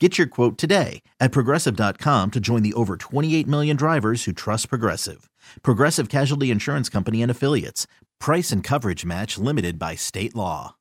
Get 0.00 0.18
your 0.18 0.26
quote 0.26 0.58
today 0.58 1.02
at 1.20 1.30
progressive.com 1.30 2.32
to 2.32 2.40
join 2.40 2.62
the 2.64 2.74
over 2.74 2.96
28 2.96 3.46
million 3.46 3.76
drivers 3.76 4.24
who 4.24 4.32
trust 4.32 4.68
Progressive. 4.68 5.30
Progressive 5.62 6.08
Casualty 6.08 6.50
Insurance 6.50 6.88
Company 6.88 7.22
and 7.22 7.30
Affiliates. 7.30 7.86
Price 8.18 8.50
and 8.50 8.64
coverage 8.64 9.04
match 9.04 9.38
limited 9.38 9.78
by 9.78 9.94
state 9.94 10.34
law. 10.34 10.74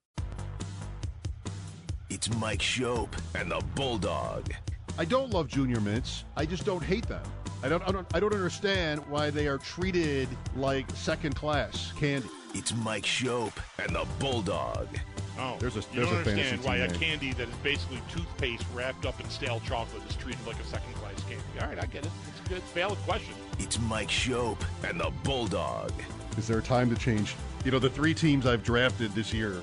It's 2.09 2.33
Mike 2.37 2.61
Schopp 2.61 3.09
and 3.35 3.51
the 3.51 3.61
Bulldog. 3.75 4.51
I 4.97 5.05
don't 5.05 5.29
love 5.31 5.47
junior 5.47 5.79
mints. 5.79 6.25
I 6.35 6.47
just 6.47 6.65
don't 6.65 6.83
hate 6.83 7.07
them. 7.07 7.23
I 7.61 7.69
don't, 7.69 7.87
I 7.87 7.91
don't 7.91 8.07
I 8.15 8.19
don't 8.19 8.33
understand 8.33 8.99
why 9.09 9.29
they 9.29 9.47
are 9.47 9.59
treated 9.59 10.27
like 10.55 10.89
second 10.95 11.35
class 11.35 11.93
candy. 11.97 12.29
It's 12.55 12.75
Mike 12.75 13.05
Schopp 13.05 13.53
and 13.79 13.95
the 13.95 14.07
Bulldog. 14.19 14.87
Oh, 15.39 15.57
There's 15.59 15.75
a- 15.75 15.79
you 15.79 15.85
there's 15.93 16.07
don't 16.07 16.15
a 16.15 16.19
understand 16.19 16.61
team 16.61 16.67
why 16.67 16.75
a 16.77 16.93
candy 16.93 17.33
that 17.33 17.49
is 17.49 17.55
basically 17.63 18.01
toothpaste 18.11 18.65
wrapped 18.73 19.05
up 19.05 19.19
in 19.19 19.27
stale 19.29 19.59
chocolate 19.65 20.03
is 20.07 20.15
treated 20.15 20.45
like 20.45 20.59
a 20.59 20.65
second 20.65 20.93
class 20.95 21.19
candy. 21.23 21.43
All 21.59 21.67
right, 21.67 21.79
I 21.79 21.85
get 21.87 22.05
it. 22.05 22.11
It's 22.29 22.45
a 22.45 22.49
good, 22.53 22.61
valid 22.75 22.99
question. 22.99 23.33
It's 23.57 23.79
Mike 23.79 24.09
Schopp 24.09 24.59
and 24.87 24.99
the 24.99 25.11
Bulldog. 25.23 25.91
Is 26.37 26.47
there 26.47 26.59
a 26.59 26.63
time 26.63 26.89
to 26.93 26.95
change? 26.95 27.35
You 27.65 27.71
know, 27.71 27.79
the 27.79 27.89
three 27.89 28.13
teams 28.13 28.45
I've 28.45 28.63
drafted 28.63 29.11
this 29.13 29.33
year, 29.33 29.61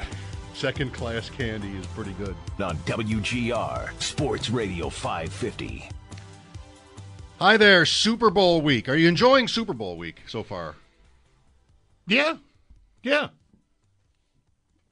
second 0.55 0.93
class 0.93 1.31
candy 1.31 1.71
is 1.77 1.87
pretty 1.89 2.12
good. 2.15 2.34
On 2.61 2.77
WGR 2.79 3.91
Sports 4.03 4.51
Radio 4.51 4.89
550. 4.89 5.89
Hi 7.39 7.57
there, 7.57 7.87
Super 7.87 8.29
Bowl 8.31 8.61
week. 8.61 8.89
Are 8.89 8.97
you 8.97 9.09
enjoying 9.09 9.49
Super 9.49 9.73
Bowl 9.73 9.97
week 9.97 10.23
so 10.27 10.43
far? 10.43 10.75
Yeah, 12.07 12.37
yeah, 13.03 13.29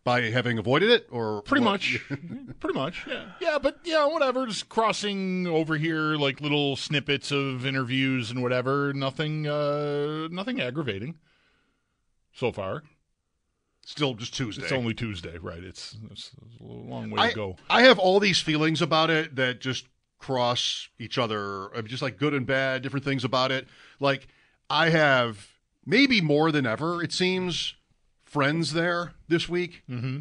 By 0.09 0.31
having 0.31 0.57
avoided 0.59 0.89
it, 0.89 1.07
or 1.11 1.43
pretty 1.43 1.63
what? 1.63 1.73
much, 1.73 2.01
pretty 2.61 2.79
much. 2.79 3.05
Yeah, 3.07 3.27
yeah, 3.43 3.59
but 3.59 3.81
yeah, 3.85 4.07
whatever. 4.07 4.47
Just 4.47 4.71
crossing 4.71 5.47
over 5.47 5.77
here 5.77 6.17
like 6.17 6.41
little 6.41 6.77
snippets 6.77 7.31
of 7.31 7.67
interviews 7.67 8.31
and 8.31 8.43
whatever. 8.43 8.95
Nothing, 8.95 9.47
uh, 9.47 10.29
nothing 10.29 10.63
aggravating 10.63 11.17
so 12.33 12.53
far. 12.53 12.85
Still 13.85 14.15
just 14.15 14.35
Tuesday. 14.35 14.63
It's 14.63 14.73
only 14.73 14.95
Tuesday, 14.95 15.37
right? 15.37 15.63
It's, 15.63 15.99
it's 16.11 16.31
a 16.59 16.65
long 16.65 17.11
way 17.11 17.21
I, 17.21 17.29
to 17.29 17.35
go. 17.35 17.57
I 17.69 17.83
have 17.83 17.99
all 17.99 18.19
these 18.19 18.41
feelings 18.41 18.81
about 18.81 19.11
it 19.11 19.37
that 19.37 19.61
just 19.61 19.89
cross 20.19 20.89
each 20.99 21.19
other. 21.19 21.67
I'm 21.75 21.87
just 21.87 22.03
like 22.03 22.17
good 22.17 22.33
and 22.33 22.47
bad, 22.47 22.81
different 22.83 23.05
things 23.05 23.25
about 23.25 23.53
it. 23.53 23.69
Like 24.01 24.29
I 24.71 24.89
have 24.89 25.49
maybe 25.85 26.23
more 26.23 26.51
than 26.51 26.65
ever, 26.65 27.03
it 27.03 27.13
seems, 27.13 27.75
friends 28.29 28.73
there 28.73 29.13
this 29.29 29.49
week. 29.49 29.83
Mm-hmm. 29.89 30.21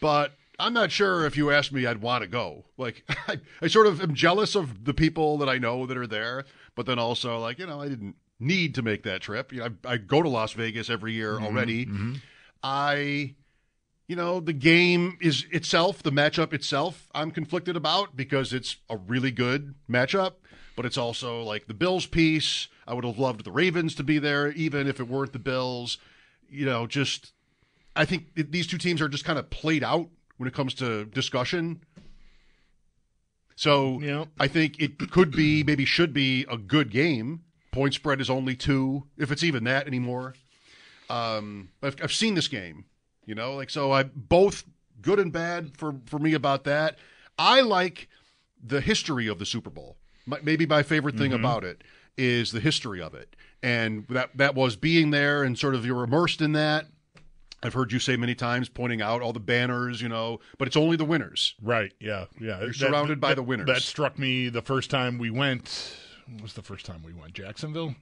But 0.00 0.32
I'm 0.58 0.74
not 0.74 0.92
sure 0.92 1.24
if 1.26 1.36
you 1.36 1.50
asked 1.50 1.72
me, 1.72 1.86
I'd 1.86 2.00
want 2.00 2.22
to 2.22 2.28
go. 2.28 2.64
Like 2.76 3.04
I, 3.28 3.40
I 3.62 3.66
sort 3.68 3.86
of 3.86 4.00
am 4.00 4.14
jealous 4.14 4.54
of 4.54 4.84
the 4.84 4.94
people 4.94 5.38
that 5.38 5.48
I 5.48 5.58
know 5.58 5.86
that 5.86 5.96
are 5.96 6.06
there, 6.06 6.44
but 6.74 6.86
then 6.86 6.98
also 6.98 7.38
like 7.38 7.58
you 7.58 7.66
know 7.66 7.80
I 7.80 7.88
didn't 7.88 8.16
need 8.40 8.74
to 8.74 8.82
make 8.82 9.04
that 9.04 9.22
trip. 9.22 9.52
You 9.52 9.60
know, 9.60 9.68
I, 9.84 9.92
I 9.92 9.96
go 9.96 10.22
to 10.22 10.28
Las 10.28 10.52
Vegas 10.52 10.90
every 10.90 11.12
year 11.12 11.40
already. 11.40 11.86
I 12.62 13.34
you 14.06 14.16
know, 14.16 14.40
the 14.40 14.52
game 14.52 15.16
is 15.20 15.46
itself, 15.50 16.02
the 16.02 16.12
matchup 16.12 16.52
itself, 16.52 17.08
I'm 17.14 17.30
conflicted 17.30 17.76
about 17.76 18.16
because 18.16 18.52
it's 18.52 18.76
a 18.90 18.96
really 18.96 19.30
good 19.30 19.74
matchup, 19.90 20.34
but 20.76 20.84
it's 20.84 20.98
also 20.98 21.42
like 21.42 21.66
the 21.66 21.74
Bills 21.74 22.06
piece. 22.06 22.68
I 22.86 22.92
would 22.92 23.04
have 23.04 23.18
loved 23.18 23.44
the 23.44 23.52
Ravens 23.52 23.94
to 23.94 24.04
be 24.04 24.18
there, 24.18 24.50
even 24.52 24.86
if 24.86 25.00
it 25.00 25.08
weren't 25.08 25.32
the 25.32 25.38
Bills. 25.38 25.96
You 26.50 26.66
know, 26.66 26.86
just 26.86 27.32
I 27.96 28.04
think 28.04 28.34
these 28.34 28.66
two 28.66 28.78
teams 28.78 29.00
are 29.00 29.08
just 29.08 29.24
kind 29.24 29.38
of 29.38 29.50
played 29.50 29.84
out 29.84 30.08
when 30.36 30.48
it 30.48 30.54
comes 30.54 30.74
to 30.74 31.04
discussion. 31.06 31.80
So 33.56 34.00
Yep. 34.00 34.28
I 34.38 34.48
think 34.48 34.80
it 34.80 35.10
could 35.10 35.30
be, 35.30 35.62
maybe 35.62 35.84
should 35.84 36.12
be 36.12 36.44
a 36.50 36.56
good 36.56 36.90
game. 36.90 37.42
Point 37.70 37.94
spread 37.94 38.20
is 38.20 38.30
only 38.30 38.56
two, 38.56 39.04
if 39.16 39.30
it's 39.30 39.42
even 39.42 39.64
that 39.64 39.86
anymore. 39.86 40.34
Um, 41.10 41.68
I've, 41.82 41.96
I've 42.02 42.12
seen 42.12 42.34
this 42.34 42.48
game, 42.48 42.84
you 43.26 43.34
know, 43.34 43.54
like 43.54 43.70
so. 43.70 43.92
I 43.92 44.04
both 44.04 44.64
good 45.02 45.18
and 45.18 45.32
bad 45.32 45.76
for 45.76 45.96
for 46.06 46.18
me 46.18 46.34
about 46.34 46.64
that. 46.64 46.98
I 47.38 47.60
like 47.60 48.08
the 48.64 48.80
history 48.80 49.26
of 49.26 49.38
the 49.38 49.44
Super 49.44 49.70
Bowl. 49.70 49.96
My, 50.24 50.38
maybe 50.42 50.66
my 50.66 50.82
favorite 50.82 51.18
thing 51.18 51.32
about 51.32 51.62
it 51.64 51.82
is 52.16 52.52
the 52.52 52.60
history 52.60 53.02
of 53.02 53.14
it, 53.14 53.36
and 53.62 54.06
that 54.08 54.30
that 54.36 54.54
was 54.54 54.76
being 54.76 55.10
there 55.10 55.42
and 55.42 55.58
sort 55.58 55.74
of 55.74 55.84
you're 55.84 56.04
immersed 56.04 56.40
in 56.40 56.52
that. 56.52 56.86
I've 57.64 57.74
heard 57.74 57.90
you 57.92 57.98
say 57.98 58.16
many 58.16 58.34
times, 58.34 58.68
pointing 58.68 59.00
out 59.02 59.22
all 59.22 59.32
the 59.32 59.40
banners, 59.40 60.00
you 60.02 60.08
know, 60.08 60.40
but 60.58 60.68
it's 60.68 60.76
only 60.76 60.96
the 60.96 61.04
winners. 61.04 61.54
Right. 61.62 61.92
Yeah. 61.98 62.26
Yeah. 62.40 62.60
You're 62.60 62.72
surrounded 62.72 63.20
by 63.20 63.30
that- 63.30 63.36
the 63.36 63.42
winners. 63.42 63.66
That 63.66 63.82
struck 63.82 64.18
me 64.18 64.48
the 64.50 64.62
first 64.62 64.90
time 64.90 65.18
we 65.18 65.30
went. 65.30 65.96
What 66.28 66.42
was 66.42 66.52
the 66.54 66.62
first 66.62 66.86
time 66.86 67.02
we 67.02 67.12
went? 67.12 67.32
Jacksonville, 67.34 67.94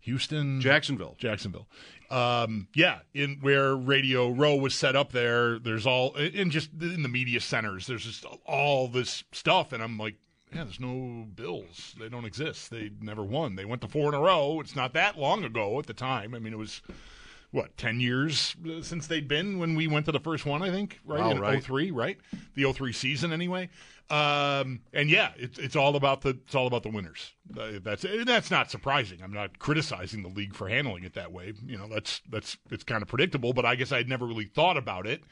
Houston, 0.00 0.60
Jacksonville. 0.60 1.16
Jacksonville. 1.18 1.68
Um, 2.10 2.68
yeah, 2.74 3.00
in 3.14 3.38
where 3.40 3.74
Radio 3.74 4.30
Row 4.30 4.54
was 4.54 4.74
set 4.74 4.94
up 4.94 5.10
there, 5.10 5.58
there's 5.58 5.86
all 5.86 6.14
in 6.14 6.50
just 6.50 6.70
in 6.80 7.02
the 7.02 7.08
media 7.08 7.40
centers. 7.40 7.86
There's 7.88 8.04
just 8.04 8.24
all 8.44 8.86
this 8.86 9.24
stuff, 9.32 9.72
and 9.72 9.82
I'm 9.82 9.98
like, 9.98 10.14
yeah, 10.54 10.62
there's 10.62 10.78
no 10.78 11.26
Bills. 11.34 11.96
They 11.98 12.08
don't 12.08 12.24
exist. 12.24 12.70
They 12.70 12.92
never 13.00 13.24
won. 13.24 13.56
They 13.56 13.64
went 13.64 13.80
to 13.82 13.88
four 13.88 14.08
in 14.08 14.14
a 14.14 14.20
row. 14.20 14.60
It's 14.60 14.76
not 14.76 14.92
that 14.92 15.18
long 15.18 15.42
ago 15.42 15.76
at 15.80 15.86
the 15.86 15.92
time. 15.92 16.34
I 16.34 16.38
mean, 16.38 16.52
it 16.52 16.58
was 16.58 16.82
what 17.56 17.76
ten 17.76 17.98
years 18.00 18.54
uh, 18.68 18.82
since 18.82 19.06
they'd 19.06 19.26
been 19.26 19.58
when 19.58 19.74
we 19.74 19.88
went 19.88 20.06
to 20.06 20.12
the 20.12 20.20
first 20.20 20.46
one. 20.46 20.62
I 20.62 20.70
think 20.70 21.00
right 21.04 21.20
Wow, 21.20 21.30
in 21.30 21.40
right. 21.40 21.62
03, 21.62 21.90
right? 21.90 22.18
The 22.54 22.70
03 22.72 22.92
season 22.92 23.32
anyway. 23.32 23.68
Um, 24.08 24.82
and 24.92 25.10
yeah, 25.10 25.32
it's 25.36 25.58
it's 25.58 25.74
all 25.74 25.96
about 25.96 26.20
the 26.20 26.30
it's 26.30 26.54
all 26.54 26.68
about 26.68 26.84
the 26.84 26.90
winners. 26.90 27.32
Uh, 27.58 27.80
that's 27.82 28.04
that's 28.24 28.50
not 28.52 28.70
surprising. 28.70 29.20
I'm 29.20 29.32
not 29.32 29.58
criticizing 29.58 30.22
the 30.22 30.28
league 30.28 30.54
for 30.54 30.68
handling 30.68 31.02
it 31.02 31.14
that 31.14 31.32
way. 31.32 31.54
You 31.66 31.76
know, 31.76 31.88
that's 31.88 32.20
that's 32.30 32.56
it's 32.70 32.84
kind 32.84 33.02
of 33.02 33.08
predictable. 33.08 33.52
But 33.52 33.64
I 33.64 33.74
guess 33.74 33.90
I'd 33.90 34.08
never 34.08 34.24
really 34.24 34.44
thought 34.44 34.76
about 34.76 35.06
it. 35.08 35.24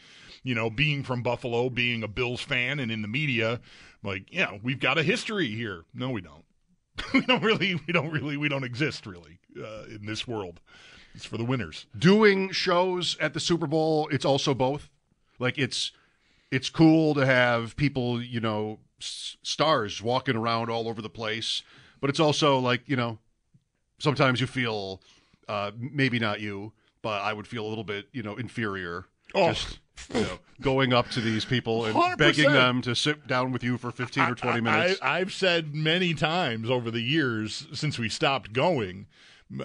You 0.43 0.57
know, 0.57 0.71
being 0.71 1.05
from 1.05 1.23
Buffalo, 1.23 1.71
being 1.71 2.03
a 2.03 2.09
Bills 2.09 2.41
fan, 2.41 2.81
and 2.81 2.91
in 2.91 3.01
the 3.03 3.09
media, 3.09 3.61
like, 4.03 4.27
yeah, 4.33 4.59
we've 4.63 4.81
got 4.81 4.99
a 4.99 5.03
history 5.03 5.49
here. 5.49 5.85
No, 5.95 6.11
we 6.11 6.21
don't. 6.21 6.45
we 7.15 7.21
don't 7.23 7.43
really. 7.43 7.81
We 7.87 7.93
don't 7.93 8.11
really. 8.11 8.37
We 8.37 8.49
don't 8.49 8.65
exist 8.65 9.07
really 9.07 9.39
uh, 9.57 9.85
in 9.85 10.05
this 10.05 10.27
world. 10.27 10.61
It's 11.15 11.25
for 11.25 11.37
the 11.39 11.45
winners. 11.45 11.87
doing 11.97 12.51
shows 12.51 13.17
at 13.21 13.35
the 13.35 13.41
Super 13.41 13.67
Bowl, 13.67 14.09
it's 14.11 14.25
also 14.25 14.53
both. 14.55 14.91
Like 15.39 15.59
it's 15.59 15.93
it's 16.51 16.71
cool 16.71 17.15
to 17.15 17.25
have 17.27 17.77
people, 17.77 18.23
you 18.23 18.41
know, 18.41 18.79
s- 19.01 19.37
stars 19.43 20.03
walking 20.03 20.37
around 20.37 20.71
all 20.71 20.89
over 20.89 21.03
the 21.03 21.11
place, 21.11 21.63
but 22.01 22.11
it's 22.11 22.21
also 22.21 22.59
like, 22.59 22.83
you 22.87 22.97
know, 22.97 23.19
sometimes 23.99 24.41
you 24.41 24.47
feel 24.47 25.01
uh 25.49 25.71
maybe 25.79 26.19
not 26.19 26.41
you, 26.41 26.73
but 27.03 27.23
I 27.23 27.33
would 27.33 27.47
feel 27.47 27.67
a 27.67 27.69
little 27.69 27.85
bit, 27.85 28.09
you 28.13 28.23
know, 28.23 28.37
inferior. 28.37 29.07
Oh. 29.35 29.53
Just 29.53 29.79
you 30.13 30.21
know, 30.23 30.39
going 30.61 30.93
up 30.93 31.09
to 31.11 31.21
these 31.21 31.45
people 31.45 31.85
and 31.85 31.95
100%. 31.95 32.19
begging 32.19 32.51
them 32.53 32.83
to 32.83 32.95
sit 32.97 33.27
down 33.27 33.53
with 33.53 33.63
you 33.63 33.79
for 33.79 33.91
15 33.91 34.25
or 34.25 34.35
20 34.35 34.61
minutes. 34.61 34.99
I, 35.01 35.21
have 35.21 35.33
said 35.33 35.75
many 35.75 36.15
times 36.15 36.69
over 36.69 36.91
the 36.91 37.01
years 37.01 37.67
since 37.73 37.99
we 37.99 38.09
stopped 38.09 38.53
going. 38.53 39.07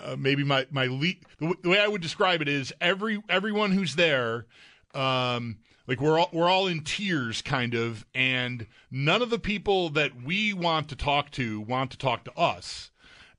Uh, 0.01 0.15
maybe 0.17 0.43
my 0.43 0.65
my 0.71 0.85
le- 0.87 0.99
the, 0.99 1.17
w- 1.41 1.59
the 1.61 1.69
way 1.69 1.79
I 1.79 1.87
would 1.87 2.01
describe 2.01 2.41
it 2.41 2.47
is 2.47 2.73
every 2.81 3.21
everyone 3.29 3.71
who's 3.71 3.95
there, 3.95 4.45
um, 4.93 5.57
Like 5.87 5.99
we're 6.01 6.19
all 6.19 6.29
we're 6.31 6.49
all 6.49 6.67
in 6.67 6.83
tiers, 6.83 7.41
kind 7.41 7.73
of, 7.73 8.05
and 8.13 8.67
none 8.91 9.21
of 9.21 9.29
the 9.31 9.39
people 9.39 9.89
that 9.91 10.21
we 10.23 10.53
want 10.53 10.89
to 10.89 10.95
talk 10.95 11.31
to 11.31 11.61
want 11.61 11.91
to 11.91 11.97
talk 11.97 12.23
to 12.25 12.33
us. 12.37 12.91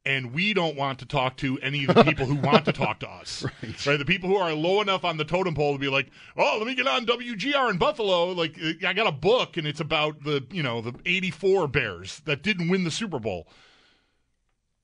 And 0.06 0.32
we 0.32 0.54
don't 0.54 0.76
want 0.76 0.98
to 1.00 1.06
talk 1.06 1.36
to 1.36 1.58
any 1.60 1.84
of 1.84 1.94
the 1.94 2.02
people 2.10 2.24
who 2.24 2.36
want 2.36 2.64
to 2.64 2.72
talk 2.72 3.00
to 3.00 3.08
us. 3.08 3.44
right. 3.86 3.98
The 3.98 4.04
people 4.06 4.30
who 4.30 4.36
are 4.36 4.54
low 4.54 4.80
enough 4.80 5.04
on 5.04 5.18
the 5.18 5.26
totem 5.26 5.54
pole 5.54 5.74
to 5.74 5.78
be 5.78 5.88
like, 5.88 6.08
oh, 6.38 6.56
let 6.56 6.66
me 6.66 6.74
get 6.74 6.86
on 6.88 7.04
WGR 7.04 7.70
in 7.70 7.76
Buffalo. 7.76 8.32
Like, 8.32 8.58
I 8.84 8.94
got 8.94 9.06
a 9.06 9.12
book 9.12 9.58
and 9.58 9.66
it's 9.66 9.78
about 9.78 10.24
the, 10.24 10.46
you 10.50 10.62
know, 10.62 10.80
the 10.80 10.94
84 11.04 11.68
Bears 11.68 12.20
that 12.24 12.42
didn't 12.42 12.70
win 12.70 12.84
the 12.84 12.90
Super 12.90 13.18
Bowl. 13.18 13.46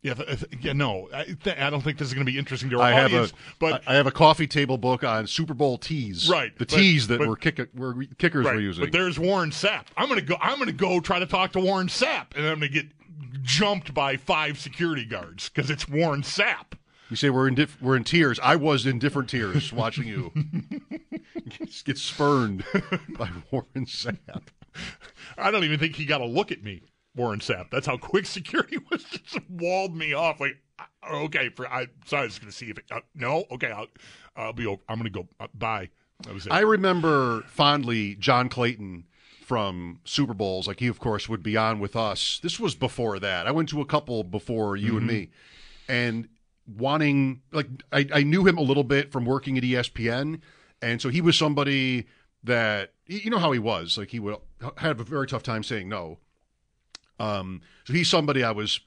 Yeah, 0.06 0.14
th- 0.14 0.44
yeah, 0.60 0.72
no, 0.72 1.08
I, 1.12 1.24
th- 1.24 1.58
I 1.58 1.68
don't 1.68 1.80
think 1.82 1.98
this 1.98 2.06
is 2.06 2.14
going 2.14 2.24
to 2.24 2.30
be 2.32 2.38
interesting 2.38 2.70
to 2.70 2.76
our 2.76 2.82
I 2.84 2.92
have 2.92 3.06
audience. 3.06 3.32
a 3.32 3.34
but 3.58 3.82
I 3.88 3.94
have 3.94 4.06
a 4.06 4.12
coffee 4.12 4.46
table 4.46 4.78
book 4.78 5.02
on 5.02 5.26
Super 5.26 5.52
Bowl 5.54 5.78
tees. 5.78 6.28
Right, 6.30 6.52
The 6.56 6.64
but- 6.64 6.68
tees 6.76 7.08
that 7.08 7.18
but- 7.18 7.26
were 7.28 7.34
kick 7.36 7.58
were 7.74 8.04
kickers 8.18 8.46
right, 8.46 8.54
were 8.54 8.60
using. 8.60 8.84
but 8.84 8.92
there's 8.92 9.18
Warren 9.18 9.50
Sapp. 9.50 9.86
I'm 9.96 10.06
going 10.08 10.20
to 10.20 10.24
go. 10.26 10.36
I'm 10.40 10.56
going 10.56 10.66
to 10.68 10.72
go 10.72 11.00
try 11.00 11.18
to 11.18 11.26
talk 11.26 11.50
to 11.52 11.60
Warren 11.60 11.88
Sapp, 11.88 12.36
and 12.36 12.46
I'm 12.46 12.60
going 12.60 12.72
to 12.72 12.82
get 12.82 12.86
jumped 13.42 13.92
by 13.94 14.16
five 14.16 14.58
security 14.58 15.04
guards 15.04 15.48
because 15.48 15.70
it's 15.70 15.88
Warren 15.88 16.22
Sapp. 16.22 16.74
you 17.10 17.16
say 17.16 17.28
we're 17.30 17.48
in 17.48 17.54
diff- 17.56 17.80
we're 17.82 17.96
in 17.96 18.04
tears. 18.04 18.38
I 18.42 18.54
was 18.56 18.86
in 18.86 18.98
different 19.00 19.28
tears 19.28 19.72
watching 19.72 20.06
you 20.06 20.32
get, 21.48 21.68
get 21.84 21.98
spurned 21.98 22.64
by 23.18 23.28
Warren 23.50 23.86
Sapp. 23.86 24.18
I 25.36 25.50
don't 25.50 25.64
even 25.64 25.78
think 25.80 25.96
he 25.96 26.04
got 26.04 26.20
a 26.20 26.26
look 26.26 26.52
at 26.52 26.62
me, 26.62 26.82
Warren 27.16 27.40
Sapp. 27.40 27.70
That's 27.70 27.86
how 27.86 27.96
quick 27.96 28.26
security 28.26 28.78
was. 28.90 29.04
Just 29.04 29.38
walled 29.48 29.96
me 29.96 30.12
off. 30.12 30.40
Like, 30.40 30.58
uh, 30.78 31.16
okay, 31.24 31.48
for 31.48 31.66
I. 31.68 31.88
Sorry, 32.04 32.22
I 32.22 32.26
was 32.26 32.38
going 32.38 32.50
to 32.50 32.56
see 32.56 32.70
if 32.70 32.78
it. 32.78 32.84
Uh, 32.90 33.00
no, 33.14 33.44
okay, 33.52 33.70
I'll. 33.70 33.86
I'll 34.36 34.52
be. 34.52 34.66
over. 34.66 34.82
I'm 34.88 34.98
going 34.98 35.12
to 35.12 35.18
go. 35.22 35.28
Uh, 35.40 35.48
bye. 35.54 35.90
That 36.24 36.34
was 36.34 36.46
it. 36.46 36.52
I 36.52 36.60
remember 36.60 37.42
fondly 37.42 38.14
John 38.16 38.48
Clayton 38.48 39.04
from 39.42 40.00
Super 40.04 40.34
Bowls. 40.34 40.66
Like 40.66 40.80
he, 40.80 40.88
of 40.88 40.98
course, 40.98 41.28
would 41.28 41.42
be 41.42 41.56
on 41.56 41.78
with 41.78 41.94
us. 41.96 42.40
This 42.42 42.58
was 42.58 42.74
before 42.74 43.18
that. 43.18 43.46
I 43.46 43.50
went 43.50 43.68
to 43.70 43.80
a 43.80 43.86
couple 43.86 44.24
before 44.24 44.76
you 44.76 44.96
and 44.96 45.06
me, 45.06 45.30
and 45.88 46.28
wanting 46.66 47.42
like 47.52 47.68
I, 47.92 48.06
I 48.12 48.22
knew 48.22 48.46
him 48.46 48.58
a 48.58 48.62
little 48.62 48.84
bit 48.84 49.12
from 49.12 49.24
working 49.24 49.56
at 49.56 49.64
ESPN, 49.64 50.40
and 50.82 51.00
so 51.00 51.08
he 51.08 51.20
was 51.20 51.38
somebody 51.38 52.06
that 52.44 52.92
you 53.06 53.30
know 53.30 53.38
how 53.38 53.52
he 53.52 53.58
was. 53.58 53.96
Like 53.96 54.10
he 54.10 54.20
would 54.20 54.36
have 54.78 55.00
a 55.00 55.04
very 55.04 55.26
tough 55.26 55.42
time 55.42 55.62
saying 55.62 55.88
no. 55.88 56.18
Um, 57.18 57.62
so 57.84 57.92
he's 57.92 58.08
somebody 58.08 58.42
I 58.42 58.52
was 58.52 58.80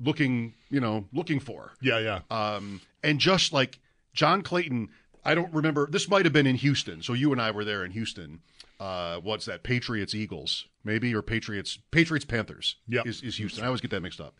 looking, 0.00 0.54
you 0.70 0.80
know, 0.80 1.06
looking 1.12 1.40
for. 1.40 1.72
yeah, 1.80 1.98
yeah. 1.98 2.20
Um, 2.30 2.80
and 3.02 3.18
just 3.18 3.52
like 3.52 3.78
John 4.14 4.42
Clayton, 4.42 4.88
I 5.24 5.34
don't 5.34 5.52
remember. 5.52 5.88
This 5.90 6.08
might 6.08 6.24
have 6.24 6.32
been 6.32 6.46
in 6.46 6.56
Houston. 6.56 7.02
So 7.02 7.12
you 7.12 7.32
and 7.32 7.40
I 7.40 7.50
were 7.50 7.64
there 7.64 7.84
in 7.84 7.92
Houston. 7.92 8.40
Uh, 8.80 9.18
what's 9.18 9.44
that? 9.46 9.62
Patriots 9.62 10.14
Eagles, 10.14 10.66
maybe, 10.84 11.14
or 11.14 11.22
Patriots 11.22 11.78
Patriots 11.90 12.24
Panthers. 12.24 12.76
Yeah, 12.88 13.02
is, 13.04 13.22
is 13.22 13.36
Houston. 13.36 13.62
I 13.62 13.66
always 13.66 13.80
get 13.80 13.90
that 13.92 14.00
mixed 14.00 14.20
up. 14.20 14.34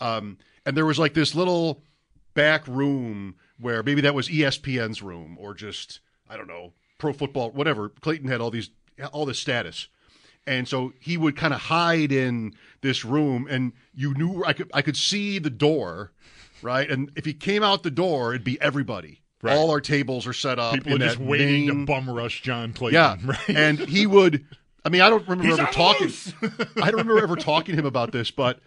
Um, 0.00 0.38
and 0.64 0.76
there 0.76 0.86
was 0.86 0.98
like 0.98 1.14
this 1.14 1.34
little 1.34 1.82
back 2.34 2.66
room 2.68 3.34
where 3.58 3.82
maybe 3.82 4.00
that 4.02 4.14
was 4.14 4.28
ESPN's 4.28 5.02
room 5.02 5.36
or 5.40 5.54
just 5.54 6.00
I 6.28 6.36
don't 6.36 6.46
know 6.46 6.72
pro 6.98 7.12
football, 7.12 7.50
whatever. 7.50 7.88
Clayton 7.88 8.28
had 8.28 8.40
all 8.40 8.50
these 8.50 8.70
all 9.12 9.26
this 9.26 9.38
status. 9.38 9.88
And 10.48 10.66
so 10.66 10.92
he 10.98 11.16
would 11.16 11.36
kind 11.36 11.52
of 11.54 11.60
hide 11.60 12.10
in 12.12 12.54
this 12.80 13.04
room, 13.04 13.46
and 13.50 13.72
you 13.94 14.14
knew 14.14 14.42
I 14.44 14.52
could 14.54 14.70
I 14.74 14.82
could 14.82 14.96
see 14.96 15.38
the 15.38 15.50
door, 15.50 16.12
right? 16.62 16.90
And 16.90 17.10
if 17.16 17.24
he 17.24 17.34
came 17.34 17.62
out 17.62 17.82
the 17.82 17.90
door, 17.90 18.32
it'd 18.34 18.44
be 18.44 18.60
everybody. 18.60 19.20
Right. 19.42 19.56
All 19.56 19.70
our 19.70 19.80
tables 19.80 20.26
are 20.26 20.32
set 20.32 20.58
up. 20.58 20.74
People 20.74 20.94
are 20.94 20.98
just 20.98 21.18
waiting 21.18 21.66
main- 21.66 21.80
to 21.80 21.86
bum 21.86 22.10
rush 22.10 22.42
John 22.42 22.72
Clayton. 22.72 22.94
Yeah, 22.94 23.16
right. 23.24 23.48
and 23.56 23.78
he 23.78 24.06
would. 24.06 24.44
I 24.84 24.88
mean, 24.88 25.00
I 25.02 25.10
don't 25.10 25.22
remember 25.28 25.44
He's 25.44 25.58
ever 25.58 25.70
talking. 25.70 26.10
I 26.82 26.90
don't 26.90 27.00
remember 27.06 27.22
ever 27.22 27.36
talking 27.36 27.74
to 27.76 27.80
him 27.80 27.86
about 27.86 28.10
this, 28.10 28.30
but 28.30 28.58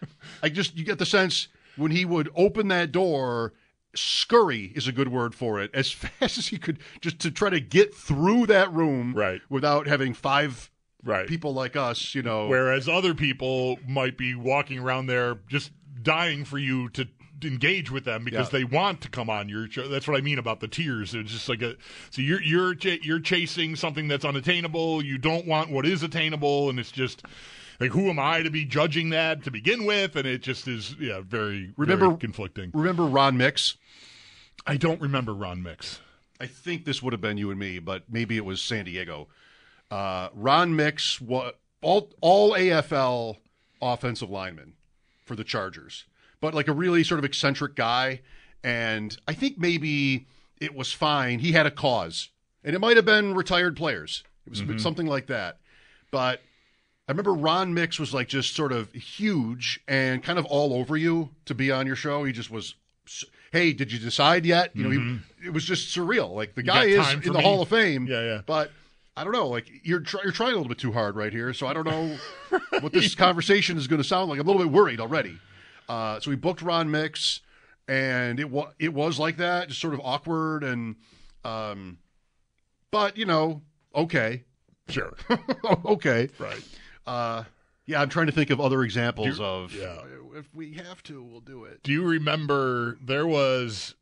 I 0.44 0.50
just 0.50 0.78
you 0.78 0.86
get 0.86 1.00
the 1.00 1.06
sense 1.06 1.48
when 1.78 1.92
he 1.92 2.06
would 2.06 2.30
open 2.36 2.68
that 2.68 2.92
door, 2.92 3.54
scurry 3.96 4.72
is 4.76 4.88
a 4.88 4.92
good 4.92 5.08
word 5.10 5.34
for 5.36 5.60
it, 5.62 5.72
as 5.74 5.92
fast 6.20 6.38
as 6.38 6.48
he 6.48 6.58
could, 6.58 6.80
just 7.02 7.20
to 7.20 7.32
try 7.32 7.50
to 7.50 7.60
get 7.60 7.94
through 7.96 8.46
that 8.48 8.72
room, 8.72 9.14
Right. 9.14 9.42
without 9.50 9.88
having 9.88 10.14
five 10.14 10.70
right. 11.04 11.28
people 11.28 11.54
like 11.54 11.76
us, 11.76 12.14
you 12.16 12.22
know. 12.22 12.48
Whereas 12.48 12.88
other 12.90 13.14
people 13.14 13.78
might 13.88 14.18
be 14.18 14.36
walking 14.36 14.80
around 14.80 15.08
there 15.08 15.40
just 15.48 15.72
dying 16.02 16.46
for 16.46 16.58
you 16.58 16.90
to 16.90 17.08
engage 17.44 17.90
with 17.90 18.06
them 18.06 18.24
because 18.24 18.54
Yeah. 18.54 18.60
they 18.60 18.64
want 18.64 19.02
to 19.02 19.10
come 19.10 19.30
on 19.30 19.50
your 19.50 19.68
show. 19.70 19.88
That's 19.88 20.08
what 20.08 20.16
I 20.18 20.22
mean 20.22 20.38
about 20.38 20.60
the 20.60 20.68
tiers. 20.68 21.16
It's 21.16 21.32
just 21.32 21.50
like 21.50 21.62
a 21.64 21.76
so 22.12 22.22
you're 22.22 22.42
you're 22.42 22.76
ch- 22.76 23.04
you're 23.04 23.20
chasing 23.20 23.76
something 23.76 24.08
that's 24.08 24.24
unattainable. 24.26 25.04
You 25.04 25.18
don't 25.18 25.48
want 25.48 25.72
what 25.72 25.86
is 25.86 26.04
attainable, 26.04 26.70
and 26.70 26.80
it's 26.80 26.92
just. 26.92 27.24
Like 27.80 27.94
who 27.94 28.12
am 28.12 28.20
I 28.20 28.44
to 28.44 28.52
be 28.52 28.64
judging 28.64 29.10
that 29.10 29.44
to 29.44 29.50
begin 29.50 29.86
with? 29.86 30.16
And 30.16 30.28
it 30.28 30.44
just 30.44 30.68
is, 30.68 30.96
yeah, 31.00 31.22
very, 31.28 31.74
Remember- 31.78 32.10
very 32.10 32.20
conflicting. 32.20 32.70
remember 32.76 33.06
Ron 33.08 33.38
Mix? 33.38 33.76
I 34.68 34.78
don't 34.78 35.02
remember 35.02 35.34
Ron 35.34 35.64
Mix. 35.64 36.00
I 36.40 36.46
think 36.46 36.86
this 36.86 37.02
would 37.02 37.12
have 37.12 37.22
been 37.22 37.38
you 37.40 37.50
and 37.50 37.60
me, 37.60 37.80
but 37.80 38.04
maybe 38.08 38.38
it 38.38 38.46
was 38.46 38.62
San 38.62 38.86
Diego. 38.86 39.30
Uh, 39.92 40.30
Ron 40.34 40.76
Mix, 40.76 41.20
what 41.22 41.60
all 41.82 42.10
all 42.22 42.54
AFL 42.54 43.38
offensive 43.82 44.30
lineman 44.30 44.74
for 45.26 45.36
the 45.36 45.44
Chargers, 45.44 46.06
but 46.40 46.54
like 46.54 46.68
a 46.68 46.74
really 46.74 47.04
sort 47.04 47.20
of 47.20 47.26
eccentric 47.26 47.76
guy. 47.76 48.22
And 48.64 49.18
I 49.28 49.34
think 49.34 49.58
maybe 49.58 50.28
it 50.60 50.76
was 50.76 50.94
fine. 50.94 51.40
He 51.40 51.52
had 51.52 51.66
a 51.66 51.72
cause, 51.72 52.30
and 52.64 52.76
it 52.76 52.80
might 52.80 52.96
have 52.96 53.06
been 53.06 53.34
retired 53.34 53.76
players. 53.76 54.24
It 54.46 54.68
was 54.68 54.82
something 54.82 55.08
like 55.08 55.28
that. 55.28 55.58
But 56.12 56.42
I 57.08 57.12
remember 57.12 57.34
Ron 57.34 57.74
Mix 57.74 58.00
was 58.00 58.14
like 58.14 58.28
just 58.28 58.56
sort 58.56 58.72
of 58.72 58.92
huge 58.94 59.80
and 59.88 60.24
kind 60.24 60.38
of 60.40 60.46
all 60.46 60.74
over 60.74 60.96
you 60.98 61.30
to 61.46 61.54
be 61.56 61.72
on 61.72 61.86
your 61.88 61.96
show. 61.96 62.24
He 62.24 62.32
just 62.32 62.50
was. 62.52 62.76
Hey, 63.52 63.74
did 63.74 63.92
you 63.92 64.00
decide 64.00 64.46
yet? 64.46 64.74
You 64.76 64.84
know, 64.84 64.90
he, 64.92 65.48
it 65.48 65.54
was 65.54 65.66
just 65.66 65.94
surreal. 65.96 66.34
Like 66.34 66.56
the 66.56 66.64
guy 66.64 66.86
Mm-hmm. 66.88 67.20
is 67.20 67.28
in 67.28 67.34
the 67.34 67.40
me? 67.40 67.44
Hall 67.44 67.62
of 67.62 67.68
Fame. 67.68 68.08
Yeah, 68.08 68.22
yeah. 68.22 68.42
But 68.46 68.72
I 69.18 69.24
don't 69.24 69.34
know. 69.34 69.48
Like 69.48 69.70
you're 69.84 70.00
try, 70.00 70.22
you're 70.24 70.32
trying 70.32 70.54
a 70.54 70.56
little 70.56 70.70
bit 70.70 70.78
too 70.78 70.92
hard 70.92 71.16
right 71.16 71.32
here. 71.34 71.54
So 71.54 71.68
I 71.68 71.74
don't 71.74 71.86
know 71.86 72.18
what 72.80 72.94
this 72.94 73.14
conversation 73.16 73.78
is 73.78 73.88
going 73.88 74.02
to 74.02 74.08
sound 74.08 74.30
like. 74.30 74.40
I'm 74.40 74.48
a 74.48 74.52
little 74.52 74.66
bit 74.66 74.72
worried 74.74 75.00
already. 75.00 75.38
Uh, 75.90 76.20
so 76.20 76.30
we 76.30 76.36
booked 76.38 76.62
Ron 76.62 76.90
Mix, 76.90 77.42
and 77.88 78.40
it 78.40 78.50
was 78.50 78.74
it 78.80 78.94
was 78.94 79.20
like 79.20 79.38
that, 79.38 79.68
just 79.68 79.82
sort 79.82 79.94
of 79.94 80.00
awkward 80.04 80.64
and, 80.64 80.96
um, 81.44 81.98
but 82.92 83.18
you 83.18 83.26
know, 83.26 83.62
okay, 83.94 84.44
Sure. 84.90 85.14
okay. 85.86 86.30
right. 86.40 86.64
Uh, 87.08 87.44
yeah, 87.86 88.02
I'm 88.02 88.10
trying 88.10 88.28
to 88.28 88.32
think 88.32 88.50
of 88.50 88.60
other 88.62 88.84
examples 88.84 89.38
Do- 89.38 89.44
of. 89.44 89.74
yeah. 89.76 89.98
If 90.34 90.54
we 90.56 90.74
have 90.76 91.04
to, 91.04 91.22
we'll 91.22 91.42
do 91.42 91.66
it. 91.66 91.84
Do 91.84 91.92
you 91.92 92.04
remember 92.06 92.98
there 93.06 93.28
was 93.28 93.96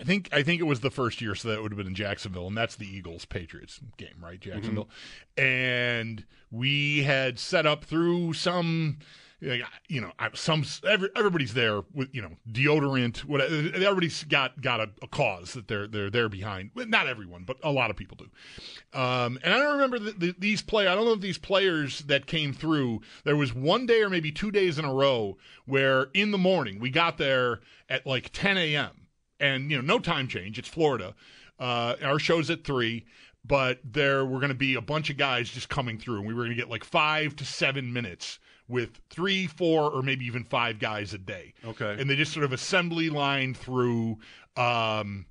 I 0.00 0.04
think 0.04 0.28
I 0.32 0.42
think 0.42 0.60
it 0.60 0.64
was 0.64 0.80
the 0.80 0.90
first 0.90 1.20
year, 1.20 1.34
so 1.34 1.48
that 1.48 1.62
would 1.62 1.72
have 1.72 1.76
been 1.76 1.86
in 1.86 1.94
Jacksonville, 1.94 2.46
and 2.46 2.56
that's 2.56 2.76
the 2.76 2.86
Eagles 2.86 3.26
Patriots 3.26 3.80
game, 3.98 4.16
right? 4.22 4.40
Jacksonville. 4.40 4.88
And 5.36 6.24
we 6.50 7.02
had 7.02 7.38
set 7.38 7.66
up 7.66 7.84
through 7.84 8.32
some 8.32 8.98
you 9.40 10.00
know, 10.00 10.12
some 10.34 10.64
every, 10.86 11.08
everybody's 11.16 11.54
there 11.54 11.82
with 11.94 12.14
you 12.14 12.20
know 12.20 12.32
deodorant. 12.50 13.18
Whatever, 13.18 13.54
everybody's 13.74 14.24
got 14.24 14.60
got 14.60 14.80
a, 14.80 14.90
a 15.02 15.06
cause 15.06 15.54
that 15.54 15.66
they're 15.66 15.86
they're 15.86 16.10
there 16.10 16.28
behind. 16.28 16.70
Not 16.74 17.06
everyone, 17.08 17.44
but 17.44 17.56
a 17.62 17.72
lot 17.72 17.90
of 17.90 17.96
people 17.96 18.18
do. 18.18 18.98
Um, 18.98 19.38
and 19.42 19.54
I 19.54 19.58
don't 19.58 19.74
remember 19.74 19.98
the, 19.98 20.12
the, 20.12 20.34
these 20.38 20.62
players. 20.62 20.90
I 20.90 20.94
don't 20.94 21.06
know 21.06 21.12
if 21.12 21.20
these 21.20 21.38
players 21.38 22.00
that 22.00 22.26
came 22.26 22.52
through. 22.52 23.00
There 23.24 23.36
was 23.36 23.54
one 23.54 23.86
day 23.86 24.02
or 24.02 24.10
maybe 24.10 24.30
two 24.30 24.50
days 24.50 24.78
in 24.78 24.84
a 24.84 24.92
row 24.92 25.38
where 25.64 26.08
in 26.12 26.32
the 26.32 26.38
morning 26.38 26.78
we 26.78 26.90
got 26.90 27.16
there 27.16 27.60
at 27.88 28.06
like 28.06 28.30
10 28.32 28.58
a.m. 28.58 28.99
and 29.40 29.70
you 29.70 29.76
know 29.76 29.82
no 29.82 29.98
time 29.98 30.28
change. 30.28 30.58
It's 30.58 30.68
Florida. 30.68 31.14
Uh, 31.58 31.96
our 32.02 32.18
show's 32.18 32.48
at 32.50 32.64
three, 32.64 33.04
but 33.44 33.80
there 33.84 34.24
were 34.24 34.38
going 34.38 34.48
to 34.50 34.54
be 34.54 34.74
a 34.76 34.80
bunch 34.80 35.10
of 35.10 35.16
guys 35.16 35.50
just 35.50 35.68
coming 35.68 35.98
through, 35.98 36.18
and 36.18 36.26
we 36.26 36.32
were 36.34 36.42
going 36.44 36.56
to 36.56 36.60
get 36.62 36.70
like 36.70 36.84
five 36.84 37.36
to 37.36 37.44
seven 37.44 37.92
minutes 37.92 38.38
with 38.68 39.00
three, 39.10 39.46
four, 39.46 39.90
or 39.90 40.02
maybe 40.02 40.24
even 40.24 40.44
five 40.44 40.78
guys 40.78 41.12
a 41.12 41.18
day. 41.18 41.52
Okay. 41.66 41.96
and 41.98 42.08
they 42.08 42.14
just 42.16 42.32
sort 42.32 42.44
of 42.44 42.52
assembly 42.52 43.10
line 43.10 43.52
through. 43.52 44.18
Um, 44.56 45.26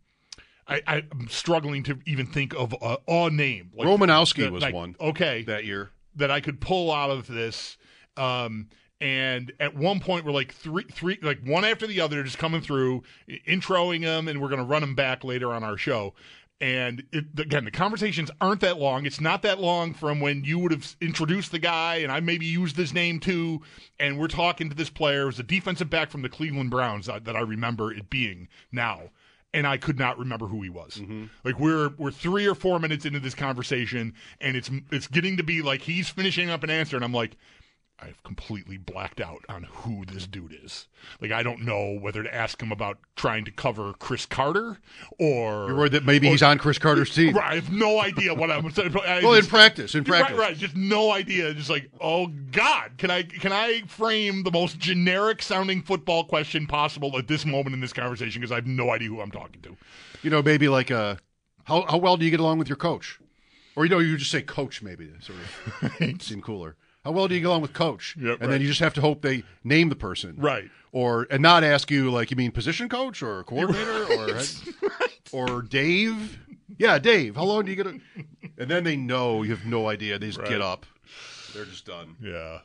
I, 0.68 0.82
I'm 0.88 1.28
struggling 1.30 1.82
to 1.86 1.98
even 2.06 2.28
think 2.28 2.54
of 2.54 2.76
a, 2.80 2.98
a 3.08 3.30
name. 3.32 3.72
Like, 3.74 3.88
Romanowski 3.88 4.44
that- 4.44 4.52
was 4.52 4.62
like, 4.62 4.76
one 4.76 4.96
Okay, 5.02 5.42
that 5.44 5.66
year. 5.66 5.90
that 6.16 6.30
I 6.30 6.42
could 6.42 6.62
pull 6.62 6.92
out 6.92 7.10
of 7.10 7.26
this. 7.26 7.76
Um, 8.18 8.70
and 9.02 9.52
at 9.60 9.76
one 9.76 10.00
point, 10.00 10.26
we're 10.26 10.32
like 10.32 10.54
three, 10.54 10.84
three, 10.84 11.18
like 11.22 11.40
one 11.46 11.64
after 11.64 11.88
the 11.88 12.02
other, 12.02 12.22
just 12.24 12.38
coming 12.38 12.62
through, 12.62 13.04
introing 13.48 14.02
them, 14.02 14.28
and 14.28 14.42
we're 14.42 14.50
going 14.50 14.60
to 14.60 14.66
run 14.66 14.82
them 14.82 14.96
back 14.96 15.24
later 15.24 15.54
on 15.54 15.64
our 15.64 15.78
show. 15.78 16.14
And 16.62 17.04
it, 17.14 17.24
again, 17.40 17.64
the 17.64 17.72
conversations 17.72 18.30
aren't 18.42 18.60
that 18.60 18.78
long. 18.78 19.06
It's 19.06 19.22
not 19.22 19.44
that 19.44 19.60
long 19.62 19.94
from 19.94 20.20
when 20.20 20.44
you 20.44 20.60
would 20.60 20.74
have 20.74 20.98
introduced 21.00 21.54
the 21.54 21.60
guy, 21.60 21.96
and 21.98 22.12
I 22.12 22.20
maybe 22.20 22.46
used 22.46 22.76
his 22.76 22.94
name 22.94 23.22
too. 23.22 23.62
And 23.98 24.20
we're 24.20 24.28
talking 24.28 24.70
to 24.70 24.76
this 24.76 24.90
player. 24.90 25.22
It 25.22 25.28
was 25.28 25.40
a 25.40 25.44
defensive 25.44 25.90
back 25.90 26.12
from 26.12 26.22
the 26.22 26.28
Cleveland 26.28 26.70
Browns 26.70 27.06
that, 27.06 27.24
that 27.24 27.38
I 27.38 27.40
remember 27.40 27.94
it 27.94 28.10
being 28.10 28.50
now. 28.74 29.12
and 29.54 29.66
I 29.66 29.78
could 29.78 29.98
not 29.98 30.20
remember 30.20 30.48
who 30.48 30.62
he 30.62 30.70
was. 30.70 30.96
Mm-hmm. 30.96 31.26
Like 31.44 31.60
we're 31.60 31.90
we're 31.98 32.12
three 32.12 32.46
or 32.46 32.56
four 32.56 32.80
minutes 32.80 33.06
into 33.06 33.20
this 33.20 33.36
conversation, 33.36 34.14
and 34.40 34.56
it's 34.56 34.70
it's 34.92 35.08
getting 35.08 35.38
to 35.38 35.44
be 35.44 35.62
like 35.62 35.82
he's 35.82 36.10
finishing 36.10 36.50
up 36.50 36.64
an 36.64 36.70
answer, 36.70 36.96
and 36.96 37.06
I'm 37.06 37.14
like. 37.14 37.38
I've 38.02 38.22
completely 38.24 38.78
blacked 38.78 39.20
out 39.20 39.44
on 39.50 39.64
who 39.64 40.06
this 40.06 40.26
dude 40.26 40.58
is. 40.64 40.88
Like 41.22 41.32
I 41.32 41.44
don't 41.44 41.62
know 41.62 41.98
whether 42.00 42.24
to 42.24 42.34
ask 42.34 42.62
him 42.62 42.72
about 42.72 42.98
trying 43.16 43.46
to 43.46 43.52
cover 43.52 43.94
Cris 43.94 44.26
Carter 44.26 44.78
or 45.18 45.68
You're 45.68 45.78
worried 45.78 45.92
that 45.94 46.06
maybe 46.06 46.30
he's 46.30 46.44
on 46.44 46.58
Cris 46.58 46.78
Carter's 46.78 47.14
team. 47.14 47.36
Right, 47.36 47.46
I 47.52 47.56
have 47.56 47.72
no 47.72 48.00
idea 48.00 48.34
what 48.34 48.52
I'm 48.52 48.70
saying. 48.72 48.96
I 49.06 49.22
Well, 49.24 49.34
in 49.34 49.46
practice, 49.46 49.96
in 49.96 50.04
practice. 50.04 50.38
Right, 50.38 50.50
right, 50.50 50.58
just 50.58 50.76
no 50.76 51.12
idea. 51.12 51.54
Just 51.54 51.70
like, 51.70 51.90
oh 52.00 52.28
God, 52.52 52.92
can 52.98 53.12
I 53.12 53.24
can 53.24 53.52
I 53.52 53.82
frame 53.88 54.44
the 54.44 54.52
most 54.52 54.80
generic 54.80 55.42
sounding 55.42 55.82
football 55.82 56.24
question 56.24 56.68
possible 56.68 57.18
at 57.18 57.28
this 57.28 57.46
moment 57.46 57.74
in 57.74 57.82
this 57.82 57.94
conversation 57.94 58.42
because 58.42 58.52
I 58.52 58.56
have 58.56 58.68
no 58.68 58.92
idea 58.92 59.10
who 59.10 59.22
I'm 59.22 59.32
talking 59.32 59.62
to. 59.64 59.76
You 60.24 60.30
know, 60.30 60.42
maybe 60.42 60.70
like 60.70 60.92
uh, 60.92 61.16
how 61.66 61.86
how 61.88 61.98
well 61.98 62.18
do 62.18 62.26
you 62.26 62.32
get 62.32 62.40
along 62.40 62.60
with 62.60 62.70
your 62.70 62.78
coach? 62.78 63.20
Or 63.76 63.86
you 63.86 63.90
know, 63.90 64.00
you 64.00 64.18
just 64.18 64.32
say 64.32 64.42
coach 64.42 64.82
maybe 64.82 65.10
sort 65.22 65.40
of 65.40 66.22
seem 66.22 66.42
cooler. 66.42 66.76
How 67.04 67.12
well 67.12 67.28
do 67.28 67.36
you 67.36 67.42
get 67.42 67.48
along 67.48 67.62
with 67.62 67.74
coach? 67.74 68.16
Yeah, 68.20 68.32
and 68.34 68.42
right. 68.42 68.50
then 68.50 68.62
you 68.62 68.68
just 68.68 68.82
have 68.82 68.94
to 68.96 69.02
hope 69.02 69.22
they 69.22 69.44
name 69.64 69.90
the 69.90 69.96
person. 69.96 70.36
Right. 70.38 70.70
Or 70.92 71.28
and 71.30 71.42
not 71.42 71.64
ask 71.64 71.90
you 71.92 72.12
like 72.12 72.32
you 72.32 72.38
mean 72.38 72.52
position 72.52 72.90
coach 72.90 73.22
or 73.22 73.44
coordinator 73.44 74.06
or 75.34 75.50
or 75.58 75.62
Dave. 75.62 76.40
Yeah, 76.78 76.98
Dave. 77.00 77.36
How 77.36 77.44
long 77.44 77.66
do 77.66 77.72
you 77.72 77.78
get? 77.78 77.88
A, 77.88 78.00
and 78.58 78.70
then 78.70 78.84
they 78.84 78.96
know 78.96 79.44
you 79.44 79.52
have 79.52 79.66
no 79.66 79.88
idea. 79.90 80.18
They 80.20 80.28
just 80.28 80.40
Right. 80.40 80.50
get 80.50 80.62
up. 80.62 80.86
They're 81.54 81.66
just 81.66 81.86
done. 81.86 82.16
Yeah. 82.22 82.60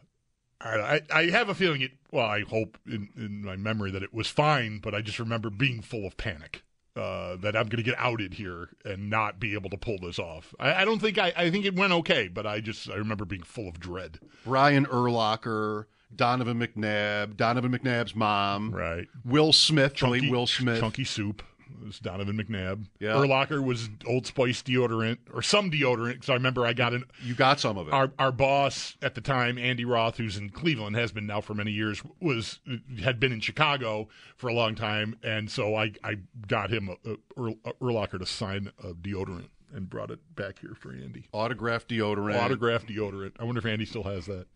I, 0.60 0.96
I, 0.96 1.00
I 1.20 1.30
have 1.30 1.48
a 1.48 1.54
feeling 1.54 1.82
it. 1.82 1.92
Well, 2.10 2.26
I 2.26 2.40
hope 2.42 2.78
in, 2.86 3.08
in 3.16 3.44
my 3.44 3.56
memory 3.56 3.90
that 3.90 4.02
it 4.02 4.14
was 4.14 4.28
fine, 4.28 4.78
but 4.78 4.94
I 4.94 5.00
just 5.02 5.18
remember 5.18 5.50
being 5.50 5.82
full 5.82 6.06
of 6.06 6.16
panic 6.16 6.62
uh, 6.96 7.36
that 7.36 7.56
I'm 7.56 7.66
going 7.66 7.82
to 7.82 7.82
get 7.82 7.96
outed 7.98 8.34
here 8.34 8.68
and 8.84 9.10
not 9.10 9.40
be 9.40 9.54
able 9.54 9.70
to 9.70 9.76
pull 9.76 9.98
this 9.98 10.18
off. 10.18 10.54
I, 10.60 10.82
I 10.82 10.84
don't 10.84 11.00
think 11.00 11.18
I. 11.18 11.32
I 11.36 11.50
think 11.50 11.64
it 11.64 11.74
went 11.74 11.92
okay, 11.92 12.28
but 12.28 12.46
I 12.46 12.60
just 12.60 12.88
I 12.90 12.94
remember 12.94 13.24
being 13.24 13.42
full 13.42 13.68
of 13.68 13.80
dread. 13.80 14.20
Brian 14.44 14.86
Urlacher, 14.86 15.86
Donovan 16.14 16.58
McNabb, 16.58 17.36
Donovan 17.36 17.72
McNabb's 17.72 18.14
mom, 18.14 18.72
Right. 18.72 19.08
Will 19.24 19.52
Smith, 19.52 19.94
Chunky, 19.94 20.30
Will 20.30 20.46
Smith. 20.46 20.80
Chunky 20.80 21.04
Soup 21.04 21.42
was 21.82 21.98
Donovan 21.98 22.36
McNabb. 22.36 22.86
Yeah. 23.00 23.12
Urlacher 23.12 23.62
was 23.64 23.88
Old 24.06 24.26
Spice 24.26 24.62
deodorant 24.62 25.18
or 25.32 25.42
some 25.42 25.70
deodorant 25.70 26.14
because 26.14 26.30
I 26.30 26.34
remember 26.34 26.66
I 26.66 26.72
got 26.72 26.92
an 26.94 27.04
You 27.22 27.34
got 27.34 27.60
some 27.60 27.76
of 27.78 27.88
it. 27.88 27.94
our 27.94 28.10
our 28.18 28.32
boss 28.32 28.96
at 29.02 29.14
the 29.14 29.20
time, 29.20 29.58
Andy 29.58 29.84
Roth, 29.84 30.16
who's 30.16 30.36
in 30.36 30.50
Cleveland, 30.50 30.96
has 30.96 31.12
been 31.12 31.26
now 31.26 31.40
for 31.40 31.54
many 31.54 31.70
years, 31.72 32.02
was 32.20 32.60
had 33.02 33.18
been 33.20 33.32
in 33.32 33.40
Chicago 33.40 34.08
for 34.36 34.48
a 34.48 34.54
long 34.54 34.74
time, 34.74 35.16
and 35.22 35.50
so 35.50 35.74
I 35.74 35.92
I 36.02 36.18
got 36.46 36.70
him 36.70 36.90
uh, 36.90 36.94
a, 37.36 37.42
a, 37.42 37.50
uh, 37.64 37.72
Urlacher 37.80 38.18
to 38.18 38.26
sign 38.26 38.70
a 38.82 38.92
deodorant 38.92 39.48
and 39.74 39.90
brought 39.90 40.10
it 40.10 40.20
back 40.36 40.60
here 40.60 40.74
for 40.78 40.92
Andy. 40.92 41.26
Autographed 41.32 41.88
deodorant. 41.88 42.40
Autographed 42.40 42.88
deodorant. 42.88 43.32
I 43.40 43.44
wonder 43.44 43.58
if 43.58 43.66
Andy 43.66 43.84
still 43.84 44.04
has 44.04 44.26
that. 44.26 44.46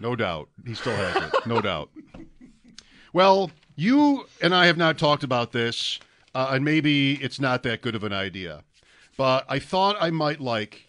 No 0.00 0.14
doubt. 0.16 0.48
He 0.66 0.74
still 0.74 0.94
has 0.94 1.16
it. 1.16 1.46
No 1.46 1.60
doubt. 1.62 1.90
Well, 3.12 3.50
you 3.76 4.26
and 4.40 4.54
I 4.54 4.66
have 4.66 4.76
not 4.76 4.98
talked 4.98 5.24
about 5.24 5.52
this, 5.52 5.98
uh, 6.34 6.50
and 6.52 6.64
maybe 6.64 7.14
it's 7.14 7.40
not 7.40 7.62
that 7.62 7.82
good 7.82 7.94
of 7.94 8.04
an 8.04 8.12
idea. 8.12 8.64
But 9.16 9.44
I 9.48 9.58
thought 9.58 9.96
I 10.00 10.10
might 10.10 10.40
like 10.40 10.86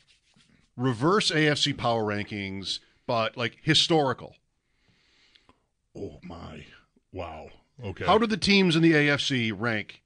reverse 0.75 1.31
AFC 1.31 1.77
power 1.77 2.03
rankings, 2.03 2.79
but 3.05 3.37
like 3.37 3.57
historical. 3.61 4.35
Oh 5.97 6.19
my! 6.23 6.65
Wow. 7.11 7.49
Okay. 7.83 8.05
How 8.05 8.17
do 8.17 8.27
the 8.27 8.37
teams 8.37 8.75
in 8.75 8.81
the 8.81 8.93
AFC 8.93 9.53
rank 9.55 10.01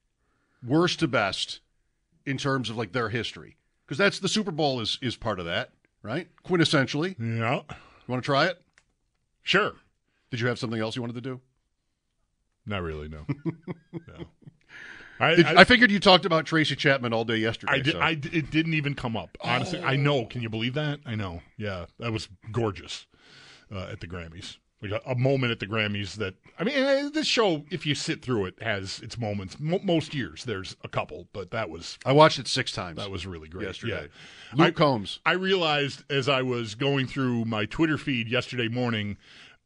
worst 0.65 0.99
to 0.99 1.07
best 1.07 1.59
in 2.25 2.37
terms 2.37 2.69
of 2.69 2.77
like 2.77 2.91
their 2.91 3.09
history? 3.09 3.55
Because 3.85 3.97
that's 3.97 4.19
the 4.19 4.29
Super 4.29 4.51
Bowl 4.51 4.81
is 4.81 4.99
is 5.01 5.15
part 5.15 5.39
of 5.39 5.45
that, 5.45 5.71
right? 6.03 6.27
Quintessentially. 6.43 7.15
Yeah. 7.19 7.61
You 7.69 8.11
want 8.11 8.23
to 8.23 8.25
try 8.25 8.47
it? 8.47 8.61
Sure. 9.43 9.73
Did 10.29 10.39
you 10.39 10.47
have 10.47 10.59
something 10.59 10.79
else 10.79 10.95
you 10.95 11.01
wanted 11.01 11.15
to 11.15 11.21
do? 11.21 11.41
Not 12.65 12.83
really. 12.83 13.07
No. 13.07 13.25
no. 13.93 14.25
I, 15.19 15.35
Did- 15.35 15.45
I, 15.45 15.61
I 15.61 15.63
figured 15.65 15.91
you 15.91 15.99
talked 15.99 16.25
about 16.25 16.45
Tracy 16.45 16.75
Chapman 16.75 17.13
all 17.13 17.25
day 17.25 17.37
yesterday. 17.37 17.73
I 17.73 17.79
did. 17.79 17.93
so- 17.93 17.99
I 17.99 18.11
it 18.11 18.51
didn't 18.51 18.73
even 18.73 18.95
come 18.95 19.17
up. 19.17 19.37
Honestly, 19.41 19.81
I 19.81 19.95
know. 19.95 20.25
Can 20.25 20.41
you 20.41 20.49
believe 20.49 20.73
that? 20.75 20.99
I 21.05 21.15
know. 21.15 21.41
Yeah, 21.57 21.85
that 21.99 22.11
was 22.11 22.29
gorgeous 22.51 23.05
uh, 23.73 23.87
at 23.91 23.99
the 23.99 24.07
Grammys. 24.07 24.57
Like 24.81 24.91
a, 24.93 25.01
a 25.11 25.15
moment 25.15 25.51
at 25.51 25.59
the 25.59 25.67
Grammys 25.67 26.13
that 26.15 26.35
I 26.57 26.63
mean, 26.63 26.75
eh, 26.75 27.09
this 27.13 27.27
show, 27.27 27.65
if 27.69 27.85
you 27.85 27.95
sit 27.95 28.21
through 28.21 28.45
it, 28.45 28.63
has 28.63 29.01
its 29.01 29.17
moments. 29.17 29.59
Mo- 29.59 29.81
most 29.83 30.13
years, 30.15 30.45
there's 30.45 30.77
a 30.85 30.87
couple, 30.87 31.27
but 31.33 31.51
that 31.51 31.69
was 31.69 31.99
I 32.05 32.13
watched 32.13 32.39
it 32.39 32.47
six 32.47 32.71
times. 32.71 32.95
that 32.95 33.11
was 33.11 33.27
really 33.27 33.49
great. 33.49 33.67
yesterday. 33.67 34.07
Yeah. 34.55 34.63
Luke 34.65 34.75
Combs. 34.77 35.19
I 35.25 35.33
realized 35.33 36.05
as 36.09 36.29
I 36.29 36.43
was 36.43 36.75
going 36.75 37.07
through 37.07 37.43
my 37.43 37.65
Twitter 37.65 37.97
feed 37.97 38.29
yesterday 38.29 38.69
morning, 38.69 39.17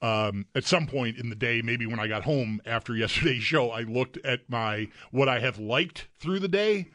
um, 0.03 0.45
at 0.53 0.65
some 0.65 0.85
point 0.85 1.17
in 1.17 1.29
the 1.29 1.35
day, 1.35 1.61
maybe 1.63 1.85
when 1.85 1.99
I 1.99 2.07
got 2.07 2.23
home 2.23 2.61
after 2.65 2.93
yesterday's 2.95 3.41
show, 3.41 3.71
I 3.71 3.81
looked 3.81 4.17
at 4.25 4.41
my 4.49 4.89
what 5.11 5.29
I 5.29 5.39
have 5.39 5.57
liked 5.57 6.09
through 6.19 6.39
the 6.39 6.49
day, 6.49 6.89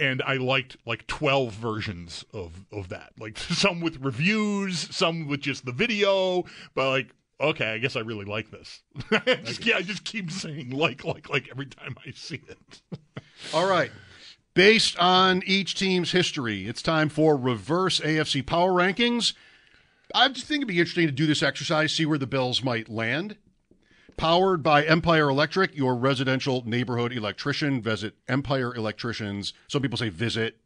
and 0.00 0.22
I 0.22 0.38
liked 0.38 0.78
like 0.86 1.06
twelve 1.06 1.52
versions 1.52 2.24
of 2.32 2.64
of 2.72 2.88
that. 2.88 3.12
Like 3.20 3.38
some 3.38 3.80
with 3.80 3.98
reviews, 4.02 4.94
some 4.96 5.28
with 5.28 5.40
just 5.42 5.64
the 5.64 5.72
video, 5.72 6.44
but 6.74 6.90
like. 6.90 7.10
Okay, 7.38 7.66
I 7.66 7.76
guess 7.76 7.96
I 7.96 8.00
really 8.00 8.24
like 8.24 8.50
this. 8.50 8.80
I 9.10 9.34
just, 9.44 9.66
yeah, 9.66 9.76
I 9.76 9.82
just 9.82 10.04
keep 10.04 10.30
saying 10.30 10.70
like, 10.70 11.04
like, 11.04 11.28
like 11.28 11.50
every 11.50 11.66
time 11.66 11.94
I 12.06 12.12
see 12.12 12.40
it. 12.48 12.80
All 13.52 13.68
right. 13.68 13.90
Based 14.54 14.98
on 14.98 15.42
each 15.44 15.74
team's 15.74 16.12
history, 16.12 16.66
it's 16.66 16.80
time 16.80 17.10
for 17.10 17.36
reverse 17.36 18.00
AFC 18.00 18.46
power 18.46 18.72
rankings. 18.72 19.34
I 20.16 20.28
just 20.28 20.46
think 20.46 20.60
it'd 20.60 20.68
be 20.68 20.78
interesting 20.78 21.06
to 21.06 21.12
do 21.12 21.26
this 21.26 21.42
exercise, 21.42 21.92
see 21.92 22.06
where 22.06 22.16
the 22.16 22.26
Bills 22.26 22.64
might 22.64 22.88
land. 22.88 23.36
Powered 24.16 24.62
by 24.62 24.82
Empire 24.82 25.28
Electric, 25.28 25.76
your 25.76 25.94
residential 25.94 26.62
neighborhood 26.64 27.12
electrician. 27.12 27.82
Visit 27.82 28.14
Empire 28.26 28.74
Electricians. 28.74 29.52
Some 29.68 29.82
people 29.82 29.98
say 29.98 30.08
visit. 30.08 30.56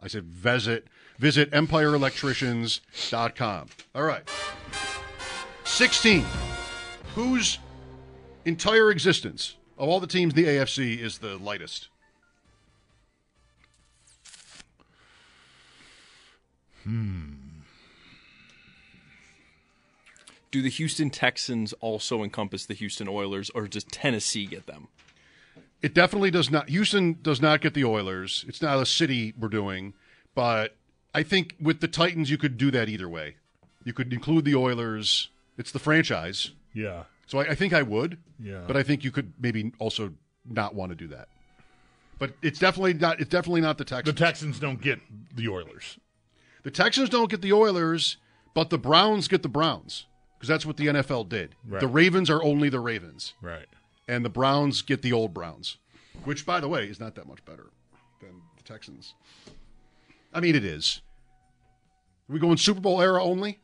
I 0.00 0.06
said 0.06 0.26
visit. 0.26 0.86
Visit 1.18 1.50
EmpireElectricians.com. 1.50 3.68
All 3.96 4.04
right. 4.04 4.30
16. 5.64 6.24
Whose 7.16 7.58
entire 8.44 8.92
existence 8.92 9.56
of 9.78 9.88
all 9.88 9.98
the 9.98 10.06
teams 10.06 10.32
in 10.34 10.44
the 10.44 10.48
AFC 10.48 11.00
is 11.00 11.18
the 11.18 11.38
lightest? 11.38 11.88
Hmm. 16.84 17.41
Do 20.52 20.60
the 20.62 20.68
Houston 20.68 21.08
Texans 21.10 21.72
also 21.80 22.22
encompass 22.22 22.66
the 22.66 22.74
Houston 22.74 23.08
Oilers, 23.08 23.50
or 23.50 23.66
does 23.66 23.84
Tennessee 23.84 24.44
get 24.46 24.66
them? 24.66 24.88
It 25.80 25.94
definitely 25.94 26.30
does 26.30 26.50
not. 26.50 26.68
Houston 26.68 27.18
does 27.22 27.40
not 27.40 27.60
get 27.62 27.72
the 27.74 27.84
Oilers. 27.84 28.44
It's 28.46 28.60
not 28.62 28.78
a 28.78 28.86
city 28.86 29.32
we're 29.36 29.48
doing, 29.48 29.94
but 30.34 30.76
I 31.14 31.22
think 31.22 31.56
with 31.60 31.80
the 31.80 31.88
Titans, 31.88 32.30
you 32.30 32.36
could 32.38 32.56
do 32.58 32.70
that 32.70 32.88
either 32.90 33.08
way. 33.08 33.36
You 33.82 33.94
could 33.94 34.12
include 34.12 34.44
the 34.44 34.54
Oilers. 34.54 35.30
It's 35.58 35.72
the 35.72 35.78
franchise, 35.78 36.52
Yeah, 36.72 37.04
so 37.26 37.38
I, 37.38 37.50
I 37.50 37.54
think 37.54 37.72
I 37.72 37.82
would. 37.82 38.18
Yeah. 38.38 38.62
But 38.66 38.76
I 38.76 38.82
think 38.82 39.04
you 39.04 39.10
could 39.10 39.32
maybe 39.40 39.72
also 39.78 40.12
not 40.48 40.74
want 40.74 40.90
to 40.90 40.96
do 40.96 41.08
that. 41.08 41.28
But 42.18 42.32
it's 42.42 42.58
definitely 42.58 42.94
not. 42.94 43.20
It's 43.20 43.30
definitely 43.30 43.60
not 43.62 43.78
the 43.78 43.84
Texans. 43.84 44.14
the 44.14 44.18
Texans. 44.24 44.56
Texans 44.56 44.60
don't 44.60 44.80
get 44.82 45.00
the 45.34 45.48
Oilers. 45.48 45.98
the 46.62 46.70
Texans 46.70 47.08
don't 47.08 47.30
get 47.30 47.40
the 47.42 47.52
Oilers, 47.52 48.18
but 48.54 48.70
the 48.70 48.78
Browns 48.78 49.28
get 49.28 49.42
the 49.42 49.48
Browns 49.48 50.06
because 50.42 50.48
that's 50.48 50.66
what 50.66 50.76
the 50.76 50.88
NFL 50.88 51.28
did. 51.28 51.54
Right. 51.68 51.78
The 51.78 51.86
Ravens 51.86 52.28
are 52.28 52.42
only 52.42 52.68
the 52.68 52.80
Ravens. 52.80 53.34
Right. 53.40 53.66
and 54.08 54.24
the 54.24 54.28
Browns 54.28 54.82
get 54.82 55.00
the 55.00 55.12
old 55.12 55.32
Browns, 55.32 55.76
which, 56.24 56.44
by 56.44 56.58
the 56.58 56.66
way, 56.66 56.86
is 56.88 56.98
not 56.98 57.14
that 57.14 57.28
much 57.28 57.44
better 57.44 57.70
than 58.20 58.42
the 58.56 58.64
Texans. 58.64 59.14
I 60.34 60.40
mean, 60.40 60.56
it 60.56 60.64
is. 60.64 61.00
Are 62.28 62.32
we 62.32 62.40
going 62.40 62.56
Super 62.56 62.80
Bowl 62.80 63.00
era 63.00 63.22
only? 63.22 63.60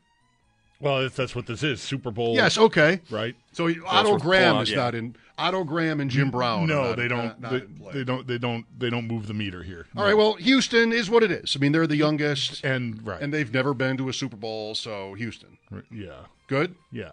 Well, 0.80 1.00
if 1.00 1.16
that's 1.16 1.34
what 1.34 1.46
this 1.46 1.64
is, 1.64 1.80
Super 1.82 2.12
Bowl. 2.12 2.34
Yes, 2.36 2.56
okay. 2.56 3.00
Right. 3.10 3.34
So 3.52 3.68
Otto 3.84 4.16
Graham 4.18 4.58
is 4.58 4.70
yeah. 4.70 4.76
not 4.76 4.94
in. 4.94 5.16
Otto 5.36 5.64
Graham 5.64 6.00
and 6.00 6.10
Jim 6.10 6.30
Brown. 6.30 6.64
are 6.64 6.66
No, 6.66 6.82
not- 6.84 6.96
they 6.96 7.08
don't. 7.08 7.40
not- 7.40 7.40
not 7.40 7.50
they, 7.52 7.98
they 7.98 8.04
don't. 8.04 8.26
They 8.26 8.38
don't. 8.38 8.64
They 8.78 8.90
don't. 8.90 9.06
Move 9.08 9.26
the 9.26 9.34
meter 9.34 9.62
here. 9.64 9.86
All 9.96 10.04
right. 10.04 10.16
Well, 10.16 10.34
Houston 10.34 10.92
is 10.92 11.10
what 11.10 11.22
it 11.22 11.30
is. 11.32 11.56
I 11.56 11.58
mean, 11.58 11.72
they're 11.72 11.86
the 11.86 11.96
youngest, 11.96 12.64
and 12.64 13.04
right. 13.04 13.20
and 13.20 13.32
they've 13.34 13.52
never 13.52 13.74
been 13.74 13.96
to 13.96 14.08
a 14.08 14.12
Super 14.12 14.36
Bowl. 14.36 14.74
So 14.74 15.14
Houston, 15.14 15.58
yeah. 15.90 16.26
good. 16.46 16.76
Yeah. 16.92 17.10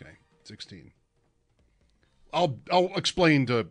Okay, 0.00 0.12
sixteen. 0.44 0.92
I'll 2.32 2.58
I'll 2.70 2.92
explain 2.96 3.46
to 3.46 3.68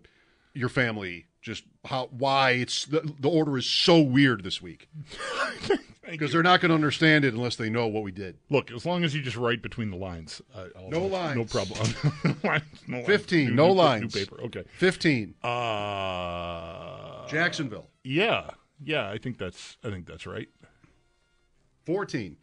your 0.54 0.70
family 0.70 1.26
just 1.42 1.64
how 1.86 2.08
why 2.12 2.52
it's 2.52 2.86
the, 2.86 3.14
the 3.20 3.30
order 3.30 3.58
is 3.58 3.66
so 3.66 4.00
weird 4.00 4.44
this 4.44 4.62
week 4.62 4.90
because 6.12 6.32
they're 6.32 6.44
not 6.44 6.62
going 6.62 6.70
to 6.70 6.76
understand 6.76 7.26
it 7.26 7.34
unless 7.34 7.56
they 7.56 7.70
know 7.70 7.88
what 7.88 8.04
we 8.04 8.12
did. 8.12 8.38
Look, 8.50 8.72
as 8.72 8.86
long 8.86 9.04
as 9.04 9.14
you 9.16 9.22
just 9.22 9.38
write 9.38 9.62
between 9.62 9.90
the 9.92 9.98
lines, 9.98 10.42
I, 10.56 10.68
I'll, 10.78 10.90
No 10.90 11.00
No 11.02 11.06
lines. 11.08 11.52
problem. 11.52 11.80
lines, 12.44 12.64
no 12.88 12.98
lines. 12.98 13.08
15, 13.08 13.48
New- 13.50 13.54
no 13.56 13.68
new- 13.68 13.74
lines. 13.74 14.16
New 14.16 14.26
paper. 14.26 14.42
Okay. 14.42 14.64
Fifteen. 14.78 15.36
Uh, 15.44 17.28
Jacksonville. 17.28 17.90
Yeah, 18.04 18.50
yeah, 18.84 19.10
I 19.10 19.18
think 19.18 19.38
that's 19.38 19.78
I 19.84 19.90
think 19.90 20.08
that's 20.08 20.26
right. 20.26 20.48
14. 21.86 22.38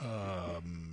Um. 0.00 0.90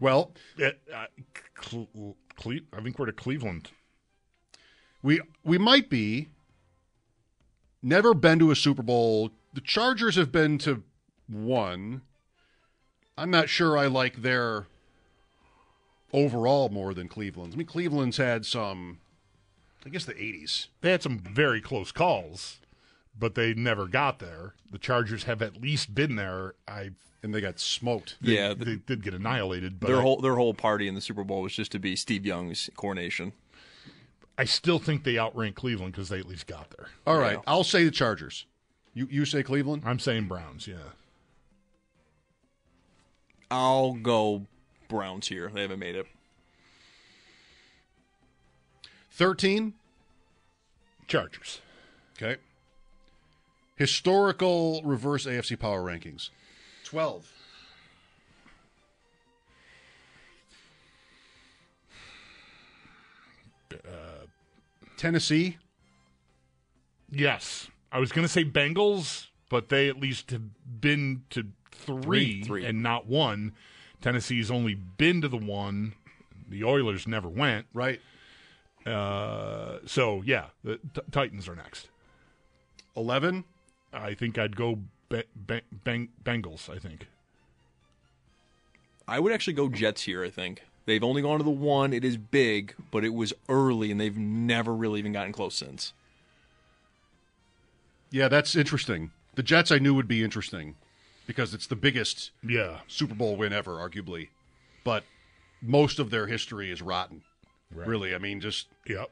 well, 0.00 0.32
Uh, 0.60 0.70
uh, 0.94 1.06
Cle- 1.54 2.16
Cle- 2.36 2.60
I 2.72 2.80
think 2.80 2.98
we're 2.98 3.06
to 3.06 3.12
Cleveland. 3.12 3.70
we 5.02 5.20
we 5.44 5.58
might 5.58 5.88
be 5.90 6.28
never 7.86 8.12
been 8.12 8.38
to 8.40 8.50
a 8.50 8.56
Super 8.56 8.82
Bowl. 8.82 9.30
The 9.54 9.60
Chargers 9.60 10.16
have 10.16 10.32
been 10.32 10.58
to 10.58 10.82
one. 11.28 12.02
I'm 13.16 13.30
not 13.30 13.48
sure 13.48 13.78
I 13.78 13.86
like 13.86 14.22
their 14.22 14.66
overall 16.12 16.68
more 16.68 16.92
than 16.92 17.08
Cleveland's. 17.08 17.54
I 17.54 17.58
mean, 17.58 17.66
Cleveland's 17.66 18.18
had 18.18 18.44
some, 18.44 18.98
I 19.84 19.88
guess, 19.88 20.04
the 20.04 20.14
80s. 20.14 20.66
They 20.82 20.90
had 20.90 21.02
some 21.02 21.18
very 21.18 21.60
close 21.60 21.92
calls, 21.92 22.58
but 23.18 23.34
they 23.34 23.54
never 23.54 23.86
got 23.86 24.18
there. 24.18 24.54
The 24.70 24.78
Chargers 24.78 25.24
have 25.24 25.40
at 25.40 25.60
least 25.60 25.94
been 25.94 26.16
there. 26.16 26.54
I 26.68 26.90
and 27.22 27.34
they 27.34 27.40
got 27.40 27.58
smoked. 27.58 28.16
Yeah, 28.20 28.54
they 28.54 28.76
did 28.76 29.02
get 29.02 29.14
annihilated, 29.14 29.80
but 29.80 29.88
their 29.88 29.98
I, 29.98 30.02
whole 30.02 30.20
their 30.20 30.36
whole 30.36 30.54
party 30.54 30.86
in 30.86 30.94
the 30.94 31.00
Super 31.00 31.24
Bowl 31.24 31.42
was 31.42 31.54
just 31.54 31.72
to 31.72 31.78
be 31.78 31.96
Steve 31.96 32.26
Young's 32.26 32.70
coronation. 32.76 33.32
I 34.38 34.44
still 34.44 34.78
think 34.78 35.04
they 35.04 35.18
outrank 35.18 35.56
Cleveland 35.56 35.92
because 35.92 36.08
they 36.10 36.18
at 36.18 36.26
least 36.26 36.46
got 36.46 36.70
there. 36.76 36.88
All 37.06 37.18
right, 37.18 37.34
Yeah. 37.34 37.42
I'll 37.46 37.64
say 37.64 37.84
the 37.84 37.90
Chargers. 37.90 38.44
You 38.94 39.08
you 39.10 39.24
say 39.24 39.42
Cleveland? 39.42 39.82
I'm 39.86 39.98
saying 39.98 40.26
Browns. 40.28 40.66
Yeah, 40.66 40.76
I'll 43.50 43.94
go 43.94 44.46
Browns 44.88 45.28
here. 45.28 45.50
They 45.52 45.62
haven't 45.62 45.78
made 45.78 45.96
it. 45.96 46.06
13. 49.12 49.72
Chargers. 51.06 51.60
Okay. 52.16 52.40
Historical 53.76 54.82
reverse 54.84 55.26
AFC 55.26 55.58
power 55.58 55.82
rankings. 55.82 56.30
12. 56.84 57.30
Tennessee. 64.96 65.58
Yes, 67.10 67.68
I 67.92 67.98
was 67.98 68.10
going 68.12 68.26
to 68.26 68.32
say 68.32 68.44
Bengals, 68.44 69.26
but 69.48 69.68
they 69.68 69.88
at 69.88 69.98
least 70.00 70.30
have 70.32 70.42
been 70.80 71.22
to 71.30 71.46
three, 71.70 72.02
Three, 72.02 72.42
three. 72.42 72.64
and 72.64 72.82
not 72.82 73.06
one. 73.06 73.52
Tennessee's 74.00 74.50
only 74.50 74.74
been 74.74 75.20
to 75.22 75.28
the 75.28 75.36
one. 75.36 75.94
The 76.48 76.64
Oilers 76.64 77.06
never 77.06 77.28
went. 77.28 77.66
Right. 77.72 78.00
Uh, 78.84 79.78
so 79.86 80.22
yeah, 80.24 80.46
the 80.64 80.76
t- 80.94 81.00
Titans 81.10 81.48
are 81.48 81.56
next. 81.56 81.88
11. 82.96 83.44
I 83.92 84.14
think 84.14 84.38
I'd 84.38 84.56
go 84.56 84.80
be- 85.08 85.24
be- 85.46 85.62
bang- 85.84 86.08
Bengals. 86.24 86.68
I 86.74 86.78
think. 86.78 87.06
I 89.08 89.20
would 89.20 89.32
actually 89.32 89.52
go 89.54 89.68
Jets 89.68 90.02
here. 90.02 90.24
I 90.24 90.30
think 90.30 90.62
they've 90.86 91.04
only 91.04 91.22
gone 91.22 91.38
to 91.38 91.44
the 91.44 91.50
one. 91.50 91.92
It 91.92 92.04
is 92.04 92.16
big, 92.16 92.74
but 92.90 93.04
it 93.04 93.14
was 93.14 93.32
early, 93.48 93.90
and 93.90 94.00
they've 94.00 94.16
never 94.16 94.74
really 94.74 94.98
even 94.98 95.12
gotten 95.12 95.32
close 95.32 95.54
since. 95.54 95.92
Yeah, 98.10 98.28
that's 98.28 98.56
interesting. 98.56 99.10
The 99.34 99.42
Jets 99.42 99.70
I 99.70 99.78
knew 99.78 99.94
would 99.94 100.08
be 100.08 100.24
interesting 100.24 100.76
because 101.26 101.52
it's 101.52 101.66
the 101.66 101.76
biggest 101.76 102.30
Yeah, 102.42 102.80
Super 102.88 103.14
Bowl 103.14 103.36
win 103.36 103.52
ever, 103.52 103.72
arguably. 103.72 104.28
But 104.84 105.04
most 105.60 105.98
of 105.98 106.10
their 106.10 106.26
history 106.26 106.70
is 106.70 106.80
rotten. 106.80 107.22
Right. 107.74 107.86
Really. 107.86 108.14
I 108.14 108.18
mean, 108.18 108.40
just 108.40 108.68
yep, 108.86 109.10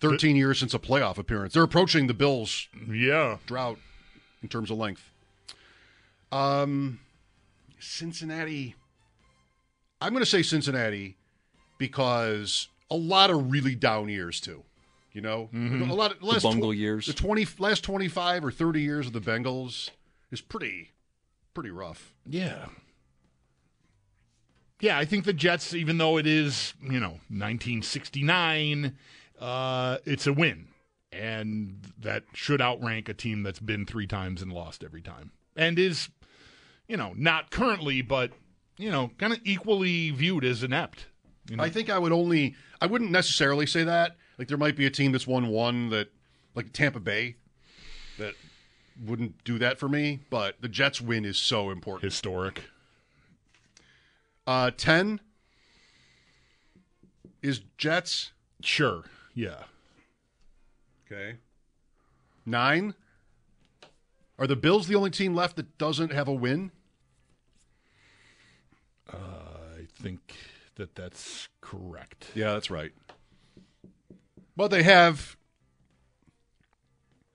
13 0.00 0.36
years 0.36 0.58
since 0.58 0.74
a 0.74 0.78
playoff 0.78 1.18
appearance. 1.18 1.54
They're 1.54 1.62
approaching 1.62 2.06
the 2.06 2.14
Bills 2.14 2.68
yeah. 2.90 3.38
drought 3.46 3.78
in 4.42 4.48
terms 4.48 4.70
of 4.70 4.76
length. 4.76 5.10
Um, 6.30 7.00
Cincinnati. 7.78 8.74
I'm 10.04 10.12
going 10.12 10.22
to 10.24 10.30
say 10.30 10.42
Cincinnati 10.42 11.16
because 11.78 12.68
a 12.90 12.96
lot 12.96 13.30
of 13.30 13.50
really 13.50 13.74
down 13.74 14.08
years 14.08 14.40
too. 14.40 14.62
You 15.12 15.20
know, 15.20 15.48
a 15.54 15.94
lot 15.94 16.10
of 16.12 16.20
The 16.20 16.26
last 16.26 16.42
bungle 16.42 16.72
tw- 16.72 16.76
years. 16.76 17.06
The 17.06 17.12
twenty 17.12 17.46
last 17.58 17.84
25 17.84 18.44
or 18.44 18.50
30 18.50 18.80
years 18.80 19.06
of 19.06 19.12
the 19.12 19.20
Bengals 19.20 19.90
is 20.32 20.40
pretty 20.40 20.90
pretty 21.54 21.70
rough. 21.70 22.12
Yeah. 22.26 22.66
Yeah, 24.80 24.98
I 24.98 25.04
think 25.04 25.24
the 25.24 25.32
Jets, 25.32 25.72
even 25.72 25.98
though 25.98 26.18
it 26.18 26.26
is, 26.26 26.74
you 26.82 26.98
know, 26.98 27.20
1969, 27.30 28.96
uh, 29.40 29.98
it's 30.04 30.26
a 30.26 30.32
win. 30.32 30.66
And 31.12 31.80
that 32.00 32.24
should 32.34 32.60
outrank 32.60 33.08
a 33.08 33.14
team 33.14 33.44
that's 33.44 33.60
been 33.60 33.86
three 33.86 34.08
times 34.08 34.42
and 34.42 34.52
lost 34.52 34.82
every 34.82 35.00
time. 35.00 35.30
And 35.56 35.78
is, 35.78 36.08
you 36.88 36.96
know, 36.96 37.12
not 37.16 37.50
currently, 37.52 38.02
but, 38.02 38.32
you 38.76 38.90
know, 38.90 39.10
kind 39.18 39.32
of 39.32 39.40
equally 39.44 40.10
viewed 40.10 40.44
as 40.44 40.62
inept. 40.62 41.06
You 41.48 41.56
know? 41.56 41.64
I 41.64 41.70
think 41.70 41.90
I 41.90 41.98
would 41.98 42.12
only 42.12 42.54
I 42.80 42.86
wouldn't 42.86 43.10
necessarily 43.10 43.66
say 43.66 43.84
that. 43.84 44.16
Like 44.38 44.48
there 44.48 44.58
might 44.58 44.76
be 44.76 44.86
a 44.86 44.90
team 44.90 45.12
that's 45.12 45.26
won 45.26 45.48
one 45.48 45.90
that 45.90 46.08
like 46.54 46.72
Tampa 46.72 47.00
Bay 47.00 47.36
that 48.18 48.34
wouldn't 49.04 49.42
do 49.44 49.58
that 49.58 49.78
for 49.78 49.88
me, 49.88 50.20
but 50.30 50.60
the 50.60 50.68
Jets 50.68 51.00
win 51.00 51.24
is 51.24 51.36
so 51.38 51.70
important. 51.70 52.04
Historic. 52.04 52.64
Uh 54.46 54.70
10 54.76 55.20
is 57.42 57.60
Jets. 57.78 58.32
Sure. 58.60 59.04
Yeah. 59.34 59.64
Okay. 61.06 61.36
9 62.46 62.94
Are 64.38 64.46
the 64.46 64.56
Bills 64.56 64.86
the 64.86 64.94
only 64.94 65.10
team 65.10 65.34
left 65.34 65.56
that 65.56 65.78
doesn't 65.78 66.12
have 66.12 66.28
a 66.28 66.32
win? 66.32 66.72
I 69.12 69.86
think 70.00 70.34
that 70.76 70.94
that's 70.94 71.48
correct. 71.60 72.28
Yeah, 72.34 72.52
that's 72.52 72.70
right. 72.70 72.92
But 74.56 74.68
they 74.68 74.82
have 74.82 75.36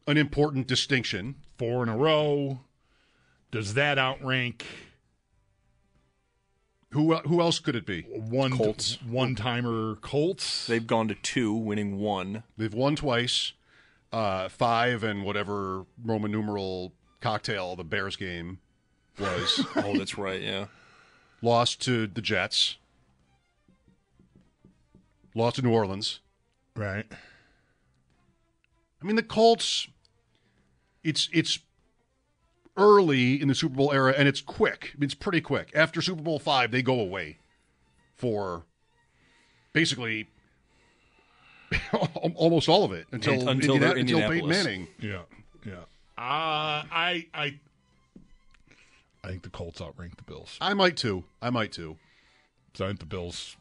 an 0.07 0.17
important 0.17 0.67
distinction. 0.67 1.35
Four 1.57 1.83
in 1.83 1.89
a 1.89 1.97
row. 1.97 2.61
Does 3.51 3.73
that 3.73 3.97
outrank 3.97 4.65
Who 6.91 7.15
who 7.17 7.41
else 7.41 7.59
could 7.59 7.75
it 7.75 7.85
be? 7.85 8.01
one 8.03 8.51
Colts. 8.51 8.97
one 9.07 9.35
timer 9.35 9.95
Colts? 9.95 10.65
They've 10.67 10.85
gone 10.85 11.07
to 11.09 11.15
two, 11.15 11.53
winning 11.53 11.99
one. 11.99 12.43
They've 12.57 12.73
won 12.73 12.95
twice, 12.95 13.53
uh, 14.11 14.49
five 14.49 15.03
and 15.03 15.23
whatever 15.23 15.85
Roman 16.03 16.31
numeral 16.31 16.93
cocktail 17.21 17.75
the 17.75 17.83
Bears 17.83 18.15
game 18.15 18.59
was. 19.19 19.63
Oh, 19.75 19.97
that's 19.97 20.17
right. 20.17 20.41
Yeah. 20.41 20.65
Lost 21.41 21.81
to 21.81 22.07
the 22.07 22.21
Jets. 22.21 22.77
Lost 25.35 25.57
to 25.57 25.61
New 25.61 25.71
Orleans. 25.71 26.19
right. 26.75 27.05
I 29.01 29.05
mean 29.05 29.15
the 29.15 29.23
Colts. 29.23 29.87
It's 31.05 31.29
it's 31.31 31.59
early 32.75 33.41
in 33.41 33.47
the 33.47 33.55
Super 33.55 33.75
Bowl 33.75 33.93
era 33.93 34.13
and 34.17 34.27
it's 34.27 34.41
quick. 34.41 34.93
It's 34.99 35.13
pretty 35.13 35.39
quick. 35.39 35.71
After 35.73 36.01
Super 36.01 36.21
Bowl 36.21 36.37
five, 36.39 36.71
they 36.71 36.81
go 36.81 36.99
away 36.99 37.37
for 38.15 38.63
basically 39.71 40.27
almost 42.35 42.67
all 42.67 42.83
of 42.83 42.91
it 42.91 43.07
until 43.13 43.47
Until 43.47 43.77
they're 43.79 43.95
Indiana- 43.97 44.25
until 44.25 44.29
Peyton 44.29 44.49
Manning. 44.49 44.87
Yeah. 44.99 45.21
Yeah. 45.65 45.73
Uh, 46.17 46.83
I 46.91 47.27
I 47.33 47.59
I 49.23 49.27
think 49.29 49.43
the 49.43 49.49
Colts 49.49 49.81
outrank 49.81 50.17
the 50.17 50.23
Bills. 50.23 50.57
I 50.61 50.73
might 50.73 50.95
too. 50.97 51.25
I 51.41 51.49
might 51.49 51.71
too. 51.71 51.97
So 52.73 52.85
I 52.85 52.89
think 52.89 52.99
the 52.99 53.05
Bills, 53.05 53.57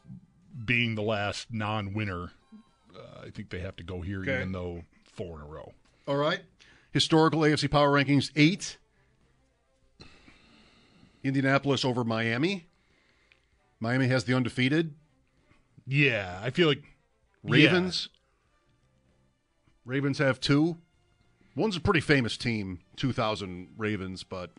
being 0.65 0.95
the 0.95 1.01
last 1.01 1.47
non-winner, 1.51 2.31
uh, 2.95 3.25
I 3.25 3.29
think 3.29 3.49
they 3.49 3.59
have 3.59 3.75
to 3.77 3.83
go 3.83 4.01
here, 4.01 4.21
Okay. 4.21 4.35
even 4.37 4.51
though 4.51 4.83
four 5.03 5.37
in 5.37 5.41
a 5.45 5.47
row. 5.47 5.73
All 6.07 6.15
right. 6.15 6.41
Historical 6.91 7.41
AFC 7.41 7.69
power 7.69 7.91
rankings 7.91 8.31
eight. 8.35 8.77
Indianapolis 11.23 11.83
over 11.83 12.03
Miami. 12.03 12.67
Miami 13.79 14.07
has 14.07 14.23
the 14.23 14.33
undefeated. 14.33 14.93
Yeah, 15.85 16.39
I 16.41 16.49
feel 16.49 16.67
like 16.67 16.83
Ravens. 17.43 18.09
Ravens 19.85 20.17
have 20.19 20.39
two. 20.39 20.77
One's 21.55 21.75
a 21.75 21.79
pretty 21.81 21.99
famous 21.99 22.37
team, 22.37 22.79
2000 22.95 23.69
Ravens, 23.77 24.23
but 24.23 24.51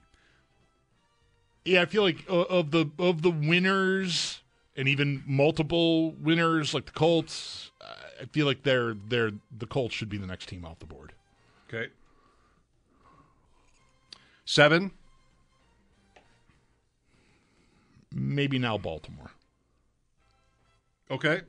Yeah, 1.64 1.82
I 1.82 1.86
feel 1.86 2.02
like 2.02 2.24
uh, 2.28 2.42
of 2.42 2.70
the 2.70 2.86
of 2.98 3.22
the 3.22 3.30
winners 3.30 4.40
and 4.76 4.88
even 4.88 5.22
multiple 5.26 6.12
winners 6.12 6.72
like 6.72 6.86
the 6.86 6.92
Colts, 6.92 7.70
uh, 7.80 7.94
I 8.22 8.24
feel 8.26 8.46
like 8.46 8.62
they're 8.62 8.94
they're 8.94 9.32
the 9.56 9.66
Colts 9.66 9.94
should 9.94 10.08
be 10.08 10.16
the 10.18 10.26
next 10.26 10.48
team 10.48 10.64
off 10.64 10.78
the 10.78 10.86
board. 10.86 11.12
okay. 11.68 11.88
Seven. 14.44 14.90
Maybe 18.12 18.58
now 18.58 18.76
Baltimore. 18.76 19.30
Okay. 21.10 21.42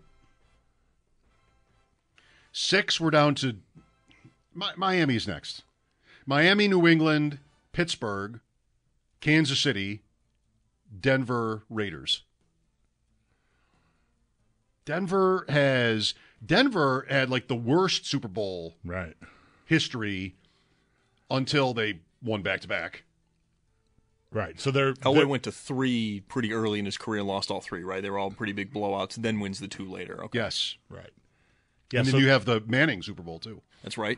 Six, 2.51 2.99
we're 2.99 3.09
down 3.09 3.33
to 3.35 3.55
Mi- 4.53 4.67
Miami's 4.75 5.27
next. 5.27 5.63
Miami, 6.27 6.67
New 6.67 6.85
England, 6.87 7.39
Pittsburgh, 7.71 8.39
Kansas 9.21 9.59
City, 9.59 10.01
Denver 10.99 11.63
Raiders. 11.69 12.23
Denver 14.85 15.45
has 15.47 16.13
Denver 16.45 17.05
had 17.09 17.29
like 17.29 17.47
the 17.47 17.55
worst 17.55 18.05
Super 18.05 18.27
Bowl 18.27 18.75
Right. 18.83 19.15
history 19.65 20.35
until 21.29 21.73
they 21.73 21.99
won 22.21 22.41
back 22.41 22.61
to 22.61 22.67
back. 22.67 23.03
Right. 24.31 24.59
So 24.59 24.71
they're, 24.71 24.93
Elway 24.95 25.15
they're- 25.15 25.27
went 25.27 25.43
to 25.43 25.51
three 25.51 26.21
pretty 26.21 26.53
early 26.53 26.79
in 26.79 26.85
his 26.85 26.97
career 26.97 27.19
and 27.19 27.27
lost 27.27 27.51
all 27.51 27.61
three, 27.61 27.83
right? 27.83 28.01
They 28.01 28.09
were 28.09 28.17
all 28.17 28.31
pretty 28.31 28.53
big 28.53 28.73
blowouts, 28.73 29.15
then 29.15 29.39
wins 29.39 29.59
the 29.59 29.67
two 29.67 29.85
later. 29.85 30.23
Okay. 30.25 30.39
Yes. 30.39 30.77
right. 30.89 31.09
Yeah. 31.91 31.99
and 31.99 32.07
then 32.07 32.11
so 32.13 32.17
you 32.17 32.29
have 32.29 32.45
the 32.45 32.61
Manning 32.61 33.01
Super 33.03 33.21
Bowl 33.21 33.37
too. 33.39 33.61
That's 33.83 33.97
right. 33.97 34.17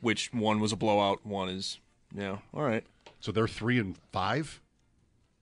Which 0.00 0.32
one 0.32 0.58
was 0.58 0.72
a 0.72 0.76
blowout, 0.76 1.24
one 1.24 1.48
is, 1.48 1.78
yeah, 2.12 2.38
all 2.52 2.62
right. 2.64 2.84
So 3.22 3.30
they're 3.30 3.46
three 3.48 3.78
and 3.78 3.96
five. 4.10 4.60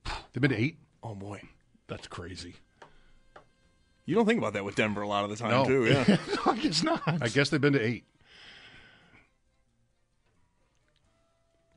They've 0.05 0.39
been 0.41 0.51
to 0.51 0.55
eight. 0.57 0.77
Oh, 1.03 1.15
boy. 1.15 1.41
that's 1.87 2.07
crazy. 2.07 2.55
You 4.05 4.13
don't 4.15 4.25
think 4.27 4.37
about 4.37 4.53
that 4.53 4.63
with 4.63 4.75
Denver 4.75 5.01
a 5.01 5.07
lot 5.07 5.23
of 5.23 5.31
the 5.31 5.35
time, 5.35 5.49
No. 5.49 5.65
too, 5.65 5.85
yeah. 5.85 6.17
I 6.45 6.55
guess 6.57 6.83
not. 6.83 7.01
I 7.05 7.27
guess 7.27 7.49
they've 7.49 7.59
been 7.59 7.73
to 7.73 7.81
eight. 7.83 8.05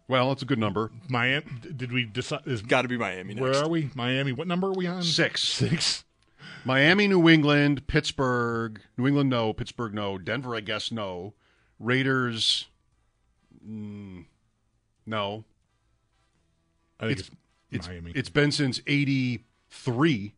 Well, 0.08 0.30
it's 0.32 0.42
a 0.42 0.46
good 0.46 0.58
number. 0.58 0.90
Miami. 1.08 1.46
Did 1.74 1.90
we 1.90 2.04
decide? 2.04 2.42
Is, 2.44 2.60
Got 2.60 2.82
to 2.82 2.88
be 2.88 2.98
Miami 2.98 3.32
next. 3.34 3.40
where 3.42 3.56
are 3.64 3.68
we? 3.68 3.90
Miami. 3.94 4.32
What 4.32 4.46
number 4.46 4.68
are 4.68 4.72
we 4.74 4.86
on? 4.86 5.02
Six. 5.02 5.42
Six. 5.42 6.04
Miami, 6.66 7.08
New 7.08 7.28
England, 7.30 7.86
Pittsburgh. 7.86 8.80
New 8.98 9.06
England, 9.06 9.30
no. 9.30 9.54
Pittsburgh, 9.54 9.94
no. 9.94 10.18
Denver, 10.18 10.54
I 10.54 10.60
guess, 10.60 10.92
no. 10.92 11.32
Raiders, 11.78 12.66
mm, 13.66 14.24
no. 15.06 15.44
I 17.04 17.08
think 17.08 17.18
It's- 17.20 17.36
it's, 17.70 17.88
Miami. 17.88 18.12
it's 18.14 18.28
been 18.28 18.52
since 18.52 18.80
83 18.86 20.32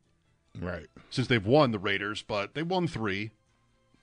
right. 0.61 0.87
since 1.11 1.27
they've 1.29 1.45
won 1.45 1.71
the 1.71 1.79
Raiders, 1.79 2.23
but 2.23 2.55
they 2.55 2.63
won 2.63 2.89
three. 2.89 3.31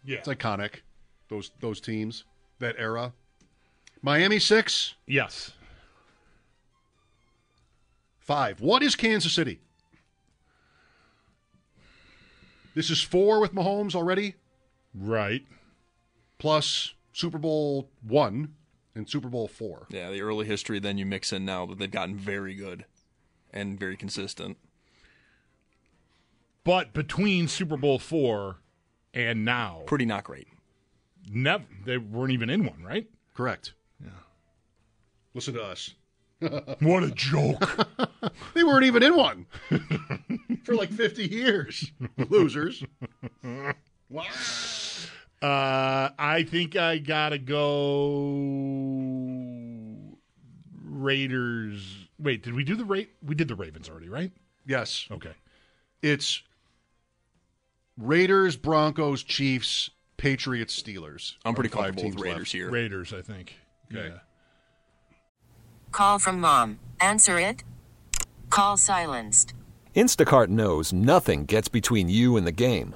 Yeah. 0.06 0.18
It's 0.20 0.28
iconic, 0.28 0.82
those 1.30 1.52
those 1.60 1.80
teams, 1.82 2.26
that 2.60 2.76
era. 2.78 3.14
Miami, 4.02 4.38
six, 4.40 4.96
yes. 5.08 5.52
five. 8.20 8.60
What 8.62 8.84
is 8.84 8.96
Kansas 8.96 9.34
City? 9.34 9.60
This 12.76 12.90
is 12.90 13.02
four 13.02 13.40
with 13.40 13.54
Mahomes 13.54 13.96
already, 13.96 14.36
Right. 14.96 15.46
plus 16.40 16.94
Super 17.14 17.38
Bowl 17.38 17.90
one 18.02 18.56
and 18.96 19.10
Super 19.10 19.30
Bowl 19.30 19.48
four. 19.48 19.88
Yeah, 19.90 20.10
the 20.12 20.22
early 20.22 20.46
history, 20.46 20.80
then 20.80 20.98
you 20.98 21.06
mix 21.06 21.34
in 21.34 21.46
now 21.46 21.66
that 21.68 21.80
they've 21.80 21.90
gotten 21.92 22.16
very 22.16 22.54
good 22.56 22.86
and 23.52 23.80
very 23.80 23.96
consistent. 23.98 24.58
But 26.64 26.94
between 26.94 27.48
Super 27.48 27.78
Bowl 27.78 28.00
four 28.00 28.58
and 29.14 29.44
now, 29.46 29.82
Pretty 29.86 30.06
not 30.06 30.24
great. 30.24 30.48
never 31.30 31.64
they 31.86 31.98
weren't 31.98 32.32
even 32.32 32.50
in 32.50 32.66
one, 32.66 32.82
right? 32.84 33.08
Correct. 33.34 33.74
Yeah. 34.04 34.10
Listen 35.34 35.54
to 35.56 35.64
us. 35.64 35.94
What 36.82 37.04
a 37.04 37.12
joke! 37.12 37.88
They 38.54 38.64
weren't 38.64 38.86
even 38.86 39.04
in 39.04 39.16
one 39.16 39.46
for 40.64 40.76
like 40.76 40.90
50 40.92 41.26
years. 41.26 41.92
Losers. 42.30 42.84
Wow. 44.10 44.24
Uh, 45.44 46.10
I 46.18 46.44
think 46.50 46.76
I 46.76 46.98
gotta 47.00 47.38
go 47.38 48.30
Raiders. 50.84 52.08
Wait, 52.20 52.44
did 52.44 52.54
we 52.54 52.64
do 52.64 52.76
the 52.76 52.86
Ra- 52.86 53.02
We 53.26 53.36
did 53.36 53.48
the 53.48 53.56
Ravens 53.56 53.90
already, 53.90 54.10
right? 54.10 54.32
Yes. 54.66 55.08
Okay. 55.12 55.34
It's 56.02 56.42
Raiders, 57.98 58.56
Broncos, 58.56 59.24
Chiefs, 59.24 59.90
Patriots, 60.18 60.82
Steelers. 60.82 61.34
I'm 61.44 61.54
pretty 61.56 61.70
Are 61.70 61.84
comfortable 61.84 62.10
with 62.12 62.20
Raiders 62.20 62.38
left. 62.40 62.52
here. 62.54 62.70
Raiders, 62.72 63.14
I 63.14 63.22
think. 63.22 63.56
Okay. 63.94 64.08
Yeah. 64.08 64.20
Call 65.92 66.20
from 66.20 66.40
mom. 66.40 66.80
Answer 67.00 67.38
it. 67.40 67.64
Call 68.50 68.78
silenced. 68.78 69.54
Instacart 69.96 70.48
knows 70.48 70.92
nothing 70.94 71.46
gets 71.46 71.68
between 71.68 72.10
you 72.10 72.36
and 72.38 72.48
the 72.48 72.52
game. 72.52 72.96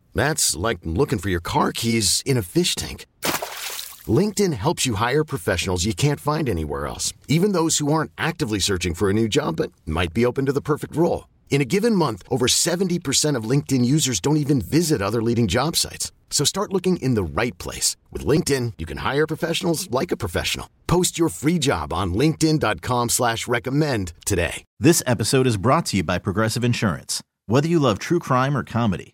That's 0.15 0.55
like 0.55 0.79
looking 0.83 1.19
for 1.19 1.29
your 1.29 1.39
car 1.39 1.71
keys 1.71 2.23
in 2.25 2.37
a 2.37 2.41
fish 2.41 2.73
tank. 2.73 3.05
LinkedIn 4.07 4.53
helps 4.53 4.85
you 4.85 4.95
hire 4.95 5.23
professionals 5.23 5.85
you 5.85 5.93
can't 5.93 6.19
find 6.19 6.49
anywhere 6.49 6.87
else, 6.87 7.13
even 7.27 7.51
those 7.51 7.77
who 7.77 7.93
aren't 7.93 8.11
actively 8.17 8.59
searching 8.59 8.95
for 8.95 9.09
a 9.09 9.13
new 9.13 9.27
job 9.27 9.57
but 9.57 9.71
might 9.85 10.13
be 10.13 10.25
open 10.25 10.47
to 10.47 10.53
the 10.53 10.61
perfect 10.61 10.95
role. 10.95 11.27
In 11.51 11.61
a 11.61 11.65
given 11.65 11.95
month, 11.95 12.23
over 12.29 12.47
70% 12.47 13.35
of 13.35 13.43
LinkedIn 13.43 13.85
users 13.85 14.19
don't 14.19 14.37
even 14.37 14.61
visit 14.61 15.01
other 15.01 15.21
leading 15.21 15.47
job 15.47 15.75
sites. 15.75 16.11
So 16.31 16.45
start 16.45 16.73
looking 16.73 16.97
in 16.97 17.13
the 17.13 17.23
right 17.23 17.55
place. 17.59 17.97
With 18.09 18.25
LinkedIn, 18.25 18.73
you 18.79 18.87
can 18.87 18.97
hire 18.97 19.27
professionals 19.27 19.91
like 19.91 20.11
a 20.11 20.17
professional. 20.17 20.67
Post 20.87 21.19
your 21.19 21.29
free 21.29 21.59
job 21.59 21.93
on 21.93 22.13
linkedin.com 22.13 23.09
slash 23.09 23.47
recommend 23.47 24.13
today. 24.25 24.63
This 24.79 25.03
episode 25.05 25.45
is 25.45 25.57
brought 25.57 25.85
to 25.87 25.97
you 25.97 26.03
by 26.03 26.17
Progressive 26.17 26.63
Insurance. 26.63 27.21
Whether 27.47 27.67
you 27.67 27.79
love 27.79 27.99
true 27.99 28.19
crime 28.19 28.55
or 28.55 28.63
comedy, 28.63 29.13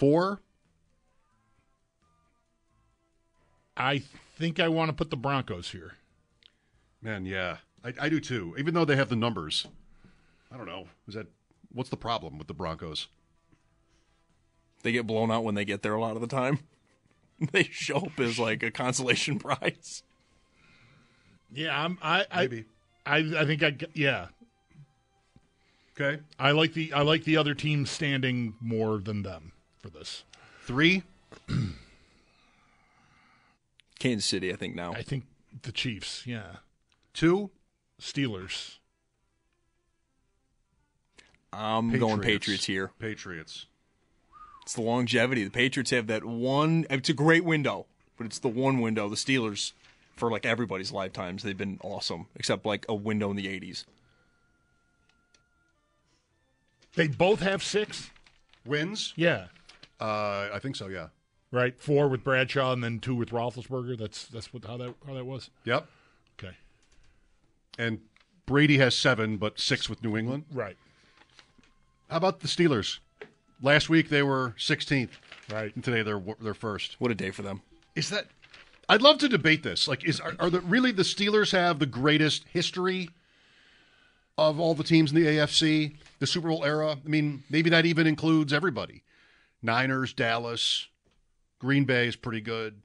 Four, 0.00 0.40
I 3.76 3.98
think 3.98 4.58
I 4.58 4.66
want 4.68 4.88
to 4.88 4.94
put 4.94 5.10
the 5.10 5.16
Broncos 5.18 5.72
here. 5.72 5.96
man, 7.02 7.26
yeah. 7.26 7.58
I, 7.84 7.92
I 8.00 8.08
do 8.08 8.18
too, 8.18 8.54
even 8.58 8.72
though 8.72 8.86
they 8.86 8.96
have 8.96 9.10
the 9.10 9.16
numbers. 9.16 9.66
I 10.50 10.56
don't 10.56 10.64
know. 10.64 10.86
Is 11.06 11.12
that 11.14 11.26
what's 11.70 11.90
the 11.90 11.98
problem 11.98 12.38
with 12.38 12.46
the 12.48 12.54
Broncos? 12.54 13.08
They 14.84 14.92
get 14.92 15.06
blown 15.06 15.30
out 15.30 15.44
when 15.44 15.54
they 15.54 15.66
get 15.66 15.82
there 15.82 15.92
a 15.94 16.00
lot 16.00 16.14
of 16.16 16.22
the 16.22 16.26
time. 16.26 16.60
They 17.52 17.62
show 17.64 17.96
up 17.96 18.20
as 18.20 18.38
like 18.38 18.62
a 18.62 18.70
consolation 18.70 19.38
prize. 19.40 20.02
Yeah, 21.52 21.84
I'm, 21.84 21.98
I, 22.02 22.26
I, 22.30 22.40
Maybe. 22.42 22.64
I, 23.06 23.16
I 23.16 23.44
think 23.46 23.62
I, 23.62 23.70
g- 23.70 23.86
yeah, 23.94 24.26
Okay. 25.98 26.22
I 26.38 26.50
like 26.52 26.74
the, 26.74 26.92
I 26.92 27.00
like 27.00 27.24
the 27.24 27.38
other 27.38 27.54
team 27.54 27.86
standing 27.86 28.54
more 28.60 28.98
than 28.98 29.22
them 29.22 29.52
for 29.80 29.88
this. 29.88 30.24
Three, 30.64 31.02
Kansas 33.98 34.26
City, 34.26 34.52
I 34.52 34.56
think 34.56 34.74
now. 34.74 34.92
I 34.92 35.02
think 35.02 35.24
the 35.62 35.72
Chiefs, 35.72 36.26
yeah, 36.26 36.56
two, 37.14 37.50
Steelers. 38.00 38.76
I'm 41.52 41.98
going 41.98 42.20
Patriots 42.20 42.66
here. 42.66 42.92
Patriots. 43.00 43.66
It's 44.62 44.74
the 44.74 44.82
longevity. 44.82 45.42
The 45.42 45.50
Patriots 45.50 45.90
have 45.90 46.06
that 46.06 46.24
one. 46.24 46.86
It's 46.88 47.08
a 47.08 47.12
great 47.12 47.44
window, 47.44 47.86
but 48.16 48.26
it's 48.26 48.38
the 48.38 48.48
one 48.48 48.80
window. 48.80 49.08
The 49.08 49.16
Steelers, 49.16 49.72
for 50.14 50.30
like 50.30 50.46
everybody's 50.46 50.92
lifetimes, 50.92 51.42
they've 51.42 51.58
been 51.58 51.80
awesome, 51.82 52.26
except 52.36 52.64
like 52.64 52.86
a 52.88 52.94
window 52.94 53.30
in 53.30 53.36
the 53.36 53.46
'80s. 53.46 53.84
They 56.94 57.08
both 57.08 57.40
have 57.40 57.62
six. 57.62 58.10
Wins? 58.64 59.12
Yeah, 59.16 59.46
Uh, 60.00 60.48
I 60.52 60.58
think 60.60 60.76
so. 60.76 60.88
Yeah. 60.88 61.08
right? 61.52 61.78
Four 61.78 62.08
with 62.08 62.24
Bradshaw 62.24 62.72
and 62.72 62.82
then 62.82 63.00
two 63.00 63.14
with 63.14 63.30
Roethlisberger. 63.30 63.98
That's 63.98 64.26
that's 64.26 64.52
what 64.52 64.64
how 64.64 64.76
that 64.78 64.94
how 65.06 65.14
that 65.14 65.24
was. 65.26 65.50
Yep. 65.64 65.86
Okay, 66.38 66.54
And 67.78 68.00
Brady 68.46 68.78
has 68.78 68.94
seven, 68.96 69.36
but 69.36 69.60
six 69.60 69.88
with 69.90 70.02
New 70.02 70.16
England. 70.16 70.44
right, 70.52 70.76
How 72.08 72.16
about 72.16 72.40
the 72.40 72.48
Steelers? 72.48 72.98
Last 73.62 73.90
week 73.90 74.08
they 74.08 74.22
were 74.22 74.54
16th, 74.58 75.10
right. 75.52 75.74
and 75.74 75.84
today 75.84 76.02
they're 76.02 76.22
they're 76.40 76.54
first. 76.54 76.96
What 76.98 77.10
a 77.10 77.14
day 77.14 77.30
for 77.30 77.42
them. 77.42 77.60
Is 77.94 78.08
that? 78.08 78.26
I'd 78.88 79.02
love 79.02 79.18
to 79.18 79.28
debate 79.28 79.62
this. 79.62 79.86
Like, 79.86 80.02
is 80.04 80.18
are, 80.18 80.32
are 80.40 80.48
the 80.50 80.60
really 80.62 80.92
the 80.92 81.02
Steelers 81.02 81.52
have 81.52 81.78
the 81.78 81.86
greatest 81.86 82.44
history 82.48 83.10
of 84.38 84.58
all 84.58 84.74
the 84.74 84.82
teams 84.82 85.12
in 85.12 85.16
the 85.22 85.26
AFC, 85.26 85.96
the 86.20 86.26
Super 86.26 86.48
Bowl 86.48 86.64
era? 86.64 86.92
I 86.92 87.08
mean, 87.08 87.44
maybe 87.50 87.68
that 87.70 87.84
even 87.84 88.06
includes 88.06 88.52
everybody. 88.52 89.02
Niners, 89.62 90.12
Dallas, 90.12 90.88
Green 91.58 91.84
Bay 91.84 92.06
is 92.08 92.16
pretty 92.16 92.40
good 92.40 92.82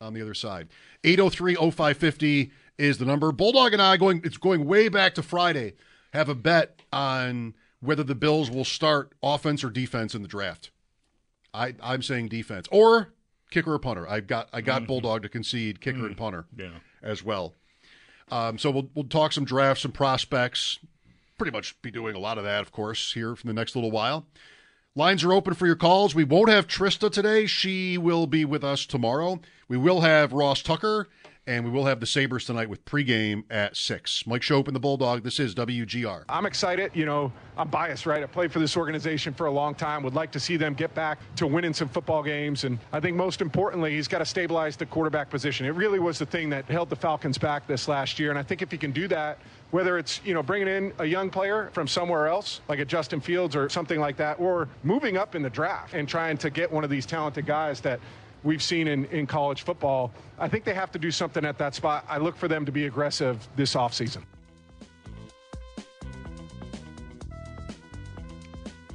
on 0.00 0.12
the 0.14 0.20
other 0.22 0.34
side. 0.34 0.68
803-0550 1.04 2.50
is 2.78 2.98
the 2.98 3.04
number. 3.04 3.32
Bulldog 3.32 3.72
and 3.72 3.82
I 3.82 3.96
going 3.96 4.20
it's 4.24 4.36
going 4.36 4.64
way 4.64 4.88
back 4.88 5.14
to 5.14 5.22
Friday. 5.22 5.74
Have 6.12 6.28
a 6.28 6.34
bet 6.34 6.80
on 6.92 7.54
whether 7.80 8.02
the 8.02 8.14
Bills 8.14 8.50
will 8.50 8.64
start 8.64 9.12
offense 9.22 9.64
or 9.64 9.70
defense 9.70 10.14
in 10.14 10.22
the 10.22 10.28
draft. 10.28 10.70
I 11.54 11.74
I'm 11.82 12.02
saying 12.02 12.28
defense 12.28 12.66
or 12.70 13.12
kicker 13.50 13.72
or 13.74 13.78
punter. 13.78 14.08
I've 14.08 14.26
got 14.26 14.48
I 14.52 14.60
got 14.60 14.86
Bulldog 14.86 15.22
to 15.22 15.28
concede 15.28 15.80
kicker 15.80 16.06
and 16.06 16.16
punter 16.16 16.46
Yeah. 16.56 16.70
as 17.02 17.22
well. 17.22 17.54
Um, 18.30 18.58
so 18.58 18.70
we'll 18.70 18.90
we'll 18.94 19.04
talk 19.04 19.32
some 19.32 19.44
drafts, 19.44 19.82
some 19.82 19.92
prospects. 19.92 20.78
Pretty 21.38 21.52
much 21.52 21.80
be 21.82 21.90
doing 21.90 22.14
a 22.14 22.18
lot 22.18 22.38
of 22.38 22.44
that, 22.44 22.60
of 22.62 22.72
course, 22.72 23.12
here 23.12 23.34
for 23.34 23.46
the 23.46 23.52
next 23.52 23.74
little 23.74 23.90
while. 23.90 24.26
Lines 24.94 25.24
are 25.24 25.32
open 25.32 25.54
for 25.54 25.66
your 25.66 25.74
calls. 25.74 26.14
We 26.14 26.24
won't 26.24 26.50
have 26.50 26.66
Trista 26.66 27.10
today. 27.10 27.46
She 27.46 27.96
will 27.96 28.26
be 28.26 28.44
with 28.44 28.62
us 28.62 28.84
tomorrow. 28.84 29.40
We 29.66 29.78
will 29.78 30.02
have 30.02 30.34
Ross 30.34 30.60
Tucker, 30.60 31.08
and 31.46 31.64
we 31.64 31.70
will 31.70 31.86
have 31.86 31.98
the 31.98 32.06
Sabres 32.06 32.44
tonight 32.44 32.68
with 32.68 32.84
pregame 32.84 33.42
at 33.50 33.76
6. 33.76 34.26
Mike 34.26 34.42
Schopp 34.42 34.68
and 34.68 34.76
the 34.76 34.80
Bulldog. 34.80 35.24
This 35.24 35.40
is 35.40 35.54
WGR. 35.54 36.24
I'm 36.28 36.46
excited. 36.46 36.92
You 36.94 37.04
know, 37.04 37.32
I'm 37.56 37.68
biased, 37.68 38.06
right? 38.06 38.22
I 38.22 38.26
played 38.26 38.52
for 38.52 38.60
this 38.60 38.76
organization 38.76 39.34
for 39.34 39.46
a 39.46 39.50
long 39.50 39.74
time. 39.74 40.04
Would 40.04 40.14
like 40.14 40.30
to 40.32 40.40
see 40.40 40.56
them 40.56 40.74
get 40.74 40.94
back 40.94 41.18
to 41.36 41.46
winning 41.46 41.74
some 41.74 41.88
football 41.88 42.22
games. 42.22 42.62
And 42.62 42.78
I 42.92 43.00
think 43.00 43.16
most 43.16 43.40
importantly, 43.40 43.92
he's 43.94 44.06
got 44.06 44.18
to 44.18 44.26
stabilize 44.26 44.76
the 44.76 44.86
quarterback 44.86 45.30
position. 45.30 45.66
It 45.66 45.74
really 45.74 45.98
was 45.98 46.18
the 46.18 46.26
thing 46.26 46.48
that 46.50 46.66
held 46.66 46.88
the 46.88 46.96
Falcons 46.96 47.38
back 47.38 47.66
this 47.66 47.88
last 47.88 48.20
year. 48.20 48.30
And 48.30 48.38
I 48.38 48.42
think 48.44 48.62
if 48.62 48.70
he 48.70 48.78
can 48.78 48.92
do 48.92 49.08
that, 49.08 49.38
whether 49.72 49.98
it's 49.98 50.20
you 50.24 50.34
know 50.34 50.42
bringing 50.42 50.68
in 50.68 50.92
a 50.98 51.04
young 51.04 51.30
player 51.30 51.70
from 51.72 51.88
somewhere 51.88 52.28
else 52.28 52.60
like 52.68 52.78
a 52.78 52.84
Justin 52.84 53.20
Fields 53.20 53.56
or 53.56 53.68
something 53.68 53.98
like 53.98 54.16
that 54.18 54.38
or 54.38 54.68
moving 54.84 55.16
up 55.16 55.34
in 55.34 55.42
the 55.42 55.50
draft 55.50 55.94
and 55.94 56.06
trying 56.06 56.36
to 56.36 56.50
get 56.50 56.70
one 56.70 56.84
of 56.84 56.90
these 56.90 57.06
talented 57.06 57.46
guys 57.46 57.80
that 57.80 57.98
we've 58.42 58.62
seen 58.62 58.88
in, 58.88 59.04
in 59.06 59.26
college 59.26 59.62
football 59.62 60.12
I 60.38 60.48
think 60.48 60.64
they 60.64 60.74
have 60.74 60.90
to 60.92 60.98
do 60.98 61.10
something 61.10 61.44
at 61.44 61.58
that 61.58 61.74
spot 61.74 62.04
I 62.08 62.18
look 62.18 62.36
for 62.36 62.48
them 62.48 62.66
to 62.66 62.72
be 62.72 62.86
aggressive 62.86 63.46
this 63.56 63.74
offseason. 63.74 64.22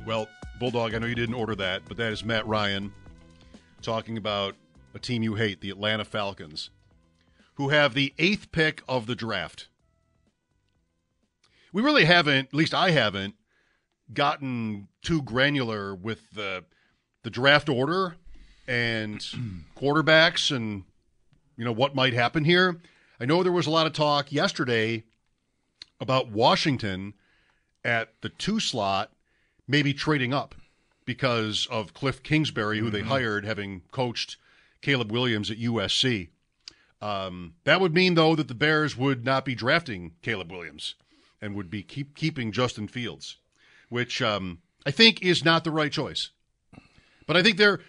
Well, 0.05 0.27
Bulldog, 0.59 0.95
I 0.95 0.99
know 0.99 1.05
you 1.05 1.15
didn't 1.15 1.35
order 1.35 1.53
that, 1.55 1.81
but 1.85 1.97
that 1.97 2.13
is 2.13 2.23
Matt 2.23 2.47
Ryan 2.47 2.93
talking 3.81 4.17
about 4.17 4.55
a 4.93 4.99
team 4.99 5.21
you 5.21 5.35
hate, 5.35 5.59
the 5.59 5.69
Atlanta 5.69 6.05
Falcons, 6.05 6.69
who 7.55 7.69
have 7.69 7.93
the 7.93 8.13
eighth 8.17 8.51
pick 8.53 8.81
of 8.87 9.05
the 9.05 9.15
draft. 9.15 9.67
We 11.73 11.81
really 11.81 12.05
haven't, 12.05 12.47
at 12.47 12.53
least 12.53 12.73
I 12.73 12.91
haven't, 12.91 13.35
gotten 14.13 14.87
too 15.01 15.21
granular 15.21 15.93
with 15.93 16.31
the 16.31 16.63
the 17.23 17.29
draft 17.29 17.67
order 17.67 18.15
and 18.67 19.19
quarterbacks 19.75 20.55
and 20.55 20.83
you 21.57 21.65
know 21.65 21.71
what 21.71 21.95
might 21.95 22.13
happen 22.13 22.43
here. 22.43 22.79
I 23.19 23.25
know 23.25 23.41
there 23.43 23.51
was 23.51 23.67
a 23.67 23.71
lot 23.71 23.87
of 23.87 23.93
talk 23.93 24.31
yesterday 24.31 25.03
about 25.99 26.31
Washington 26.31 27.13
at 27.83 28.13
the 28.21 28.29
two 28.29 28.59
slot 28.59 29.11
maybe 29.67 29.93
trading 29.93 30.33
up 30.33 30.55
because 31.05 31.67
of 31.71 31.93
Cliff 31.93 32.21
Kingsbury, 32.21 32.79
who 32.79 32.89
they 32.89 33.01
hired, 33.01 33.45
having 33.45 33.81
coached 33.91 34.37
Caleb 34.81 35.11
Williams 35.11 35.49
at 35.49 35.57
USC. 35.57 36.29
Um, 37.01 37.55
that 37.63 37.79
would 37.79 37.93
mean, 37.93 38.15
though, 38.15 38.35
that 38.35 38.47
the 38.47 38.55
Bears 38.55 38.97
would 38.97 39.23
not 39.23 39.45
be 39.45 39.55
drafting 39.55 40.13
Caleb 40.21 40.51
Williams 40.51 40.95
and 41.41 41.55
would 41.55 41.69
be 41.69 41.83
keep 41.83 42.15
keeping 42.15 42.51
Justin 42.51 42.87
Fields, 42.87 43.37
which 43.89 44.21
um, 44.21 44.59
I 44.85 44.91
think 44.91 45.21
is 45.21 45.45
not 45.45 45.63
the 45.63 45.71
right 45.71 45.91
choice. 45.91 46.31
But 47.25 47.37
I 47.37 47.43
think 47.43 47.57
they're, 47.57 47.79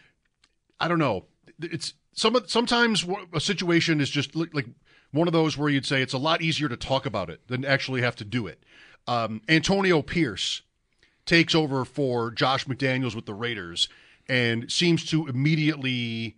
I 0.80 0.88
don't 0.88 0.98
know, 0.98 1.26
it's 1.60 1.94
some 2.12 2.36
sometimes 2.46 3.06
a 3.32 3.40
situation 3.40 4.00
is 4.00 4.10
just 4.10 4.34
like 4.34 4.66
one 5.12 5.28
of 5.28 5.32
those 5.32 5.56
where 5.56 5.68
you'd 5.68 5.86
say 5.86 6.02
it's 6.02 6.12
a 6.12 6.18
lot 6.18 6.42
easier 6.42 6.68
to 6.68 6.76
talk 6.76 7.06
about 7.06 7.30
it 7.30 7.46
than 7.48 7.64
actually 7.64 8.02
have 8.02 8.16
to 8.16 8.24
do 8.24 8.46
it. 8.46 8.62
Um, 9.06 9.40
Antonio 9.48 10.02
Pierce 10.02 10.62
takes 11.24 11.54
over 11.54 11.84
for 11.84 12.30
Josh 12.30 12.66
McDaniels 12.66 13.14
with 13.14 13.26
the 13.26 13.34
Raiders 13.34 13.88
and 14.28 14.70
seems 14.70 15.04
to 15.06 15.26
immediately 15.26 16.36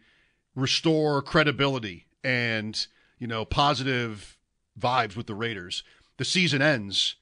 restore 0.55 1.23
credibility 1.23 2.07
and 2.23 2.87
you 3.19 3.27
know 3.27 3.45
positive 3.45 4.37
vibes 4.79 5.17
with 5.17 5.27
the 5.27 5.35
Raiders. 5.35 5.83
The 6.19 6.25
season 6.25 6.63
ends. 6.63 7.17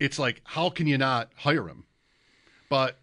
It's 0.00 0.18
like 0.18 0.40
how 0.44 0.70
can 0.70 0.86
you 0.86 0.98
not 0.98 1.30
hire 1.36 1.68
him? 1.68 1.84
But 2.68 2.98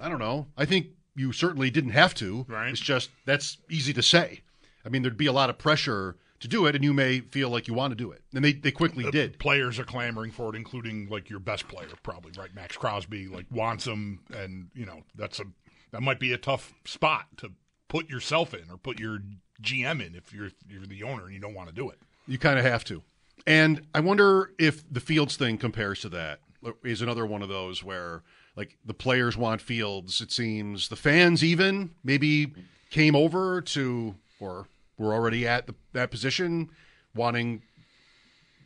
I 0.00 0.08
don't 0.08 0.20
know. 0.20 0.46
I 0.56 0.64
think 0.64 0.86
you 1.20 1.32
certainly 1.32 1.70
didn't 1.70 1.90
have 1.90 2.14
to. 2.14 2.46
Right. 2.48 2.70
It's 2.70 2.80
just 2.80 3.10
that's 3.26 3.58
easy 3.68 3.92
to 3.92 4.02
say. 4.02 4.40
I 4.84 4.88
mean, 4.88 5.02
there'd 5.02 5.16
be 5.16 5.26
a 5.26 5.32
lot 5.32 5.50
of 5.50 5.58
pressure 5.58 6.16
to 6.40 6.48
do 6.48 6.64
it, 6.64 6.74
and 6.74 6.82
you 6.82 6.94
may 6.94 7.20
feel 7.20 7.50
like 7.50 7.68
you 7.68 7.74
want 7.74 7.90
to 7.90 7.94
do 7.94 8.10
it, 8.10 8.22
and 8.34 8.42
they 8.42 8.54
they 8.54 8.70
quickly 8.70 9.10
did. 9.10 9.38
Players 9.38 9.78
are 9.78 9.84
clamoring 9.84 10.32
for 10.32 10.54
it, 10.54 10.56
including 10.56 11.08
like 11.10 11.28
your 11.28 11.38
best 11.38 11.68
player, 11.68 11.88
probably 12.02 12.32
right. 12.38 12.54
Maxx 12.54 12.76
Crosby 12.76 13.28
like 13.28 13.46
wants 13.50 13.86
him, 13.86 14.20
and 14.34 14.70
you 14.74 14.86
know 14.86 15.02
that's 15.14 15.38
a 15.38 15.44
that 15.92 16.02
might 16.02 16.18
be 16.18 16.32
a 16.32 16.38
tough 16.38 16.72
spot 16.84 17.26
to 17.36 17.52
put 17.88 18.08
yourself 18.08 18.54
in 18.54 18.70
or 18.70 18.78
put 18.78 18.98
your 18.98 19.18
GM 19.60 20.04
in 20.04 20.14
if 20.14 20.32
you're 20.32 20.50
you're 20.68 20.86
the 20.86 21.02
owner 21.02 21.26
and 21.26 21.34
you 21.34 21.40
don't 21.40 21.54
want 21.54 21.68
to 21.68 21.74
do 21.74 21.90
it. 21.90 21.98
You 22.26 22.38
kind 22.38 22.58
of 22.58 22.64
have 22.64 22.84
to. 22.84 23.02
And 23.46 23.86
I 23.94 24.00
wonder 24.00 24.52
if 24.58 24.90
the 24.90 25.00
Fields 25.00 25.36
thing 25.36 25.58
compares 25.58 26.00
to 26.00 26.08
that. 26.10 26.40
Is 26.84 27.00
another 27.00 27.24
one 27.24 27.42
of 27.42 27.48
those 27.48 27.82
where 27.82 28.22
like 28.60 28.76
the 28.84 28.92
players 28.92 29.38
want 29.38 29.62
Fields, 29.62 30.20
it 30.20 30.30
seems. 30.30 30.90
The 30.90 30.96
fans 30.96 31.42
even 31.42 31.92
maybe 32.04 32.52
came 32.90 33.16
over 33.16 33.62
to 33.62 34.16
or 34.38 34.66
were 34.98 35.14
already 35.14 35.48
at 35.48 35.66
the, 35.66 35.74
that 35.94 36.10
position 36.10 36.68
wanting 37.14 37.62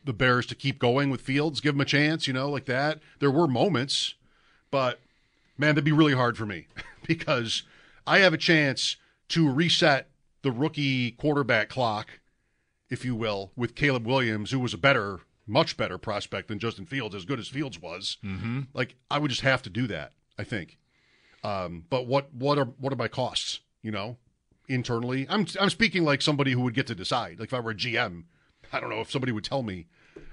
the 0.05 0.13
Bears 0.13 0.47
to 0.47 0.57
keep 0.57 0.81
going 0.81 1.11
with 1.11 1.21
Fields, 1.21 1.61
give 1.61 1.77
him 1.77 1.81
a 1.81 1.85
chance, 1.85 2.27
you 2.27 2.33
know, 2.33 2.51
like 2.51 2.65
that. 2.65 2.99
There 3.21 3.31
were 3.31 3.47
moments, 3.47 4.15
but 4.73 4.99
man, 5.57 5.77
that'd 5.77 5.85
be 5.85 5.93
really 5.93 6.15
hard 6.15 6.37
for 6.37 6.45
me 6.45 6.67
because 7.07 7.63
I 8.05 8.19
have 8.19 8.35
a 8.35 8.39
chance 8.39 8.97
to 9.29 9.49
reset 9.49 10.09
the 10.43 10.51
rookie 10.51 11.13
quarterback 11.13 11.69
clock 11.69 12.19
if 12.91 13.05
you 13.05 13.15
will, 13.15 13.53
with 13.57 13.75
Caleb 13.75 14.07
Williams, 14.07 14.51
who 14.51 14.59
was 14.59 14.75
a 14.75 14.79
better, 14.79 15.21
much 15.47 15.77
better 15.77 15.99
prospect 15.99 16.49
than 16.49 16.59
Justin 16.59 16.87
Fields, 16.87 17.15
as 17.15 17.25
good 17.25 17.39
as 17.39 17.49
Fields 17.49 17.81
was. 17.81 18.19
Mm-hmm. 18.25 18.63
Like 18.73 18.97
I 19.11 19.19
would 19.19 19.31
just 19.31 19.43
have 19.43 19.63
to 19.63 19.71
do 19.71 19.87
that. 19.89 20.13
I 20.39 20.45
think. 20.45 20.79
Um, 21.43 21.85
but 21.91 22.07
what 22.07 22.35
what 22.35 22.59
are 22.59 22.65
what 22.65 22.93
are 22.93 22.97
my 22.97 23.09
costs? 23.09 23.61
You 23.83 23.91
know, 23.91 24.17
internally, 24.69 25.27
I'm 25.29 25.47
I'm 25.61 25.71
speaking 25.71 26.05
like 26.05 26.23
somebody 26.23 26.53
who 26.53 26.63
would 26.63 26.75
get 26.75 26.87
to 26.89 26.95
decide. 26.95 27.39
Like 27.39 27.49
if 27.49 27.55
I 27.55 27.61
were 27.61 27.73
a 27.73 27.75
GM, 27.75 28.25
I 28.73 28.81
don't 28.81 28.91
know 28.91 29.01
if 29.01 29.11
somebody 29.11 29.33
would 29.33 29.45
tell 29.45 29.63
me 29.63 29.87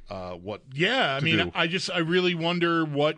uh, 0.09 0.31
what. 0.31 0.61
Yeah, 0.73 1.15
I 1.15 1.19
mean, 1.19 1.37
do. 1.37 1.51
I 1.53 1.67
just 1.67 1.91
I 1.91 1.99
really 1.99 2.33
wonder 2.33 2.85
what 2.85 3.17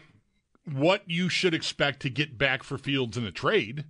what 0.72 1.04
you 1.06 1.30
should 1.30 1.54
expect 1.54 2.02
to 2.02 2.10
get 2.10 2.38
back 2.38 2.64
for 2.64 2.78
Fields 2.78 3.18
in 3.18 3.26
a 3.26 3.32
trade. 3.32 3.86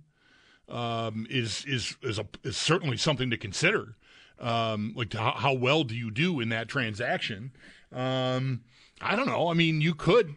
Um, 0.68 1.26
is 1.28 1.64
is 1.66 1.96
is 2.02 2.18
a 2.18 2.26
is 2.42 2.56
certainly 2.56 2.96
something 2.96 3.30
to 3.30 3.36
consider. 3.36 3.96
Um, 4.38 4.92
like 4.96 5.12
how, 5.12 5.32
how 5.32 5.52
well 5.52 5.84
do 5.84 5.94
you 5.94 6.10
do 6.10 6.40
in 6.40 6.48
that 6.50 6.68
transaction? 6.68 7.52
Um, 7.92 8.62
I 9.00 9.16
don't 9.16 9.26
know. 9.26 9.48
I 9.48 9.54
mean, 9.54 9.80
you 9.80 9.94
could 9.94 10.34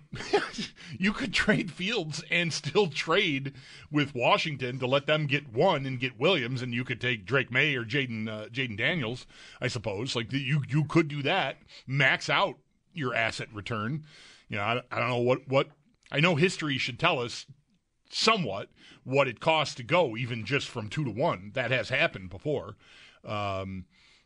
you 1.00 1.14
could 1.14 1.34
trade 1.34 1.72
Fields 1.72 2.24
and 2.30 2.52
still 2.52 2.88
trade 2.88 3.54
with 3.92 4.16
Washington 4.16 4.80
to 4.80 4.88
let 4.88 5.06
them 5.06 5.28
get 5.28 5.54
one 5.54 5.86
and 5.86 6.00
get 6.00 6.20
Williams, 6.20 6.62
and 6.62 6.74
you 6.74 6.84
could 6.84 7.00
take 7.00 7.26
Drake 7.26 7.52
Maye 7.52 7.76
or 7.76 7.86
Jayden 7.86 8.28
uh, 8.28 8.48
Jayden 8.48 8.78
Daniels. 8.78 9.26
I 9.62 9.68
suppose 9.68 10.16
like 10.16 10.32
you 10.34 10.64
you 10.68 10.84
could 10.86 11.08
do 11.08 11.22
that, 11.24 11.58
max 11.86 12.30
out 12.30 12.58
your 12.94 13.14
asset 13.16 13.50
return. 13.54 14.06
You 14.50 14.58
know, 14.58 14.64
I, 14.64 14.82
I 14.92 15.00
don't 15.00 15.10
know 15.10 15.18
what 15.18 15.48
what 15.48 15.70
I 16.12 16.20
know. 16.20 16.36
History 16.36 16.78
should 16.78 17.00
tell 17.00 17.20
us 17.20 17.46
somewhat 18.10 18.70
what 19.04 19.28
it 19.28 19.40
costs 19.40 19.76
to 19.76 19.84
go, 19.84 20.18
even 20.18 20.46
just 20.46 20.68
from 20.68 20.90
two 20.90 21.06
to 21.06 21.12
one. 21.12 21.52
That 21.54 21.72
has 21.72 21.90
happened 21.90 22.30
before. 22.30 22.76
Um, 23.26 23.86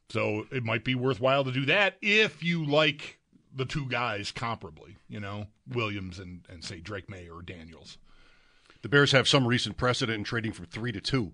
so 0.09 0.45
it 0.51 0.63
might 0.63 0.83
be 0.83 0.95
worthwhile 0.95 1.43
to 1.43 1.51
do 1.51 1.65
that 1.65 1.97
if 2.01 2.43
you 2.43 2.65
like 2.65 3.17
the 3.53 3.65
two 3.65 3.87
guys 3.87 4.31
comparably, 4.31 4.95
you 5.09 5.19
know, 5.19 5.47
Williams 5.69 6.19
and, 6.19 6.41
and 6.49 6.63
say 6.63 6.79
Drake 6.79 7.09
Maye 7.09 7.29
or 7.29 7.41
Daniels. 7.41 7.97
The 8.81 8.89
Bears 8.89 9.11
have 9.11 9.27
some 9.27 9.47
recent 9.47 9.77
precedent 9.77 10.17
in 10.17 10.23
trading 10.23 10.53
from 10.53 10.65
three 10.65 10.91
to 10.91 11.01
two. 11.01 11.33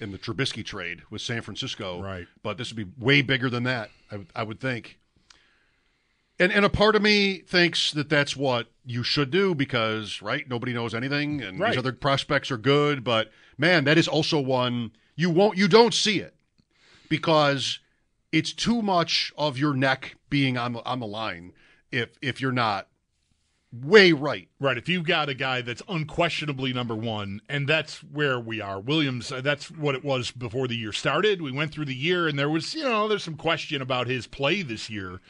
in 0.00 0.12
the 0.12 0.18
Trubisky 0.18 0.64
trade 0.64 1.02
with 1.10 1.20
San 1.20 1.42
Francisco. 1.42 2.00
Right. 2.00 2.26
But 2.44 2.56
this 2.56 2.72
would 2.72 2.76
be 2.76 3.04
way 3.04 3.20
bigger 3.20 3.50
than 3.50 3.64
that, 3.64 3.90
I, 4.12 4.16
would- 4.18 4.30
I 4.34 4.42
would 4.44 4.60
think. 4.60 4.98
And 6.40 6.52
and 6.52 6.64
a 6.64 6.70
part 6.70 6.94
of 6.94 7.02
me 7.02 7.38
thinks 7.38 7.90
that 7.92 8.08
that's 8.08 8.36
what 8.36 8.68
you 8.84 9.02
should 9.02 9.30
do 9.32 9.54
because 9.56 10.22
right 10.22 10.48
nobody 10.48 10.72
knows 10.72 10.94
anything 10.94 11.42
and 11.42 11.58
Right. 11.58 11.70
these 11.72 11.78
other 11.78 11.92
prospects 11.92 12.50
are 12.52 12.56
good 12.56 13.02
but 13.02 13.30
man 13.58 13.82
that 13.84 13.98
is 13.98 14.06
also 14.06 14.38
one 14.40 14.92
you 15.16 15.30
won't 15.30 15.58
you 15.58 15.66
don't 15.66 15.92
see 15.92 16.20
it 16.20 16.36
because 17.08 17.80
it's 18.32 18.52
too 18.52 18.82
much 18.82 19.32
of 19.36 19.58
your 19.58 19.74
neck 19.74 20.16
being 20.30 20.56
on 20.56 20.74
the 20.74 20.84
on 20.84 21.00
the 21.00 21.06
line 21.06 21.52
if 21.90 22.18
if 22.20 22.40
you're 22.40 22.52
not 22.52 22.88
way 23.72 24.12
right 24.12 24.48
Right. 24.60 24.76
If 24.76 24.88
you've 24.88 25.04
got 25.04 25.28
a 25.28 25.34
guy 25.34 25.60
that's 25.60 25.82
unquestionably 25.88 26.72
number 26.72 26.96
one, 26.96 27.40
and 27.48 27.68
that's 27.68 28.02
where 28.02 28.40
we 28.40 28.60
are. 28.60 28.80
Williams, 28.80 29.30
uh, 29.30 29.40
that's 29.40 29.70
what 29.70 29.94
it 29.94 30.04
was 30.04 30.32
before 30.32 30.66
the 30.66 30.76
year 30.76 30.92
started. 30.92 31.40
We 31.40 31.52
went 31.52 31.72
through 31.72 31.84
the 31.84 31.94
year, 31.94 32.26
and 32.26 32.36
there 32.36 32.50
was, 32.50 32.74
you 32.74 32.82
know, 32.82 33.06
there's 33.06 33.22
some 33.22 33.36
question 33.36 33.80
about 33.80 34.08
his 34.08 34.26
play 34.26 34.62
this 34.62 34.90
year, 34.90 35.20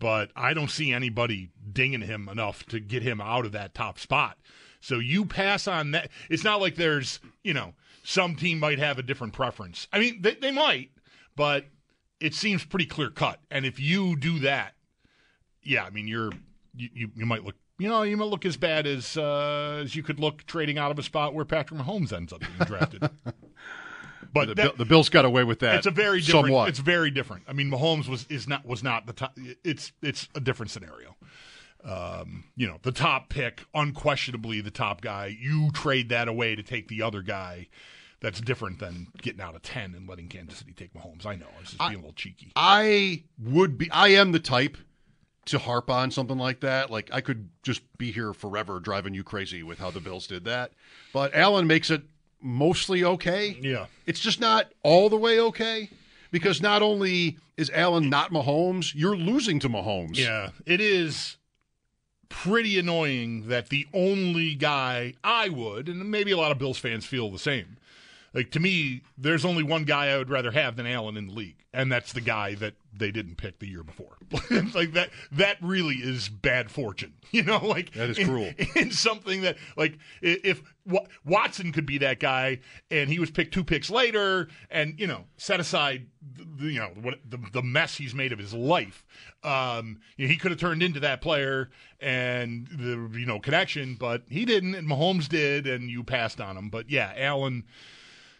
but 0.00 0.32
I 0.34 0.54
don't 0.54 0.72
see 0.72 0.92
anybody 0.92 1.50
dinging 1.72 2.00
him 2.00 2.28
enough 2.28 2.66
to 2.66 2.80
get 2.80 3.04
him 3.04 3.20
out 3.20 3.46
of 3.46 3.52
that 3.52 3.74
top 3.74 4.00
spot. 4.00 4.38
So 4.80 4.98
you 4.98 5.24
pass 5.24 5.68
on 5.68 5.92
that. 5.92 6.10
It's 6.28 6.44
not 6.44 6.60
like 6.60 6.74
there's, 6.74 7.20
you 7.44 7.54
know, 7.54 7.74
some 8.02 8.34
team 8.34 8.58
might 8.58 8.80
have 8.80 8.98
a 8.98 9.02
different 9.04 9.34
preference. 9.34 9.86
I 9.92 10.00
mean, 10.00 10.20
they, 10.20 10.34
they 10.34 10.50
might, 10.50 10.90
but 11.36 11.66
it 12.20 12.34
seems 12.34 12.64
pretty 12.64 12.86
clear 12.86 13.10
cut. 13.10 13.40
And 13.50 13.66
if 13.66 13.78
you 13.78 14.16
do 14.16 14.38
that, 14.40 14.74
yeah, 15.62 15.84
I 15.84 15.90
mean, 15.90 16.06
you're 16.08 16.32
you, 16.74 16.88
you, 16.92 17.10
you 17.16 17.26
might 17.26 17.44
look 17.44 17.54
you 17.78 17.88
know 17.88 18.02
you 18.02 18.16
might 18.16 18.28
look 18.28 18.44
as 18.46 18.56
bad 18.56 18.86
as 18.86 19.16
uh, 19.16 19.80
as 19.82 19.96
you 19.96 20.02
could 20.02 20.20
look 20.20 20.44
trading 20.46 20.78
out 20.78 20.90
of 20.90 20.98
a 20.98 21.02
spot 21.02 21.34
where 21.34 21.44
Patrick 21.44 21.80
Mahomes 21.80 22.12
ends 22.12 22.32
up 22.32 22.40
being 22.40 22.52
drafted. 22.66 23.00
but 24.32 24.48
the, 24.48 24.54
that- 24.54 24.56
Bill- 24.56 24.72
the 24.78 24.84
Bills 24.84 25.08
got 25.08 25.24
away 25.24 25.44
with 25.44 25.60
that 25.60 25.76
it's 25.76 25.86
a 25.86 25.90
very 25.90 26.20
different. 26.20 26.46
somewhat 26.46 26.68
It's 26.68 26.78
very 26.78 27.10
different. 27.10 27.44
I 27.48 27.52
mean, 27.52 27.70
Mahomes 27.70 28.08
was 28.08 28.26
is 28.28 28.46
not 28.48 28.64
was 28.66 28.82
not 28.82 29.06
the 29.06 29.12
top. 29.12 29.36
It's 29.64 29.92
it's 30.02 30.28
a 30.34 30.40
different 30.40 30.70
scenario. 30.70 31.16
Um, 31.84 32.44
you 32.56 32.66
know, 32.66 32.78
the 32.82 32.92
top 32.92 33.28
pick, 33.28 33.64
unquestionably 33.74 34.62
the 34.62 34.70
top 34.70 35.02
guy. 35.02 35.36
You 35.38 35.70
trade 35.72 36.08
that 36.08 36.28
away 36.28 36.54
to 36.54 36.62
take 36.62 36.88
the 36.88 37.02
other 37.02 37.20
guy. 37.20 37.68
That's 38.24 38.40
different 38.40 38.78
than 38.78 39.08
getting 39.20 39.42
out 39.42 39.54
of 39.54 39.60
ten 39.60 39.94
and 39.94 40.08
letting 40.08 40.28
Kansas 40.28 40.58
City 40.58 40.72
take 40.72 40.94
Mahomes. 40.94 41.26
I 41.26 41.36
know, 41.36 41.44
I 41.54 41.60
was 41.60 41.68
just 41.72 41.78
being 41.78 41.92
a 41.92 41.96
little 41.96 42.14
cheeky. 42.14 42.52
I 42.56 43.22
would 43.38 43.76
be. 43.76 43.90
I 43.90 44.08
am 44.08 44.32
the 44.32 44.40
type 44.40 44.78
to 45.44 45.58
harp 45.58 45.90
on 45.90 46.10
something 46.10 46.38
like 46.38 46.60
that. 46.60 46.88
Like 46.88 47.10
I 47.12 47.20
could 47.20 47.50
just 47.62 47.82
be 47.98 48.12
here 48.12 48.32
forever 48.32 48.80
driving 48.80 49.12
you 49.12 49.24
crazy 49.24 49.62
with 49.62 49.78
how 49.78 49.90
the 49.90 50.00
Bills 50.00 50.26
did 50.26 50.46
that. 50.46 50.72
But 51.12 51.34
Allen 51.34 51.66
makes 51.66 51.90
it 51.90 52.00
mostly 52.40 53.04
okay. 53.04 53.58
Yeah. 53.60 53.88
It's 54.06 54.20
just 54.20 54.40
not 54.40 54.72
all 54.82 55.10
the 55.10 55.18
way 55.18 55.38
okay 55.38 55.90
because 56.30 56.62
not 56.62 56.80
only 56.80 57.36
is 57.58 57.70
Allen 57.74 58.08
not 58.08 58.30
Mahomes, 58.30 58.94
you're 58.94 59.18
losing 59.18 59.60
to 59.60 59.68
Mahomes. 59.68 60.16
Yeah, 60.16 60.48
it 60.64 60.80
is 60.80 61.36
pretty 62.30 62.78
annoying 62.78 63.48
that 63.48 63.68
the 63.68 63.86
only 63.92 64.54
guy 64.54 65.12
I 65.22 65.50
would, 65.50 65.90
and 65.90 66.10
maybe 66.10 66.32
a 66.32 66.38
lot 66.38 66.52
of 66.52 66.58
Bills 66.58 66.78
fans 66.78 67.04
feel 67.04 67.30
the 67.30 67.38
same. 67.38 67.76
Like 68.34 68.50
to 68.50 68.60
me, 68.60 69.02
there's 69.16 69.44
only 69.44 69.62
one 69.62 69.84
guy 69.84 70.08
I 70.08 70.18
would 70.18 70.28
rather 70.28 70.50
have 70.50 70.74
than 70.76 70.86
Allen 70.86 71.16
in 71.16 71.28
the 71.28 71.32
league, 71.32 71.64
and 71.72 71.90
that's 71.90 72.12
the 72.12 72.20
guy 72.20 72.54
that 72.56 72.74
they 72.92 73.10
didn't 73.12 73.36
pick 73.36 73.60
the 73.60 73.68
year 73.68 73.84
before. 73.84 74.16
like 74.74 74.92
that, 74.92 75.10
that 75.32 75.56
really 75.62 75.96
is 75.96 76.28
bad 76.28 76.70
fortune. 76.70 77.12
You 77.34 77.42
know, 77.42 77.58
like 77.66 77.92
That 77.94 78.10
is 78.10 78.18
in- 78.18 78.28
cruel. 78.28 78.52
in 78.76 78.92
something 78.92 79.40
that 79.42 79.56
like 79.76 79.98
if 80.22 80.62
Wa- 80.86 81.06
Watson 81.24 81.72
could 81.72 81.84
be 81.84 81.98
that 81.98 82.20
guy 82.20 82.60
and 82.92 83.10
he 83.10 83.18
was 83.18 83.28
picked 83.32 83.52
two 83.52 83.64
picks 83.64 83.90
later 83.90 84.46
and 84.70 85.00
you 85.00 85.08
know 85.08 85.24
set 85.36 85.58
aside 85.58 86.06
the, 86.22 86.66
you 86.68 86.78
know 86.78 86.92
what 87.02 87.18
the, 87.28 87.38
the 87.52 87.60
mess 87.62 87.96
he's 87.96 88.14
made 88.14 88.32
of 88.32 88.38
his 88.38 88.54
life 88.54 89.04
um 89.42 89.98
you 90.16 90.26
know, 90.28 90.30
he 90.32 90.36
could 90.38 90.52
have 90.52 90.60
turned 90.60 90.80
into 90.80 91.00
that 91.00 91.20
player 91.20 91.70
and 92.00 92.68
the 92.68 93.10
you 93.18 93.26
know 93.26 93.40
connection 93.40 93.96
but 93.98 94.22
he 94.28 94.44
didn't 94.44 94.76
and 94.76 94.88
Mahomes 94.88 95.28
did 95.28 95.66
and 95.66 95.90
you 95.90 96.04
passed 96.04 96.40
on 96.40 96.56
him 96.56 96.68
but 96.70 96.88
yeah 96.88 97.12
Allen 97.16 97.64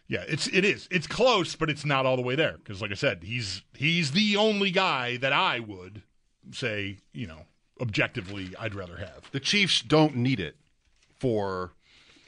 yeah, 0.09 0.25
it's 0.29 0.47
it 0.49 0.65
is. 0.65 0.89
It's 0.91 1.07
close, 1.07 1.55
but 1.57 1.71
it's 1.71 1.85
not 1.85 2.07
all 2.07 2.17
the 2.17 2.23
way 2.23 2.35
there 2.35 2.59
because, 2.59 2.83
like 2.83 2.91
I 2.91 2.95
said, 2.95 3.23
he's 3.25 3.63
he's 3.75 4.13
the 4.13 4.37
only 4.37 4.71
guy 4.71 5.17
that 5.19 5.33
I 5.33 5.61
would 5.61 6.03
say, 6.53 6.99
you 7.13 7.27
know, 7.27 7.43
objectively, 7.81 8.51
I'd 8.59 8.75
rather 8.75 8.99
have. 8.99 9.31
The 9.33 9.41
Chiefs 9.41 9.81
don't 9.83 10.17
need 10.17 10.41
it 10.41 10.57
for 11.19 11.73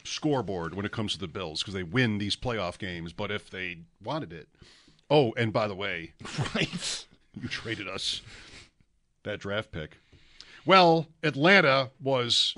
scoreboard 0.04 0.74
when 0.74 0.86
it 0.86 0.92
comes 0.92 1.12
to 1.14 1.18
the 1.18 1.28
Bills 1.28 1.60
because 1.60 1.74
they 1.74 1.82
win 1.82 2.18
these 2.18 2.36
playoff 2.36 2.78
games. 2.78 3.12
But 3.12 3.30
if 3.30 3.50
they 3.50 3.78
wanted 4.02 4.32
it, 4.32 4.48
oh, 5.10 5.32
and 5.36 5.52
by 5.52 5.68
the 5.68 5.74
way, 5.74 6.12
Right? 6.54 7.06
you 7.40 7.48
traded 7.48 7.88
us 7.88 8.22
that 9.24 9.40
draft 9.40 9.70
pick. 9.72 9.98
Well, 10.64 11.06
Atlanta 11.22 11.90
was 12.00 12.54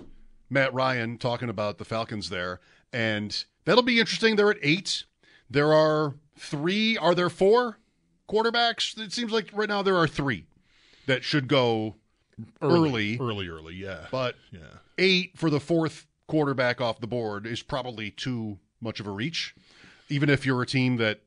Matt 0.49 0.73
Ryan 0.73 1.19
talking 1.19 1.49
about 1.49 1.79
the 1.79 1.85
Falcons 1.85 2.31
there, 2.31 2.61
and 2.93 3.45
that'll 3.65 3.83
be 3.83 3.99
interesting. 4.01 4.37
They're 4.37 4.51
at 4.51 4.59
eight. 4.63 5.05
There 5.51 5.73
are 5.73 6.15
three. 6.37 6.97
Are 6.97 7.15
there 7.15 7.31
four 7.31 7.79
quarterbacks? 8.29 8.99
It 8.99 9.13
seems 9.13 9.33
like 9.33 9.51
right 9.53 9.69
now 9.69 9.83
there 9.83 9.97
are 9.97 10.07
three 10.07 10.47
that 11.07 11.25
should 11.25 11.49
go 11.49 11.97
early, 12.63 13.19
early, 13.19 13.49
early. 13.49 13.75
Yeah, 13.75 14.07
but 14.11 14.37
yeah. 14.53 14.61
eight 14.99 15.37
for 15.37 15.51
the 15.51 15.61
fourth 15.61 16.07
quarterback 16.27 16.81
off 16.81 17.01
the 17.01 17.07
board 17.07 17.47
is 17.47 17.63
probably 17.63 18.11
too 18.11 18.59
much 18.81 19.01
of 19.01 19.07
a 19.07 19.11
reach, 19.11 19.55
even 20.09 20.29
if 20.29 20.47
you're 20.47 20.63
a 20.63 20.67
team 20.67 20.97
that 20.99 21.21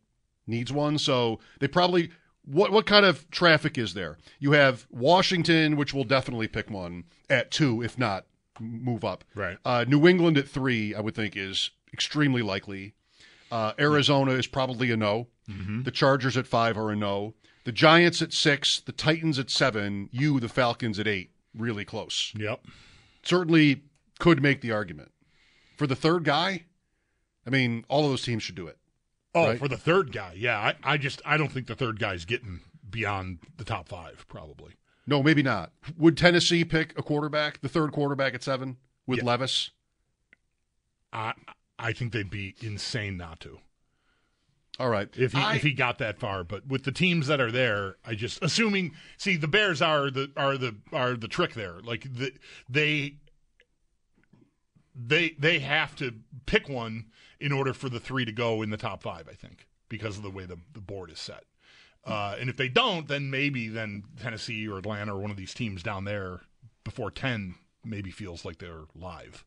needs 0.47 0.71
one. 0.71 0.97
So 0.97 1.39
they 1.59 1.67
probably 1.67 2.11
what 2.45 2.71
what 2.71 2.85
kind 2.85 3.05
of 3.05 3.29
traffic 3.31 3.77
is 3.77 3.93
there? 3.93 4.17
You 4.39 4.53
have 4.53 4.87
Washington, 4.89 5.75
which 5.75 5.93
will 5.93 6.03
definitely 6.03 6.47
pick 6.47 6.69
one 6.69 7.05
at 7.29 7.51
two, 7.51 7.81
if 7.81 7.97
not 7.97 8.25
move 8.59 9.03
up. 9.03 9.23
Right. 9.35 9.57
Uh, 9.65 9.85
New 9.87 10.07
England 10.07 10.37
at 10.37 10.47
three, 10.47 10.93
I 10.93 11.01
would 11.01 11.15
think, 11.15 11.35
is 11.35 11.71
extremely 11.93 12.41
likely. 12.41 12.93
Uh, 13.51 13.73
Arizona 13.79 14.31
is 14.31 14.47
probably 14.47 14.91
a 14.91 14.97
no. 14.97 15.27
The 15.83 15.91
Chargers 15.91 16.37
at 16.37 16.47
five 16.47 16.77
are 16.77 16.91
a 16.91 16.95
no. 16.95 17.33
The 17.65 17.73
Giants 17.73 18.21
at 18.21 18.31
six. 18.31 18.79
The 18.79 18.93
Titans 18.93 19.37
at 19.37 19.49
seven. 19.49 20.07
You, 20.11 20.39
the 20.39 20.47
Falcons 20.47 20.97
at 20.97 21.07
eight. 21.07 21.31
Really 21.53 21.83
close 21.83 22.31
Yep. 22.37 22.65
certainly 23.23 23.83
could 24.19 24.41
make 24.41 24.61
the 24.61 24.71
argument. 24.71 25.11
For 25.75 25.85
the 25.87 25.95
third 25.95 26.23
guy, 26.23 26.63
I 27.45 27.49
mean, 27.49 27.83
all 27.89 28.05
of 28.05 28.11
those 28.11 28.21
teams 28.23 28.43
should 28.43 28.55
do 28.55 28.67
it. 28.67 28.77
Oh, 29.35 29.47
Right. 29.49 29.59
for 29.59 29.67
the 29.67 29.77
third 29.77 30.11
guy, 30.13 30.33
yeah. 30.37 30.57
I, 30.57 30.93
I 30.93 30.97
just 30.97 31.21
I 31.25 31.35
don't 31.35 31.51
think 31.51 31.67
the 31.67 31.75
third 31.75 31.99
guy's 31.99 32.23
getting 32.23 32.61
beyond 32.89 33.39
the 33.57 33.65
top 33.65 33.89
five, 33.89 34.25
probably. 34.29 34.73
No, 35.05 35.21
maybe 35.21 35.43
not. 35.43 35.71
Would 35.97 36.15
Tennessee 36.17 36.63
pick 36.63 36.97
a 36.97 37.03
quarterback, 37.03 37.59
the 37.59 37.67
third 37.69 37.91
quarterback 37.91 38.33
at 38.33 38.43
seven 38.43 38.77
with 39.05 39.19
Yeah. 39.19 39.25
Levis? 39.25 39.71
I 41.11 41.33
I 41.81 41.91
think 41.93 42.13
they'd 42.13 42.29
be 42.29 42.55
insane 42.61 43.17
not 43.17 43.39
to. 43.41 43.59
All 44.79 44.89
right. 44.89 45.09
if 45.17 45.33
he 45.33 45.39
I- 45.39 45.55
if 45.55 45.63
he 45.63 45.73
got 45.73 45.97
that 45.97 46.17
far. 46.19 46.43
But 46.43 46.65
with 46.67 46.83
the 46.85 46.91
teams 46.91 47.27
that 47.27 47.41
are 47.41 47.51
there, 47.51 47.97
I 48.05 48.15
just 48.15 48.41
assuming. 48.43 48.93
See, 49.17 49.35
the 49.35 49.47
Bears 49.47 49.81
are 49.81 50.09
the 50.09 50.31
are 50.37 50.57
the 50.57 50.75
are 50.93 51.15
the 51.15 51.27
trick 51.27 51.53
there. 51.53 51.79
Like 51.83 52.03
the, 52.13 52.31
they 52.69 53.17
they 54.95 55.35
they 55.39 55.59
have 55.59 55.95
to 55.97 56.13
pick 56.45 56.67
one 56.69 57.05
in 57.39 57.51
order 57.51 57.73
for 57.73 57.89
the 57.89 57.99
three 57.99 58.25
to 58.25 58.31
go 58.31 58.61
in 58.61 58.69
the 58.69 58.77
top 58.77 59.01
five. 59.03 59.27
I 59.29 59.33
think 59.33 59.67
because 59.89 60.17
of 60.17 60.23
the 60.23 60.29
way 60.29 60.45
the 60.45 60.57
the 60.73 60.81
board 60.81 61.11
is 61.11 61.19
set. 61.19 61.43
Uh, 62.03 62.35
and 62.39 62.49
if 62.49 62.57
they 62.57 62.67
don't, 62.67 63.07
then 63.07 63.29
maybe 63.29 63.67
then 63.67 64.03
Tennessee 64.19 64.67
or 64.67 64.79
Atlanta 64.79 65.15
or 65.15 65.19
one 65.19 65.29
of 65.29 65.37
these 65.37 65.53
teams 65.53 65.83
down 65.83 66.03
there 66.05 66.41
before 66.83 67.11
ten 67.11 67.55
maybe 67.85 68.09
feels 68.09 68.43
like 68.43 68.57
they're 68.57 68.85
live. 68.95 69.45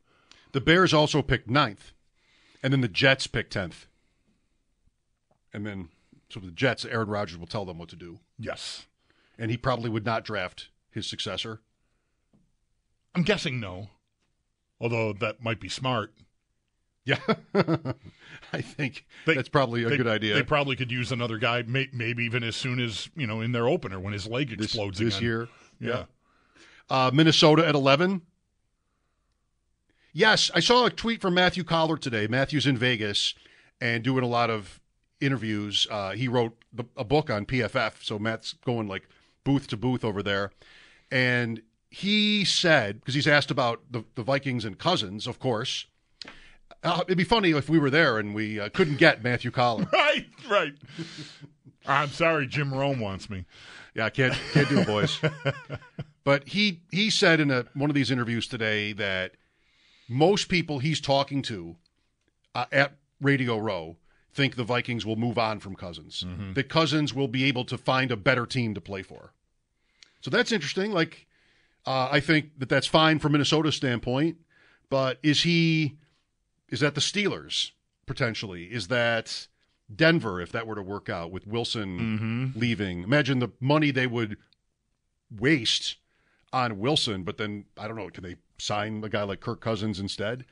the 0.52 0.60
Bears 0.60 0.94
also 0.94 1.20
picked 1.22 1.50
ninth, 1.50 1.92
and 2.64 2.72
then 2.72 2.80
the 2.80 2.88
Jets 2.88 3.28
pick 3.28 3.48
tenth. 3.50 3.86
And 5.52 5.64
then, 5.64 5.90
so 6.28 6.40
the 6.40 6.50
Jets, 6.50 6.84
Aaron 6.84 7.08
Rodgers 7.08 7.38
will 7.38 7.46
tell 7.46 7.64
them 7.64 7.78
what 7.78 7.88
to 7.90 7.96
do, 7.96 8.18
Yes, 8.38 8.86
and 9.38 9.52
he 9.52 9.56
probably 9.56 9.88
would 9.90 10.04
not 10.04 10.24
draft 10.24 10.70
his 10.90 11.06
successor. 11.06 11.60
I'm 13.14 13.22
guessing 13.22 13.60
no. 13.60 13.90
Although 14.80 15.12
that 15.12 15.40
might 15.42 15.60
be 15.60 15.68
smart. 15.68 16.12
Yeah, 17.04 17.20
I 18.52 18.60
think 18.62 19.04
They- 19.26 19.34
that's 19.34 19.48
probably 19.48 19.84
a 19.84 19.90
they- 19.90 19.96
good 19.96 20.08
idea. 20.08 20.34
They 20.34 20.42
probably 20.42 20.74
could 20.74 20.90
use 20.90 21.12
another 21.12 21.38
guy, 21.38 21.62
may, 21.62 21.88
maybe 21.92 22.24
even 22.24 22.42
as 22.42 22.56
soon 22.56 22.80
as 22.80 23.08
you 23.14 23.26
know 23.26 23.40
in 23.40 23.52
their 23.52 23.68
opener 23.68 24.00
when 24.00 24.12
his 24.14 24.26
leg 24.26 24.50
explodes 24.52 24.98
this 24.98 25.18
again. 25.18 25.22
year. 25.28 25.48
Yeah. 25.78 26.04
Uh, 26.90 27.10
Minnesota 27.14 27.66
at 27.66 27.74
11. 27.74 28.22
Yes, 30.16 30.48
I 30.54 30.60
saw 30.60 30.86
a 30.86 30.90
tweet 30.90 31.20
from 31.20 31.34
Matthew 31.34 31.64
Coller 31.64 31.96
today. 31.96 32.28
Matthew's 32.28 32.66
in 32.68 32.78
Vegas 32.78 33.34
and 33.80 34.04
doing 34.04 34.22
a 34.22 34.28
lot 34.28 34.48
of 34.48 34.80
interviews. 35.20 35.88
Uh, 35.90 36.12
he 36.12 36.28
wrote 36.28 36.56
the, 36.72 36.84
a 36.96 37.02
book 37.02 37.30
on 37.30 37.44
PFF, 37.46 37.94
so 38.04 38.16
Matt's 38.18 38.52
going 38.64 38.86
like 38.86 39.08
booth 39.42 39.66
to 39.68 39.76
booth 39.76 40.04
over 40.04 40.22
there. 40.22 40.52
And 41.10 41.62
he 41.90 42.44
said, 42.44 43.00
because 43.00 43.14
he's 43.14 43.26
asked 43.26 43.50
about 43.50 43.80
the, 43.90 44.04
the 44.14 44.22
Vikings 44.22 44.64
and 44.64 44.78
Cousins, 44.78 45.26
of 45.26 45.38
course, 45.40 45.86
Uh, 46.84 47.00
it'd 47.06 47.18
be 47.18 47.24
funny 47.24 47.50
if 47.50 47.68
we 47.68 47.78
were 47.78 47.90
there 47.90 48.18
and 48.18 48.34
we 48.34 48.60
uh, 48.60 48.68
couldn't 48.68 48.98
get 48.98 49.22
Matthew 49.24 49.50
Coller. 49.50 49.86
Right, 49.92 50.26
right. 50.48 50.74
I'm 51.86 52.10
sorry, 52.10 52.46
Jim 52.46 52.72
Rome 52.72 53.00
wants 53.00 53.28
me. 53.28 53.46
Yeah, 53.94 54.08
can't 54.10 54.34
can't 54.52 54.68
do 54.68 54.78
it, 54.78 54.86
boys. 54.86 55.18
but 56.24 56.46
he 56.48 56.80
he 56.90 57.10
said 57.10 57.40
in 57.40 57.50
a 57.50 57.66
one 57.74 57.90
of 57.90 57.94
these 57.94 58.10
interviews 58.10 58.46
today 58.46 58.92
that 58.94 59.32
most 60.08 60.48
people 60.48 60.78
he's 60.78 61.00
talking 61.00 61.42
to 61.42 61.76
uh, 62.54 62.66
at 62.72 62.96
Radio 63.20 63.58
Row 63.58 63.96
think 64.32 64.56
the 64.56 64.64
Vikings 64.64 65.06
will 65.06 65.16
move 65.16 65.38
on 65.38 65.60
from 65.60 65.76
Cousins. 65.76 66.24
That 66.54 66.68
Cousins 66.68 67.14
will 67.14 67.28
be 67.28 67.44
able 67.44 67.64
to 67.66 67.78
find 67.78 68.10
a 68.10 68.16
better 68.16 68.46
team 68.46 68.74
to 68.74 68.80
play 68.80 69.02
for. 69.02 69.32
So 70.20 70.30
that's 70.30 70.50
interesting. 70.52 70.90
Like, 70.92 71.26
uh, 71.86 72.08
I 72.10 72.20
think 72.20 72.58
that 72.58 72.68
that's 72.68 72.86
fine 72.86 73.18
from 73.18 73.32
Minnesota's 73.32 73.76
standpoint. 73.76 74.38
But 74.90 75.18
is 75.22 75.42
he? 75.42 75.96
Is 76.68 76.80
that 76.80 76.94
the 76.94 77.00
Steelers 77.00 77.70
potentially? 78.06 78.64
Is 78.64 78.88
that 78.88 79.46
Denver 79.94 80.40
if 80.40 80.50
that 80.52 80.66
were 80.66 80.74
to 80.74 80.82
work 80.82 81.08
out 81.08 81.30
with 81.30 81.46
Wilson 81.46 82.52
leaving? 82.56 83.02
Imagine 83.02 83.38
the 83.38 83.50
money 83.60 83.90
they 83.90 84.06
would 84.06 84.36
waste 85.30 85.96
on 86.54 86.78
Wilson, 86.78 87.24
but 87.24 87.36
then 87.36 87.64
I 87.76 87.88
don't 87.88 87.96
know. 87.96 88.08
Can 88.08 88.22
they 88.22 88.36
sign 88.58 89.02
a 89.02 89.08
guy 89.08 89.24
like 89.24 89.40
Kirk 89.40 89.60
Cousins 89.60 89.98
instead? 89.98 90.44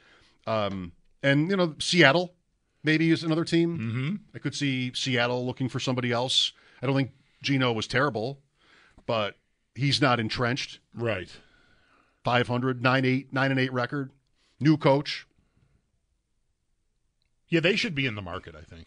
Um, 0.47 0.93
and 1.23 1.49
you 1.49 1.57
know, 1.57 1.77
Seattle 1.79 2.35
maybe 2.83 3.11
is 3.11 3.23
another 3.23 3.45
team. 3.45 3.79
Mm-hmm. 3.79 4.15
I 4.35 4.39
could 4.41 4.55
see 4.55 4.93
Seattle 4.95 5.47
looking 5.47 5.69
for 5.69 5.79
somebody 5.79 6.11
else. 6.11 6.53
I 6.83 6.87
don't 6.87 6.97
think 6.97 7.13
Geno 7.43 7.73
was 7.73 7.87
terrible, 7.87 8.41
but 9.07 9.37
he's 9.77 10.01
not 10.01 10.19
entrenched. 10.19 10.81
Right. 10.93 11.31
500, 12.25 12.83
9 12.83 13.05
8, 13.05 13.33
9 13.33 13.51
and 13.51 13.61
8 13.61 13.73
record. 13.73 14.11
New 14.61 14.77
coach. 14.77 15.27
Yeah, 17.49 17.61
they 17.61 17.77
should 17.77 17.95
be 17.95 18.07
in 18.07 18.17
the 18.17 18.23
market. 18.23 18.55
I 18.57 18.63
think, 18.63 18.87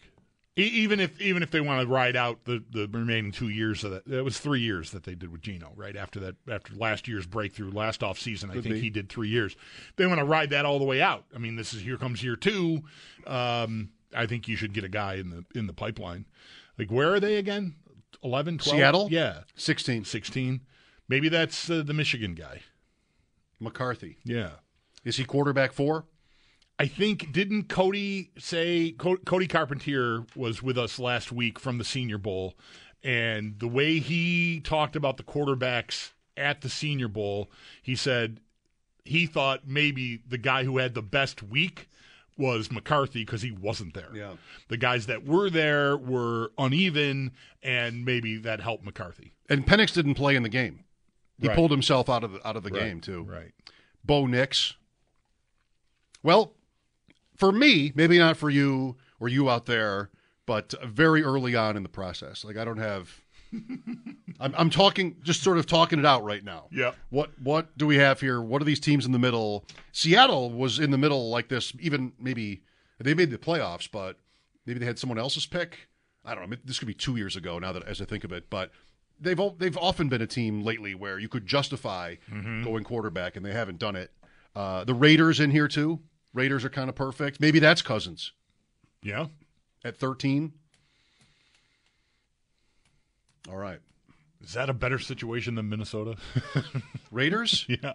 even 0.56 1.00
if 1.00 1.20
even 1.20 1.42
if 1.42 1.50
they 1.50 1.60
want 1.60 1.82
to 1.82 1.86
ride 1.86 2.16
out 2.16 2.44
the, 2.44 2.64
the 2.70 2.88
remaining 2.90 3.30
two 3.30 3.48
years 3.48 3.84
of 3.84 3.90
that. 3.90 4.06
It 4.06 4.24
was 4.24 4.38
three 4.38 4.60
years 4.60 4.90
that 4.92 5.04
they 5.04 5.14
did 5.14 5.30
with 5.30 5.42
Geno. 5.42 5.72
Right 5.76 5.96
after 5.96 6.18
that, 6.20 6.36
after 6.50 6.74
last 6.74 7.06
year's 7.06 7.26
breakthrough, 7.26 7.70
last 7.70 8.02
off 8.02 8.18
season, 8.18 8.50
I 8.50 8.54
Could 8.54 8.62
think 8.64 8.76
be. 8.76 8.80
he 8.80 8.90
did 8.90 9.08
three 9.08 9.28
years. 9.28 9.54
They 9.96 10.06
want 10.06 10.18
to 10.18 10.24
ride 10.24 10.50
that 10.50 10.64
all 10.64 10.78
the 10.78 10.84
way 10.84 11.02
out. 11.02 11.24
I 11.34 11.38
mean, 11.38 11.56
this 11.56 11.74
is 11.74 11.82
here 11.82 11.98
comes 11.98 12.22
year 12.24 12.36
two. 12.36 12.82
Um, 13.26 13.90
I 14.14 14.26
think 14.26 14.48
you 14.48 14.56
should 14.56 14.72
get 14.72 14.84
a 14.84 14.88
guy 14.88 15.14
in 15.14 15.30
the 15.30 15.44
in 15.58 15.66
the 15.66 15.74
pipeline. 15.74 16.24
Like 16.78 16.90
where 16.90 17.12
are 17.12 17.20
they 17.20 17.36
again? 17.36 17.74
11, 18.24 18.58
12? 18.58 18.76
Seattle? 18.76 19.08
Yeah, 19.10 19.40
16. 19.56 20.04
16. 20.04 20.62
Maybe 21.08 21.28
that's 21.28 21.68
uh, 21.70 21.82
the 21.84 21.92
Michigan 21.92 22.34
guy. 22.34 22.62
McCarthy. 23.60 24.18
Yeah. 24.24 24.50
Is 25.04 25.16
he 25.16 25.24
quarterback 25.24 25.72
four? 25.72 26.06
I 26.78 26.86
think 26.86 27.32
didn't 27.32 27.68
Cody 27.68 28.30
say 28.38 28.90
Cody 28.98 29.46
Carpentier 29.46 30.24
was 30.34 30.62
with 30.62 30.76
us 30.76 30.98
last 30.98 31.32
week 31.32 31.58
from 31.58 31.78
the 31.78 31.84
Senior 31.84 32.18
Bowl, 32.18 32.54
and 33.02 33.58
the 33.58 33.68
way 33.68 33.98
he 33.98 34.60
talked 34.60 34.94
about 34.96 35.16
the 35.16 35.22
quarterbacks 35.22 36.10
at 36.36 36.60
the 36.60 36.68
Senior 36.68 37.08
Bowl, 37.08 37.50
he 37.82 37.96
said 37.96 38.40
he 39.04 39.26
thought 39.26 39.66
maybe 39.66 40.20
the 40.28 40.36
guy 40.36 40.64
who 40.64 40.76
had 40.78 40.92
the 40.94 41.02
best 41.02 41.42
week 41.42 41.88
was 42.36 42.70
McCarthy 42.70 43.24
because 43.24 43.40
he 43.40 43.50
wasn't 43.50 43.94
there. 43.94 44.10
Yeah. 44.14 44.32
The 44.68 44.76
guys 44.76 45.06
that 45.06 45.24
were 45.24 45.48
there 45.48 45.96
were 45.96 46.50
uneven, 46.58 47.32
and 47.62 48.04
maybe 48.04 48.36
that 48.38 48.60
helped 48.60 48.84
McCarthy. 48.84 49.32
And 49.48 49.66
Penix 49.66 49.94
didn't 49.94 50.16
play 50.16 50.36
in 50.36 50.42
the 50.42 50.50
game. 50.50 50.80
He 51.40 51.48
Right. 51.48 51.54
pulled 51.56 51.70
himself 51.70 52.10
out 52.10 52.24
of 52.24 52.32
the, 52.32 52.46
out 52.46 52.56
of 52.56 52.62
the 52.64 52.70
Right, 52.70 52.80
game 52.80 53.00
too. 53.00 53.22
Right. 53.22 53.52
Bo 54.04 54.26
Nix. 54.26 54.74
Well, 56.22 56.52
for 57.36 57.52
me, 57.52 57.92
maybe 57.94 58.18
not 58.18 58.36
for 58.36 58.50
you 58.50 58.96
or 59.20 59.28
you 59.28 59.48
out 59.48 59.66
there, 59.66 60.10
but 60.46 60.74
very 60.84 61.22
early 61.22 61.54
on 61.54 61.76
in 61.76 61.82
the 61.82 61.88
process. 61.88 62.44
Like 62.44 62.56
I 62.56 62.64
don't 62.64 62.78
have. 62.78 63.20
I'm, 64.40 64.54
I'm 64.56 64.70
talking, 64.70 65.16
just 65.22 65.42
sort 65.42 65.56
of 65.56 65.66
talking 65.66 65.98
it 65.98 66.04
out 66.04 66.24
right 66.24 66.44
now. 66.44 66.66
Yeah. 66.70 66.92
What 67.10 67.30
what 67.40 67.76
do 67.78 67.86
we 67.86 67.96
have 67.96 68.20
here? 68.20 68.40
What 68.40 68.60
are 68.60 68.64
these 68.64 68.80
teams 68.80 69.06
in 69.06 69.12
the 69.12 69.18
middle? 69.18 69.64
Seattle 69.92 70.50
was 70.50 70.78
in 70.78 70.90
the 70.90 70.98
middle 70.98 71.30
like 71.30 71.48
this. 71.48 71.72
Even 71.80 72.12
maybe 72.18 72.62
they 72.98 73.14
made 73.14 73.30
the 73.30 73.38
playoffs, 73.38 73.88
but 73.90 74.18
maybe 74.66 74.78
they 74.80 74.86
had 74.86 74.98
someone 74.98 75.18
else's 75.18 75.46
pick. 75.46 75.88
I 76.24 76.34
don't 76.34 76.50
know. 76.50 76.56
This 76.64 76.78
could 76.78 76.88
be 76.88 76.94
two 76.94 77.16
years 77.16 77.36
ago 77.36 77.58
now 77.58 77.72
that 77.72 77.84
as 77.84 78.00
I 78.00 78.04
think 78.04 78.24
of 78.24 78.32
it, 78.32 78.50
but 78.50 78.72
they've 79.20 79.40
they've 79.58 79.78
often 79.78 80.08
been 80.08 80.22
a 80.22 80.26
team 80.26 80.62
lately 80.62 80.94
where 80.94 81.18
you 81.18 81.28
could 81.28 81.46
justify 81.46 82.16
going 82.64 82.84
quarterback, 82.84 83.36
and 83.36 83.46
they 83.46 83.52
haven't 83.52 83.78
done 83.78 83.96
it. 83.96 84.10
Uh, 84.54 84.84
the 84.84 84.94
Raiders 84.94 85.38
in 85.40 85.50
here 85.50 85.68
too. 85.68 86.00
Raiders 86.36 86.64
are 86.64 86.68
kind 86.70 86.88
of 86.90 86.94
perfect. 86.94 87.40
Maybe 87.40 87.58
that's 87.58 87.80
Cousins 87.82 88.32
Yeah. 89.02 89.26
at 89.84 89.96
13. 89.96 90.52
All 93.48 93.56
right, 93.56 93.78
Is 94.42 94.52
that 94.54 94.68
a 94.68 94.74
better 94.74 94.98
situation 94.98 95.54
than 95.54 95.68
Minnesota? 95.68 96.16
Raiders. 97.12 97.64
yeah. 97.68 97.92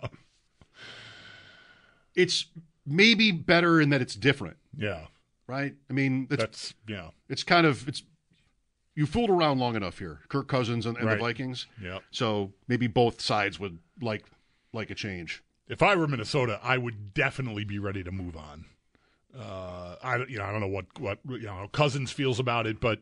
it's 2.16 2.46
maybe 2.86 3.32
better 3.32 3.80
in 3.82 3.90
that 3.90 4.02
it's 4.02 4.16
different, 4.16 4.58
Yeah. 4.76 5.08
right? 5.48 5.76
I 5.90 5.94
mean, 5.94 6.28
it's, 6.32 6.40
That's 6.42 6.74
yeah. 6.88 7.10
it's 7.30 7.44
kind 7.44 7.68
of 7.68 7.88
it's 7.88 8.04
you 8.96 9.06
fooled 9.06 9.30
around 9.30 9.60
long 9.60 9.76
enough 9.76 10.00
here, 10.00 10.20
Kirk 10.30 10.48
Cousins 10.48 10.86
and, 10.86 10.98
and 10.98 11.06
Right. 11.06 11.16
the 11.18 11.22
Vikings. 11.24 11.68
Yeah. 11.82 12.00
So 12.12 12.54
maybe 12.68 12.88
both 12.88 13.22
sides 13.22 13.60
would 13.60 13.78
like 14.02 14.26
like 14.74 14.90
a 14.90 14.96
change. 14.96 15.44
If 15.68 15.82
I 15.82 15.96
were 15.96 16.08
Minnesota, 16.08 16.60
I 16.64 16.78
would 16.78 17.14
definitely 17.14 17.64
be 17.64 17.80
ready 17.80 18.04
to 18.04 18.12
move 18.12 18.36
on. 18.36 18.66
Uh, 19.38 19.96
I 20.04 20.18
you 20.28 20.38
know 20.38 20.44
I 20.44 20.52
don't 20.52 20.62
know 20.62 20.68
what 20.68 20.86
what 21.00 21.20
you 21.30 21.44
know 21.44 21.70
Cousins 21.72 22.12
feels 22.12 22.40
about 22.40 22.68
it, 22.68 22.80
but 22.80 23.00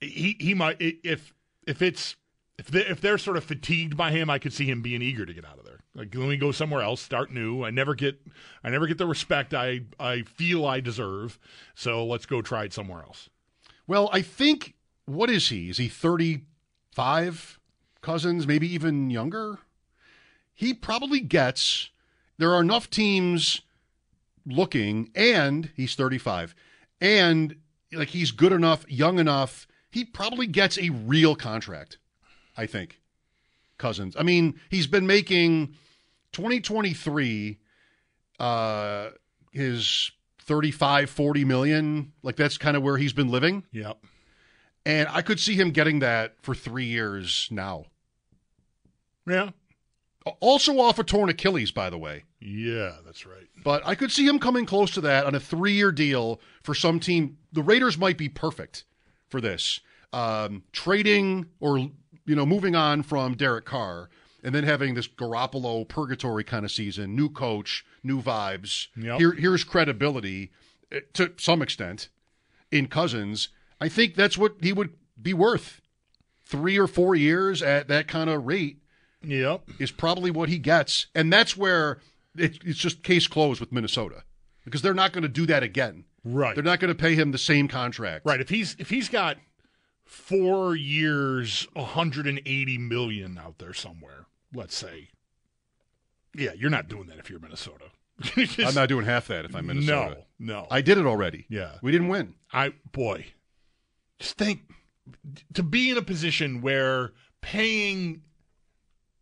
he 0.00 0.36
he 0.38 0.54
might 0.54 0.76
if 0.80 1.32
if 1.66 1.80
it's 1.80 2.16
if 2.58 2.66
they 2.66 2.84
if 2.84 3.00
they're 3.00 3.18
sort 3.18 3.36
of 3.36 3.44
fatigued 3.44 3.96
by 3.96 4.10
him, 4.10 4.28
I 4.28 4.38
could 4.38 4.52
see 4.52 4.66
him 4.66 4.82
being 4.82 5.00
eager 5.00 5.24
to 5.24 5.32
get 5.32 5.44
out 5.44 5.58
of 5.58 5.64
there. 5.64 5.80
Like 5.94 6.14
let 6.14 6.28
me 6.28 6.36
go 6.36 6.52
somewhere 6.52 6.82
else, 6.82 7.00
start 7.00 7.32
new. 7.32 7.64
I 7.64 7.70
never 7.70 7.94
get 7.94 8.20
I 8.62 8.70
never 8.70 8.86
get 8.86 8.98
the 8.98 9.06
respect 9.06 9.54
I 9.54 9.82
I 9.98 10.22
feel 10.22 10.66
I 10.66 10.80
deserve. 10.80 11.38
So 11.74 12.04
let's 12.04 12.26
go 12.26 12.42
try 12.42 12.64
it 12.64 12.74
somewhere 12.74 13.02
else. 13.02 13.30
Well, 13.86 14.10
I 14.12 14.20
think 14.20 14.74
what 15.06 15.30
is 15.30 15.48
he? 15.48 15.70
Is 15.70 15.78
he 15.78 15.88
35? 15.88 17.58
Cousins, 18.02 18.46
maybe 18.46 18.72
even 18.72 19.08
younger? 19.08 19.60
He 20.58 20.74
probably 20.74 21.20
gets 21.20 21.90
there 22.36 22.52
are 22.52 22.60
enough 22.60 22.90
teams 22.90 23.60
looking 24.44 25.12
and 25.14 25.70
he's 25.76 25.94
35 25.94 26.52
and 27.00 27.54
like 27.92 28.08
he's 28.08 28.32
good 28.32 28.50
enough, 28.50 28.84
young 28.90 29.20
enough, 29.20 29.68
he 29.88 30.04
probably 30.04 30.48
gets 30.48 30.76
a 30.76 30.90
real 30.90 31.36
contract. 31.36 31.98
I 32.56 32.66
think. 32.66 33.00
Cousins. 33.78 34.16
I 34.18 34.24
mean, 34.24 34.58
he's 34.68 34.88
been 34.88 35.06
making 35.06 35.76
2023 36.32 37.60
uh 38.40 39.10
his 39.52 40.10
35 40.40 41.08
40 41.08 41.44
million, 41.44 42.12
like 42.24 42.34
that's 42.34 42.58
kind 42.58 42.76
of 42.76 42.82
where 42.82 42.96
he's 42.96 43.12
been 43.12 43.28
living. 43.28 43.62
Yep. 43.70 43.98
And 44.84 45.08
I 45.08 45.22
could 45.22 45.38
see 45.38 45.54
him 45.54 45.70
getting 45.70 46.00
that 46.00 46.34
for 46.42 46.52
3 46.52 46.84
years 46.84 47.46
now. 47.52 47.84
Yeah. 49.24 49.50
Also 50.40 50.78
off 50.78 50.98
a 50.98 51.04
torn 51.04 51.28
Achilles 51.28 51.70
by 51.70 51.90
the 51.90 51.98
way. 51.98 52.24
Yeah, 52.40 52.96
that's 53.04 53.26
right. 53.26 53.48
But 53.64 53.86
I 53.86 53.94
could 53.94 54.12
see 54.12 54.26
him 54.26 54.38
coming 54.38 54.66
close 54.66 54.90
to 54.92 55.00
that 55.02 55.26
on 55.26 55.34
a 55.34 55.40
three-year 55.40 55.92
deal 55.92 56.40
for 56.62 56.74
some 56.74 57.00
team. 57.00 57.38
The 57.52 57.62
Raiders 57.62 57.98
might 57.98 58.16
be 58.16 58.28
perfect 58.28 58.84
for 59.28 59.40
this. 59.40 59.80
Um, 60.12 60.62
trading 60.72 61.46
or 61.60 61.78
you 61.78 62.36
know 62.36 62.46
moving 62.46 62.74
on 62.74 63.02
from 63.02 63.34
Derek 63.34 63.64
Carr 63.64 64.08
and 64.42 64.54
then 64.54 64.64
having 64.64 64.94
this 64.94 65.08
Garoppolo 65.08 65.86
purgatory 65.86 66.44
kind 66.44 66.64
of 66.64 66.70
season, 66.70 67.16
new 67.16 67.28
coach, 67.28 67.84
new 68.02 68.22
vibes. 68.22 68.86
Yep. 68.96 69.18
Here, 69.18 69.32
here's 69.32 69.64
credibility 69.64 70.52
eh, 70.92 71.00
to 71.14 71.32
some 71.38 71.60
extent 71.60 72.08
in 72.70 72.86
Cousins. 72.86 73.48
I 73.80 73.88
think 73.88 74.14
that's 74.14 74.38
what 74.38 74.56
he 74.60 74.72
would 74.72 74.94
be 75.20 75.34
worth. 75.34 75.80
Three 76.44 76.78
or 76.78 76.86
four 76.86 77.14
years 77.14 77.62
at 77.62 77.88
that 77.88 78.08
kind 78.08 78.30
of 78.30 78.46
rate 78.46 78.78
Yep. 79.22 79.62
is 79.78 79.90
probably 79.90 80.30
what 80.30 80.48
he 80.48 80.58
gets, 80.58 81.06
and 81.14 81.32
that's 81.32 81.56
where 81.56 81.98
it, 82.36 82.58
it's 82.64 82.78
just 82.78 83.02
case 83.02 83.26
closed 83.26 83.60
with 83.60 83.72
Minnesota 83.72 84.22
because 84.64 84.82
they're 84.82 84.94
not 84.94 85.12
going 85.12 85.22
to 85.22 85.28
do 85.28 85.46
that 85.46 85.62
again. 85.62 86.04
Right. 86.24 86.54
They're 86.54 86.64
not 86.64 86.80
going 86.80 86.94
to 86.94 87.00
pay 87.00 87.14
him 87.14 87.32
the 87.32 87.38
same 87.38 87.68
contract. 87.68 88.24
Right. 88.26 88.40
If 88.40 88.48
he's 88.48 88.76
if 88.78 88.90
he's 88.90 89.08
got 89.08 89.38
four 90.04 90.74
years, 90.76 91.66
180 91.74 92.78
million 92.78 93.38
out 93.38 93.58
there 93.58 93.72
somewhere, 93.72 94.26
let's 94.54 94.74
say. 94.76 95.08
Yeah, 96.34 96.52
you're 96.56 96.70
not 96.70 96.88
doing 96.88 97.06
that 97.08 97.18
if 97.18 97.30
you're 97.30 97.40
Minnesota. 97.40 97.86
Just- 98.22 98.60
I'm 98.60 98.74
not 98.74 98.88
doing 98.88 99.04
half 99.04 99.28
that 99.28 99.44
if 99.44 99.54
I'm 99.54 99.66
Minnesota. 99.66 100.18
No, 100.38 100.54
no. 100.54 100.66
I 100.70 100.80
did 100.80 100.98
it 100.98 101.06
already. 101.06 101.46
Yeah. 101.48 101.76
we 101.82 101.92
didn't 101.92 102.08
win. 102.08 102.34
I 102.52 102.72
boy, 102.92 103.26
just 104.18 104.36
think 104.36 104.60
to 105.54 105.62
be 105.62 105.90
in 105.90 105.96
a 105.96 106.02
position 106.02 106.60
where 106.60 107.12
paying, 107.40 108.22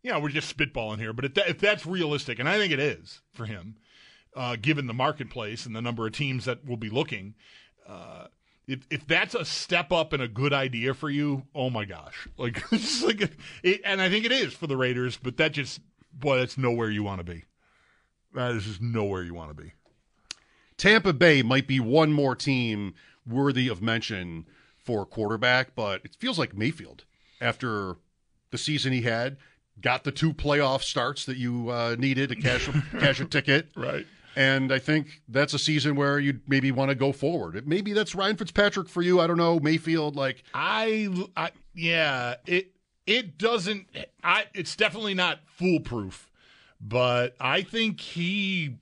you 0.03 0.11
know, 0.11 0.19
we're 0.19 0.29
just 0.29 0.55
spitballing 0.55 0.99
here, 0.99 1.13
but 1.13 1.25
if, 1.25 1.33
that, 1.35 1.49
if 1.49 1.59
that's 1.59 1.85
realistic, 1.85 2.39
and 2.39 2.47
I 2.47 2.57
think 2.57 2.71
it 2.71 2.79
is 2.79 3.21
for 3.33 3.45
him, 3.45 3.75
uh, 4.35 4.55
given 4.61 4.87
the 4.87 4.93
marketplace 4.93 5.65
and 5.65 5.75
the 5.75 5.81
number 5.81 6.05
of 6.05 6.13
teams 6.13 6.45
that 6.45 6.65
will 6.65 6.77
be 6.77 6.89
looking. 6.89 7.33
Uh, 7.87 8.27
if 8.67 8.85
if 8.89 9.07
that's 9.07 9.33
a 9.33 9.45
step 9.45 9.91
up 9.91 10.13
and 10.13 10.21
a 10.21 10.27
good 10.27 10.53
idea 10.53 10.93
for 10.93 11.09
you, 11.09 11.43
oh 11.55 11.69
my 11.69 11.85
gosh! 11.85 12.27
Like, 12.37 12.71
like 12.71 13.31
it, 13.63 13.81
and 13.83 14.01
I 14.01 14.09
think 14.09 14.25
it 14.25 14.31
is 14.31 14.53
for 14.53 14.67
the 14.67 14.77
Raiders, 14.77 15.17
but 15.17 15.37
that 15.37 15.53
just 15.53 15.79
boy, 16.13 16.37
that's 16.37 16.57
nowhere 16.57 16.89
you 16.89 17.03
want 17.03 17.19
to 17.19 17.23
be. 17.23 17.45
That 18.33 18.51
is 18.51 18.65
just 18.65 18.81
nowhere 18.81 19.23
you 19.23 19.33
want 19.33 19.55
to 19.55 19.63
be. 19.63 19.73
Tampa 20.77 21.13
Bay 21.13 21.41
might 21.41 21.67
be 21.67 21.79
one 21.79 22.13
more 22.13 22.35
team 22.35 22.93
worthy 23.25 23.67
of 23.67 23.81
mention 23.81 24.45
for 24.77 25.05
quarterback, 25.05 25.73
but 25.75 26.01
it 26.05 26.15
feels 26.15 26.37
like 26.37 26.55
Mayfield 26.55 27.05
after 27.41 27.95
the 28.51 28.57
season 28.57 28.93
he 28.93 29.01
had 29.01 29.37
got 29.81 30.03
the 30.03 30.11
two 30.11 30.33
playoff 30.33 30.81
starts 30.81 31.25
that 31.25 31.37
you 31.37 31.69
uh, 31.69 31.95
needed 31.97 32.29
to 32.29 32.35
cash 32.35 32.69
cash 32.99 33.19
a 33.19 33.25
ticket. 33.37 33.69
Right. 33.75 34.05
And 34.35 34.71
I 34.71 34.77
think 34.77 35.21
that's 35.27 35.55
a 35.55 35.59
season 35.59 35.95
where 35.95 36.19
you'd 36.19 36.47
maybe 36.47 36.71
want 36.71 36.89
to 36.89 36.95
go 36.95 37.11
forward. 37.11 37.67
Maybe 37.67 37.93
that's 37.93 38.13
Ryan 38.13 38.37
Fitzpatrick 38.37 38.87
for 38.87 39.01
you. 39.01 39.19
I 39.19 39.25
don't 39.25 39.37
know. 39.37 39.59
Mayfield, 39.59 40.15
like 40.15 40.43
I, 40.53 41.09
I 41.35 41.49
yeah, 41.73 42.35
it 42.45 42.71
it 43.07 43.39
doesn't. 43.39 43.87
I 44.23 44.45
it's 44.53 44.75
definitely 44.75 45.15
not 45.15 45.39
foolproof, 45.47 46.29
but 46.79 47.35
I 47.39 47.63
think 47.63 47.99
he, 47.99 48.75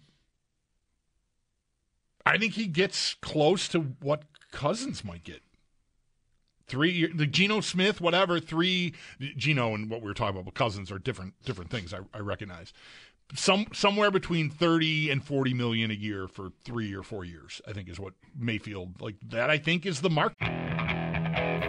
I 2.25 2.37
think 2.37 2.55
he 2.55 2.67
gets 2.67 3.13
close 3.21 3.69
to 3.69 3.79
what 4.01 4.23
Cousins 4.51 5.05
might 5.05 5.23
get. 5.23 5.41
Three 6.67 7.07
the 7.07 7.27
Geno 7.27 7.61
Smith, 7.61 8.01
whatever. 8.01 8.39
Three 8.39 8.93
Geno 9.37 9.73
and 9.73 9.89
what 9.89 10.01
we 10.01 10.07
were 10.07 10.13
talking 10.13 10.39
about, 10.39 10.53
Cousins 10.53 10.91
are 10.91 10.99
different 10.99 11.33
different 11.45 11.69
things. 11.69 11.93
I, 11.93 11.99
I 12.13 12.19
recognize 12.19 12.73
some 13.33 13.65
somewhere 13.73 14.11
between 14.11 14.49
30 14.49 15.09
and 15.09 15.23
40 15.23 15.53
million 15.53 15.89
a 15.91 15.95
year 15.95 16.27
for 16.27 16.51
3 16.63 16.93
or 16.93 17.01
4 17.01 17.25
years 17.25 17.61
i 17.67 17.73
think 17.73 17.89
is 17.89 17.99
what 17.99 18.13
mayfield 18.37 19.01
like 19.01 19.15
that 19.29 19.49
i 19.49 19.57
think 19.57 19.85
is 19.85 20.01
the 20.01 20.09
mark 20.09 20.33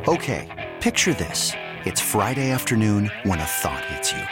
okay 0.07 0.75
picture 0.81 1.15
this 1.15 1.53
it's 1.87 2.01
friday 2.01 2.51
afternoon 2.51 3.11
when 3.25 3.39
a 3.39 3.45
thought 3.45 3.85
hits 3.87 4.13
you 4.13 4.23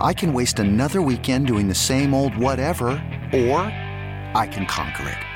i 0.00 0.14
can 0.14 0.32
waste 0.32 0.60
another 0.60 1.02
weekend 1.02 1.46
doing 1.46 1.66
the 1.66 1.74
same 1.74 2.14
old 2.14 2.36
whatever 2.36 2.90
or 3.32 3.58
i 4.36 4.48
can 4.50 4.66
conquer 4.66 5.08
it 5.08 5.35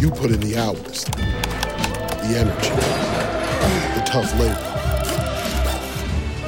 You 0.00 0.10
put 0.10 0.30
in 0.30 0.40
the 0.40 0.56
hours, 0.56 1.04
the 1.04 2.36
energy, 2.38 2.70
the 3.98 4.02
tough 4.06 4.32
labor. 4.38 4.68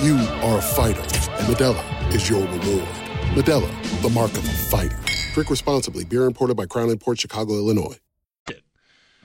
You 0.04 0.16
are 0.42 0.58
a 0.58 0.62
fighter, 0.62 1.00
and 1.00 1.46
Modelo 1.46 2.14
is 2.14 2.28
your 2.28 2.40
reward. 2.40 2.88
Modelo, 3.34 4.02
the 4.02 4.10
mark 4.10 4.32
of 4.32 4.44
a 4.44 4.52
fighter. 4.52 4.98
Drink 5.34 5.50
responsibly. 5.50 6.04
Beer 6.04 6.26
imported 6.26 6.56
by 6.56 6.66
Crown 6.66 6.96
Port 6.98 7.18
Chicago, 7.20 7.54
Illinois. 7.54 7.98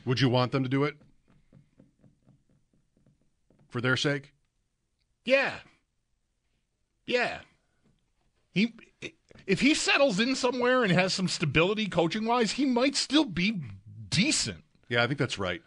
Would 0.06 0.22
you 0.22 0.30
want 0.30 0.52
them 0.52 0.64
to 0.64 0.70
do 0.70 0.86
it 0.86 0.96
for 3.68 3.82
their 3.82 3.96
sake? 3.96 4.34
Yeah. 5.24 5.54
Yeah. 7.06 7.40
He 8.52 8.74
if 9.46 9.62
he 9.62 9.74
settles 9.74 10.20
in 10.20 10.36
somewhere 10.36 10.84
and 10.84 10.92
has 10.92 11.14
some 11.14 11.28
stability 11.28 11.88
coaching 11.88 12.26
wise, 12.26 12.54
he 12.54 12.66
might 12.66 12.96
still 12.96 13.26
be 13.26 13.62
decent. 14.10 14.64
Yeah, 14.88 15.04
I 15.04 15.08
think 15.08 15.20
that's 15.20 15.40
right. 15.40 15.62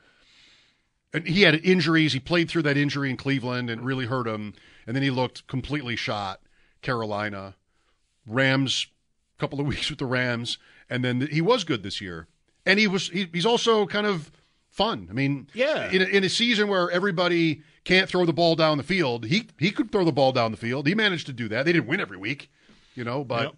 And 1.15 1.27
he 1.27 1.43
had 1.43 1.55
injuries. 1.57 2.13
He 2.13 2.21
played 2.21 2.49
through 2.49 2.63
that 2.63 2.77
injury 2.77 3.11
in 3.11 3.17
Cleveland 3.17 3.69
and 3.69 3.85
really 3.85 4.07
hurt 4.07 4.27
him. 4.27 4.55
And 4.87 4.97
then 4.97 5.03
he 5.03 5.11
looked 5.11 5.47
completely 5.47 5.95
shot. 5.97 6.41
Carolina, 6.83 7.55
Rams, 8.27 8.89
a 9.37 9.41
couple 9.41 9.61
of 9.61 9.67
weeks 9.73 9.89
with 9.89 9.99
the 9.99 10.07
Rams, 10.07 10.59
and 10.91 11.05
then 11.05 11.29
he 11.31 11.41
was 11.41 11.65
good 11.65 11.83
this 11.83 12.01
year. 12.01 12.27
And 12.67 12.79
he 12.79 12.87
was 12.87 13.09
he, 13.09 13.29
he's 13.33 13.47
also 13.47 13.87
kind 13.87 14.07
of 14.07 14.31
fun. 14.71 15.09
I 15.11 15.15
mean, 15.15 15.49
yeah, 15.55 15.91
in 15.91 16.03
a, 16.03 16.05
in 16.05 16.25
a 16.25 16.29
season 16.29 16.69
where 16.69 16.91
everybody 16.91 17.63
can't 17.85 18.09
throw 18.09 18.25
the 18.25 18.33
ball 18.33 18.55
down 18.55 18.79
the 18.79 18.85
field, 18.85 19.27
he 19.27 19.49
he 19.59 19.71
could 19.71 19.91
throw 19.91 20.05
the 20.05 20.13
ball 20.13 20.33
down 20.33 20.51
the 20.51 20.57
field. 20.57 20.87
He 20.87 20.95
managed 20.95 21.27
to 21.27 21.33
do 21.33 21.49
that. 21.49 21.65
They 21.65 21.73
didn't 21.73 21.89
win 21.89 22.01
every 22.01 22.19
week, 22.19 22.51
you 22.95 23.03
know, 23.03 23.25
but 23.25 23.45
yep. 23.45 23.55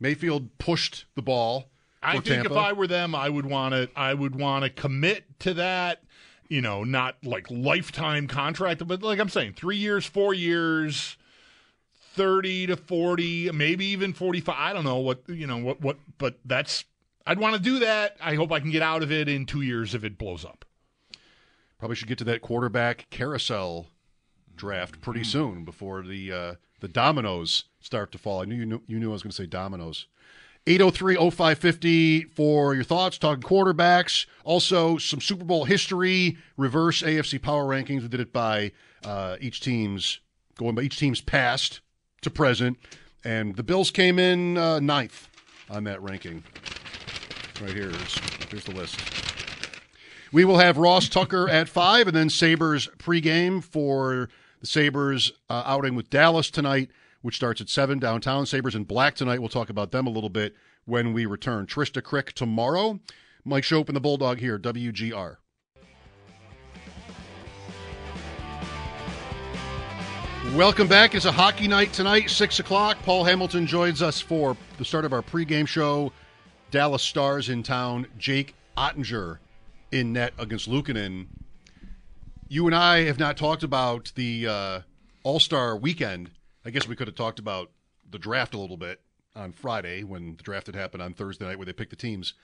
Mayfield 0.00 0.58
pushed 0.58 1.04
the 1.14 1.22
ball 1.22 1.70
I 2.02 2.12
think 2.12 2.24
Tampa. 2.24 2.50
if 2.50 2.56
I 2.56 2.72
were 2.72 2.86
them, 2.86 3.14
I 3.14 3.28
would 3.28 3.46
want 3.46 3.74
to. 3.74 3.88
I 3.96 4.14
would 4.14 4.34
want 4.34 4.64
to 4.64 4.70
commit 4.70 5.24
to 5.40 5.54
that. 5.54 6.02
You 6.48 6.60
know, 6.60 6.84
not 6.84 7.16
like 7.24 7.50
lifetime 7.50 8.26
contract, 8.26 8.86
but 8.86 9.02
like 9.02 9.18
I'm 9.18 9.28
saying, 9.28 9.54
three 9.54 9.76
years, 9.76 10.04
four 10.04 10.34
years, 10.34 11.16
thirty 12.14 12.66
to 12.66 12.76
forty, 12.76 13.50
maybe 13.52 13.86
even 13.86 14.12
forty-five. 14.12 14.56
I 14.58 14.72
don't 14.72 14.84
know 14.84 14.98
what 14.98 15.22
you 15.28 15.46
know 15.46 15.58
what 15.58 15.80
what, 15.80 15.98
but 16.18 16.38
that's. 16.44 16.84
I'd 17.24 17.38
want 17.38 17.54
to 17.54 17.62
do 17.62 17.78
that. 17.78 18.16
I 18.20 18.34
hope 18.34 18.50
I 18.50 18.58
can 18.58 18.70
get 18.72 18.82
out 18.82 19.02
of 19.02 19.12
it 19.12 19.28
in 19.28 19.46
two 19.46 19.62
years 19.62 19.94
if 19.94 20.02
it 20.02 20.18
blows 20.18 20.44
up. 20.44 20.64
Probably 21.78 21.94
should 21.94 22.08
get 22.08 22.18
to 22.18 22.24
that 22.24 22.42
quarterback 22.42 23.06
carousel 23.10 23.86
draft 24.56 25.00
pretty 25.00 25.20
mm. 25.20 25.26
soon 25.26 25.64
before 25.64 26.02
the 26.02 26.32
uh, 26.32 26.54
the 26.80 26.88
dominoes 26.88 27.64
start 27.80 28.12
to 28.12 28.18
fall. 28.18 28.42
I 28.42 28.44
knew 28.44 28.56
you 28.56 28.66
knew, 28.66 28.82
you 28.86 28.98
knew 28.98 29.10
I 29.10 29.12
was 29.12 29.22
going 29.22 29.30
to 29.30 29.36
say 29.36 29.46
dominoes. 29.46 30.06
803 30.66 31.16
0550 31.16 32.24
for 32.24 32.74
your 32.74 32.84
thoughts, 32.84 33.18
talking 33.18 33.42
quarterbacks. 33.42 34.26
Also, 34.44 34.96
some 34.96 35.20
Super 35.20 35.44
Bowl 35.44 35.64
history, 35.64 36.38
reverse 36.56 37.02
AFC 37.02 37.42
power 37.42 37.64
rankings. 37.64 38.02
We 38.02 38.08
did 38.08 38.20
it 38.20 38.32
by 38.32 38.72
uh, 39.04 39.36
each 39.40 39.60
team's, 39.60 40.20
going 40.56 40.74
by 40.74 40.82
each 40.82 40.98
team's 40.98 41.20
past 41.20 41.80
to 42.20 42.30
present. 42.30 42.78
And 43.24 43.56
the 43.56 43.62
Bills 43.64 43.90
came 43.90 44.18
in 44.18 44.56
uh, 44.56 44.78
ninth 44.78 45.28
on 45.68 45.84
that 45.84 46.00
ranking. 46.00 46.44
Right. 47.60 47.72
Here's, 47.72 48.18
here's 48.48 48.64
the 48.64 48.74
list. 48.74 49.00
We 50.32 50.44
will 50.44 50.58
have 50.58 50.78
Ross 50.78 51.08
Tucker 51.08 51.48
at 51.48 51.68
five, 51.68 52.06
and 52.06 52.16
then 52.16 52.30
Sabres 52.30 52.88
pregame 52.98 53.62
for 53.62 54.28
the 54.60 54.66
Sabres 54.66 55.32
uh, 55.50 55.62
outing 55.66 55.94
with 55.94 56.08
Dallas 56.08 56.50
tonight 56.50 56.90
which 57.22 57.36
starts 57.36 57.60
at 57.60 57.68
7 57.68 57.98
downtown. 57.98 58.44
Sabres 58.46 58.74
in 58.74 58.84
black 58.84 59.14
tonight. 59.14 59.40
We'll 59.40 59.48
talk 59.48 59.70
about 59.70 59.90
them 59.92 60.06
a 60.06 60.10
little 60.10 60.30
bit 60.30 60.54
when 60.84 61.12
we 61.12 61.24
return. 61.26 61.66
Trysta 61.66 62.02
Crick 62.02 62.32
tomorrow. 62.32 63.00
Mike 63.44 63.64
Schopp 63.64 63.88
and 63.88 63.96
the 63.96 64.00
Bulldog 64.00 64.38
here, 64.38 64.58
WGR. 64.58 65.36
Welcome 70.54 70.86
back. 70.86 71.14
It's 71.14 71.24
a 71.24 71.32
hockey 71.32 71.66
night 71.66 71.92
tonight, 71.92 72.28
6 72.28 72.58
o'clock. 72.58 72.98
Paul 73.04 73.24
Hamilton 73.24 73.66
joins 73.66 74.02
us 74.02 74.20
for 74.20 74.56
the 74.76 74.84
start 74.84 75.04
of 75.04 75.12
our 75.12 75.22
pregame 75.22 75.66
show. 75.66 76.12
Dallas 76.70 77.02
Stars 77.02 77.48
in 77.48 77.62
town. 77.62 78.06
Jake 78.18 78.54
Oettinger 78.76 79.38
in 79.90 80.12
net 80.12 80.34
against 80.38 80.68
Luukkonen. 80.68 81.28
You 82.48 82.66
and 82.66 82.74
I 82.74 83.04
have 83.04 83.18
not 83.18 83.36
talked 83.36 83.62
about 83.62 84.12
the 84.14 84.46
uh, 84.46 84.80
All 85.22 85.40
Star 85.40 85.76
weekend. 85.76 86.30
I 86.64 86.70
guess 86.70 86.86
we 86.86 86.96
could 86.96 87.08
have 87.08 87.16
talked 87.16 87.38
about 87.38 87.70
the 88.08 88.18
draft 88.18 88.54
a 88.54 88.58
little 88.58 88.76
bit 88.76 89.00
on 89.34 89.52
Friday 89.52 90.02
when 90.04 90.36
the 90.36 90.42
draft 90.42 90.66
had 90.66 90.76
happened 90.76 91.02
on 91.02 91.14
Thursday 91.14 91.46
night 91.46 91.58
where 91.58 91.66
they 91.66 91.72
picked 91.72 91.90
the 91.90 91.96
teams. 91.96 92.34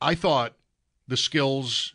I 0.00 0.14
thought 0.14 0.54
the 1.06 1.16
skills 1.16 1.94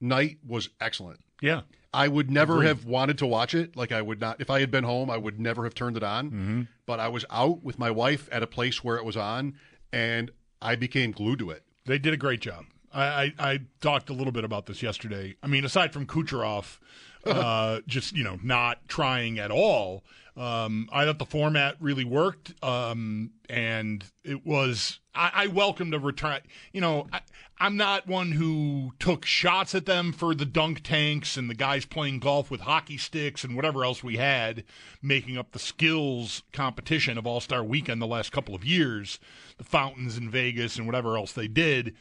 night 0.00 0.38
was 0.46 0.70
excellent. 0.80 1.20
Yeah. 1.40 1.62
I 1.92 2.08
would 2.08 2.30
never 2.30 2.54
Agreed. 2.54 2.68
have 2.68 2.84
wanted 2.84 3.18
to 3.18 3.26
watch 3.26 3.54
it. 3.54 3.76
Like 3.76 3.92
I 3.92 4.02
would 4.02 4.20
not 4.20 4.40
if 4.40 4.50
I 4.50 4.60
had 4.60 4.70
been 4.70 4.84
home, 4.84 5.10
I 5.10 5.16
would 5.16 5.38
never 5.38 5.64
have 5.64 5.74
turned 5.74 5.96
it 5.96 6.02
on. 6.02 6.26
Mm-hmm. 6.26 6.62
But 6.86 7.00
I 7.00 7.08
was 7.08 7.24
out 7.30 7.62
with 7.62 7.78
my 7.78 7.90
wife 7.90 8.28
at 8.32 8.42
a 8.42 8.46
place 8.46 8.82
where 8.82 8.96
it 8.96 9.04
was 9.04 9.16
on, 9.16 9.54
and 9.92 10.30
I 10.60 10.74
became 10.74 11.12
glued 11.12 11.38
to 11.38 11.50
it. 11.50 11.62
They 11.86 11.98
did 11.98 12.12
a 12.12 12.16
great 12.16 12.40
job. 12.40 12.64
I, 12.92 13.04
I, 13.04 13.32
I 13.38 13.60
talked 13.80 14.10
a 14.10 14.12
little 14.12 14.32
bit 14.32 14.44
about 14.44 14.66
this 14.66 14.82
yesterday. 14.82 15.36
I 15.42 15.46
mean, 15.46 15.64
aside 15.64 15.92
from 15.92 16.06
Kucherov, 16.06 16.78
uh, 17.26 17.80
just 17.86 18.16
you 18.16 18.24
know 18.24 18.38
not 18.42 18.88
trying 18.88 19.38
at 19.38 19.50
all, 19.52 20.04
um, 20.36 20.88
I 20.92 21.04
thought 21.04 21.18
the 21.20 21.26
format 21.26 21.76
really 21.78 22.04
worked, 22.04 22.54
um, 22.62 23.30
and 23.48 24.04
it 24.24 24.44
was. 24.44 24.98
I, 25.14 25.30
I 25.32 25.46
welcomed 25.46 25.94
a 25.94 26.00
return. 26.00 26.40
You 26.72 26.80
know, 26.80 27.06
I, 27.12 27.20
I'm 27.58 27.76
not 27.76 28.08
one 28.08 28.32
who 28.32 28.94
took 28.98 29.24
shots 29.24 29.76
at 29.76 29.86
them 29.86 30.12
for 30.12 30.34
the 30.34 30.44
dunk 30.44 30.82
tanks 30.82 31.36
and 31.36 31.48
the 31.48 31.54
guys 31.54 31.84
playing 31.84 32.18
golf 32.18 32.50
with 32.50 32.62
hockey 32.62 32.98
sticks 32.98 33.44
and 33.44 33.54
whatever 33.54 33.84
else 33.84 34.02
we 34.02 34.16
had, 34.16 34.64
making 35.00 35.38
up 35.38 35.52
the 35.52 35.60
skills 35.60 36.42
competition 36.52 37.16
of 37.16 37.28
All 37.28 37.40
Star 37.40 37.62
Weekend 37.62 38.02
the 38.02 38.06
last 38.06 38.32
couple 38.32 38.56
of 38.56 38.64
years, 38.64 39.20
the 39.58 39.64
fountains 39.64 40.16
in 40.16 40.30
Vegas 40.30 40.76
and 40.76 40.86
whatever 40.86 41.16
else 41.16 41.32
they 41.32 41.46
did. 41.46 41.94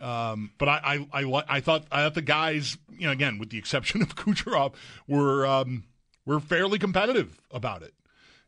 Um, 0.00 0.52
but 0.56 0.68
I, 0.68 1.06
I, 1.12 1.22
I, 1.24 1.44
I 1.48 1.60
thought, 1.60 1.86
I 1.90 2.02
thought 2.02 2.14
the 2.14 2.22
guys, 2.22 2.78
you 2.96 3.06
know, 3.06 3.12
again, 3.12 3.38
with 3.38 3.50
the 3.50 3.58
exception 3.58 4.02
of 4.02 4.14
Kucherov, 4.16 4.74
were, 5.08 5.44
um, 5.46 5.84
were 6.24 6.40
fairly 6.40 6.78
competitive 6.78 7.40
about 7.50 7.82
it. 7.82 7.94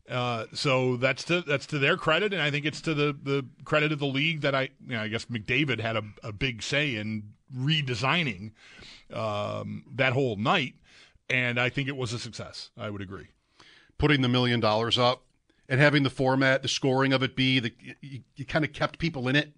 Uh, 0.09 0.45
so 0.53 0.97
that's 0.97 1.25
to 1.25 1.41
that's 1.43 1.67
to 1.67 1.79
their 1.79 1.97
credit, 1.97 2.33
and 2.35 2.43
I 2.43 2.51
think 2.51 2.67
it's 2.67 2.83
to 2.83 2.93
the, 2.93 3.17
the 3.23 3.47
credit 3.65 3.91
of 3.91 3.99
the 3.99 4.07
league 4.07 4.43
that 4.43 4.55
I 4.55 4.63
you 4.87 4.95
know, 4.95 5.01
I 5.01 5.09
guess 5.09 5.25
McDavid 5.27 5.81
had 5.81 5.97
a, 5.97 6.03
a 6.23 6.33
big 6.33 6.63
say 6.63 6.97
in 6.97 7.33
redesigning 7.57 8.53
um, 9.13 9.85
that 9.95 10.13
whole 10.13 10.37
night, 10.37 10.75
and 11.31 11.59
I 11.59 11.71
think 11.71 11.89
it 11.89 11.97
was 11.97 12.13
a 12.13 12.19
success. 12.19 12.71
I 12.77 12.91
would 12.91 13.01
agree. 13.01 13.29
Putting 13.97 14.21
the 14.21 14.29
million 14.29 14.61
dollars 14.61 14.99
up 14.99 15.23
and 15.71 15.81
having 15.81 16.03
the 16.03 16.11
format, 16.11 16.61
the 16.61 16.69
scoring 16.69 17.15
of 17.15 17.23
it 17.23 17.35
be 17.35 17.59
the 17.59 17.73
you, 18.03 18.21
you 18.37 18.45
kind 18.45 18.65
of 18.65 18.75
kept 18.75 18.99
people 18.99 19.27
in 19.27 19.37
it, 19.37 19.53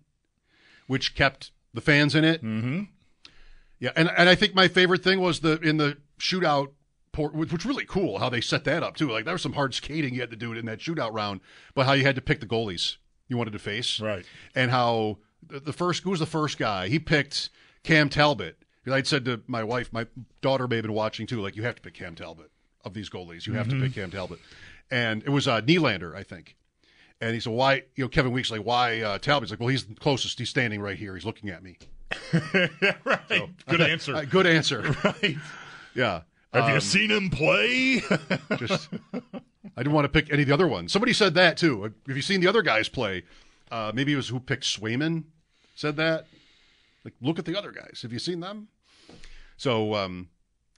which 0.87 1.17
kept 1.17 1.51
the 1.75 1.81
fans 1.81 2.15
in 2.15 2.23
it. 2.23 2.45
Mm-hmm. 2.45 2.83
Yeah, 3.81 3.91
and 3.97 4.11
and 4.17 4.29
I 4.29 4.37
think 4.37 4.55
my 4.55 4.69
favorite 4.69 5.03
thing 5.03 5.21
was 5.21 5.41
the 5.41 5.59
in 5.59 5.79
the 5.79 5.99
shootout 6.21 6.69
port, 7.17 7.35
which 7.35 7.51
was 7.53 7.65
really 7.67 7.85
cool 7.87 8.19
how 8.19 8.29
they 8.29 8.41
set 8.41 8.65
that 8.65 8.83
up 8.83 8.97
too. 8.97 9.11
Like 9.11 9.25
there 9.25 9.35
was 9.35 9.43
some 9.43 9.55
hard 9.55 9.75
skating 9.75 10.15
you 10.15 10.21
had 10.21 10.31
to 10.31 10.37
do 10.37 10.53
it 10.53 10.59
in 10.59 10.67
that 10.67 10.79
shootout 10.79 11.13
round, 11.15 11.41
but 11.75 11.87
how 11.87 11.93
you 11.95 12.05
had 12.05 12.15
to 12.17 12.21
pick 12.23 12.41
the 12.41 12.47
goalies 12.47 12.97
you 13.29 13.37
wanted 13.37 13.53
to 13.55 13.59
face, 13.59 13.99
right? 14.01 14.25
And 14.55 14.71
how 14.71 15.19
the, 15.49 15.73
first 15.73 16.03
who 16.05 16.11
was 16.11 16.21
the 16.21 16.27
first 16.27 16.59
guy 16.59 16.89
he 16.89 16.99
picked 16.99 17.51
Cam 17.83 18.09
Talbot. 18.09 18.57
I'd 18.91 19.07
said 19.09 19.25
to 19.25 19.41
my 19.49 19.65
wife, 19.65 19.93
my 19.93 20.07
daughter 20.43 20.69
may 20.69 20.77
have 20.77 20.85
been 20.85 20.93
watching 20.93 21.27
too, 21.27 21.41
like 21.41 21.57
you 21.57 21.65
have 21.65 21.75
to 21.75 21.83
pick 21.83 21.95
Cam 21.95 22.15
Talbot 22.15 22.51
of 22.85 22.95
these 22.95 23.11
goalies. 23.11 23.47
You 23.47 23.55
have 23.55 23.67
Mhm. 23.67 23.71
to 23.71 23.81
pick 23.81 23.95
Cam 23.95 24.11
Talbot, 24.13 24.39
and 24.93 25.23
it 25.25 25.31
was 25.31 25.49
uh, 25.49 25.61
Nylander, 25.63 26.15
I 26.15 26.23
think. 26.23 26.55
And 27.21 27.35
he 27.35 27.41
said, 27.41 27.53
"Why?" 27.55 27.83
You 27.97 28.05
know, 28.05 28.09
Kevin 28.09 28.31
Weekes 28.31 28.51
like, 28.51 28.61
"Why?" 28.61 29.01
Uh, 29.01 29.19
Talbot's 29.19 29.51
like, 29.51 29.59
"Well, 29.59 29.71
he's 29.71 29.85
the 29.87 29.95
closest. 29.95 30.39
He's 30.39 30.51
standing 30.51 30.81
right 30.83 30.97
here. 30.99 31.15
He's 31.15 31.25
looking 31.25 31.49
at 31.51 31.63
me." 31.63 31.79
right. 33.05 33.49
Good 33.69 33.81
answer. 33.81 34.15
Uh, 34.15 34.25
good 34.25 34.47
answer. 34.47 34.83
right. 35.05 35.37
Yeah. 35.95 36.21
Have 36.57 36.69
you 36.69 36.75
Um, 36.77 36.81
seen 36.81 37.11
him 37.11 37.31
play? 37.31 38.03
just, 38.57 38.89
I 39.13 39.83
didn't 39.83 39.93
want 39.93 40.05
to 40.05 40.09
pick 40.09 40.33
any 40.33 40.43
of 40.43 40.49
the 40.49 40.55
other 40.55 40.69
ones. 40.69 40.93
Somebody 40.93 41.13
said 41.13 41.35
that 41.35 41.57
too. 41.57 41.83
Have 42.07 42.17
you 42.17 42.23
seen 42.23 42.41
the 42.41 42.47
other 42.49 42.63
guys 42.63 42.89
play? 42.89 43.25
Uh, 43.71 43.93
maybe 43.95 44.13
it 44.13 44.17
was 44.17 44.29
who 44.29 44.41
picked 44.41 44.65
Swayman 44.65 45.25
said 45.75 45.97
that. 45.97 46.27
Like, 47.05 47.15
look 47.21 47.39
at 47.39 47.45
the 47.45 47.57
other 47.57 47.71
guys. 47.73 48.01
Have 48.03 48.13
you 48.13 48.19
seen 48.19 48.41
them? 48.41 48.69
So 49.57 49.95
um, 49.95 50.29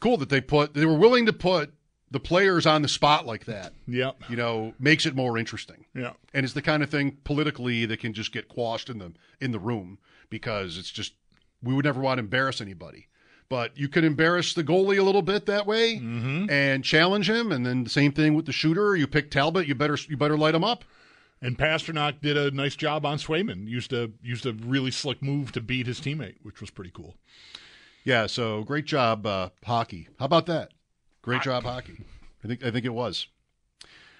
cool 0.00 0.16
that 0.18 0.28
they 0.28 0.40
put. 0.40 0.74
They 0.74 0.84
were 0.86 0.96
willing 0.96 1.26
to 1.26 1.32
put 1.32 1.72
the 2.10 2.20
players 2.20 2.66
on 2.66 2.82
the 2.82 2.88
spot 2.88 3.26
like 3.26 3.44
that. 3.46 3.72
Yeah. 3.86 4.12
You 4.28 4.36
know, 4.36 4.74
makes 4.78 5.04
it 5.06 5.14
more 5.14 5.36
interesting. 5.38 5.84
Yeah. 5.94 6.12
And 6.34 6.44
it's 6.44 6.54
the 6.54 6.62
kind 6.62 6.82
of 6.82 6.90
thing 6.90 7.18
politically 7.24 7.84
that 7.86 8.00
can 8.00 8.12
just 8.14 8.32
get 8.32 8.48
quashed 8.48 8.88
in 8.90 8.98
the 8.98 9.12
in 9.40 9.50
the 9.52 9.58
room 9.58 9.98
because 10.30 10.78
it's 10.78 10.90
just 10.90 11.14
we 11.62 11.74
would 11.74 11.84
never 11.84 12.00
want 12.00 12.18
to 12.18 12.22
embarrass 12.24 12.60
anybody. 12.60 13.08
But 13.50 13.76
you 13.78 13.88
could 13.88 14.04
embarrass 14.04 14.52
the 14.52 14.62
goalie 14.62 14.98
a 14.98 15.02
little 15.02 15.22
bit 15.22 15.46
that 15.46 15.66
way 15.66 15.96
and 16.50 16.84
challenge 16.84 17.30
him, 17.30 17.50
and 17.50 17.64
then 17.64 17.84
the 17.84 17.90
same 17.90 18.12
thing 18.12 18.34
with 18.34 18.44
the 18.46 18.52
shooter. 18.52 18.94
You 18.94 19.06
pick 19.06 19.30
Talbot, 19.30 19.66
you 19.66 19.74
better 19.74 19.96
you 20.08 20.16
better 20.16 20.36
light 20.36 20.54
him 20.54 20.64
up. 20.64 20.84
And 21.40 21.56
Pastrnak 21.56 22.20
did 22.20 22.36
a 22.36 22.50
nice 22.50 22.74
job 22.76 23.06
on 23.06 23.16
Swayman. 23.16 23.66
Used 23.68 23.92
a 23.92 24.10
used 24.22 24.44
a 24.44 24.52
really 24.52 24.90
slick 24.90 25.22
move 25.22 25.52
to 25.52 25.60
beat 25.60 25.86
his 25.86 26.00
teammate, 26.00 26.36
which 26.42 26.60
was 26.60 26.70
pretty 26.70 26.90
cool. 26.90 27.16
Yeah, 28.04 28.26
so 28.26 28.64
great 28.64 28.84
job, 28.86 29.24
uh, 29.24 29.50
hockey. 29.64 30.08
How 30.18 30.24
about 30.26 30.46
that? 30.46 30.72
Great 31.22 31.42
job, 31.42 31.62
hockey. 31.64 32.04
I 32.44 32.48
think 32.48 32.64
I 32.64 32.70
think 32.70 32.84
it 32.84 32.94
was. 32.94 33.28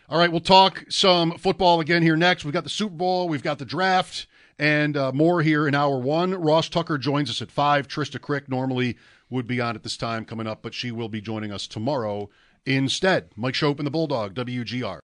All 0.09 0.19
right, 0.19 0.31
we'll 0.31 0.41
talk 0.41 0.85
some 0.89 1.33
football 1.33 1.81
again 1.81 2.03
here 2.03 2.17
next. 2.17 2.45
We've 2.45 2.55
got 2.55 2.65
the 2.65 2.71
Super 2.71 2.95
Bowl, 2.95 3.29
we've 3.29 3.43
got 3.43 3.59
the 3.59 3.67
draft, 3.67 4.27
and 4.59 4.97
uh, 4.97 5.13
more 5.13 5.43
here 5.43 5.69
in 5.69 5.75
hour 5.75 5.99
one. 5.99 6.35
Ross 6.35 6.69
Tucker 6.69 6.99
joins 6.99 7.31
us 7.31 7.41
at 7.43 7.51
five. 7.51 7.87
Trista 7.87 8.21
Crick 8.21 8.49
normally 8.49 8.97
would 9.31 9.47
be 9.47 9.61
on 9.61 9.77
at 9.77 9.83
this 9.83 9.97
time 9.97 10.25
coming 10.25 10.47
up, 10.47 10.63
but 10.63 10.75
she 10.75 10.91
will 10.91 11.09
be 11.09 11.21
joining 11.21 11.53
us 11.53 11.67
tomorrow 11.67 12.29
instead. 12.67 13.31
Mike 13.37 13.55
Schopp 13.55 13.79
and 13.79 13.87
the 13.87 13.91
Bulldog, 13.91 14.35
WGR. 14.35 15.01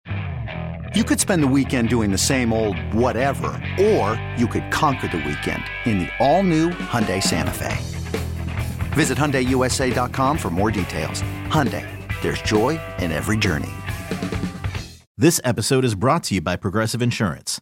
You 0.94 1.06
could 1.06 1.22
spend 1.22 1.42
the 1.42 1.48
weekend 1.48 1.88
doing 1.88 2.12
the 2.12 2.18
same 2.18 2.52
old 2.52 2.78
whatever, 2.94 3.48
or 3.80 4.22
you 4.38 4.46
could 4.48 4.70
conquer 4.72 5.08
the 5.08 5.18
weekend 5.18 5.64
in 5.86 6.00
the 6.00 6.10
all-new 6.20 6.70
Hyundai 6.70 7.24
Santa 7.24 7.54
Fe. 7.54 7.78
Visit 8.94 9.18
HyundaiUSA.com 9.18 10.38
for 10.38 10.50
more 10.50 10.70
details. 10.70 11.22
Hyundai, 11.48 11.88
there's 12.22 12.42
joy 12.42 12.78
in 13.00 13.14
every 13.14 13.38
journey. 13.38 13.72
This 15.18 15.40
episode 15.46 15.86
is 15.86 15.96
brought 15.96 16.24
to 16.26 16.36
you 16.36 16.42
by 16.42 16.58
Progressive 16.58 17.02
Insurance. 17.02 17.62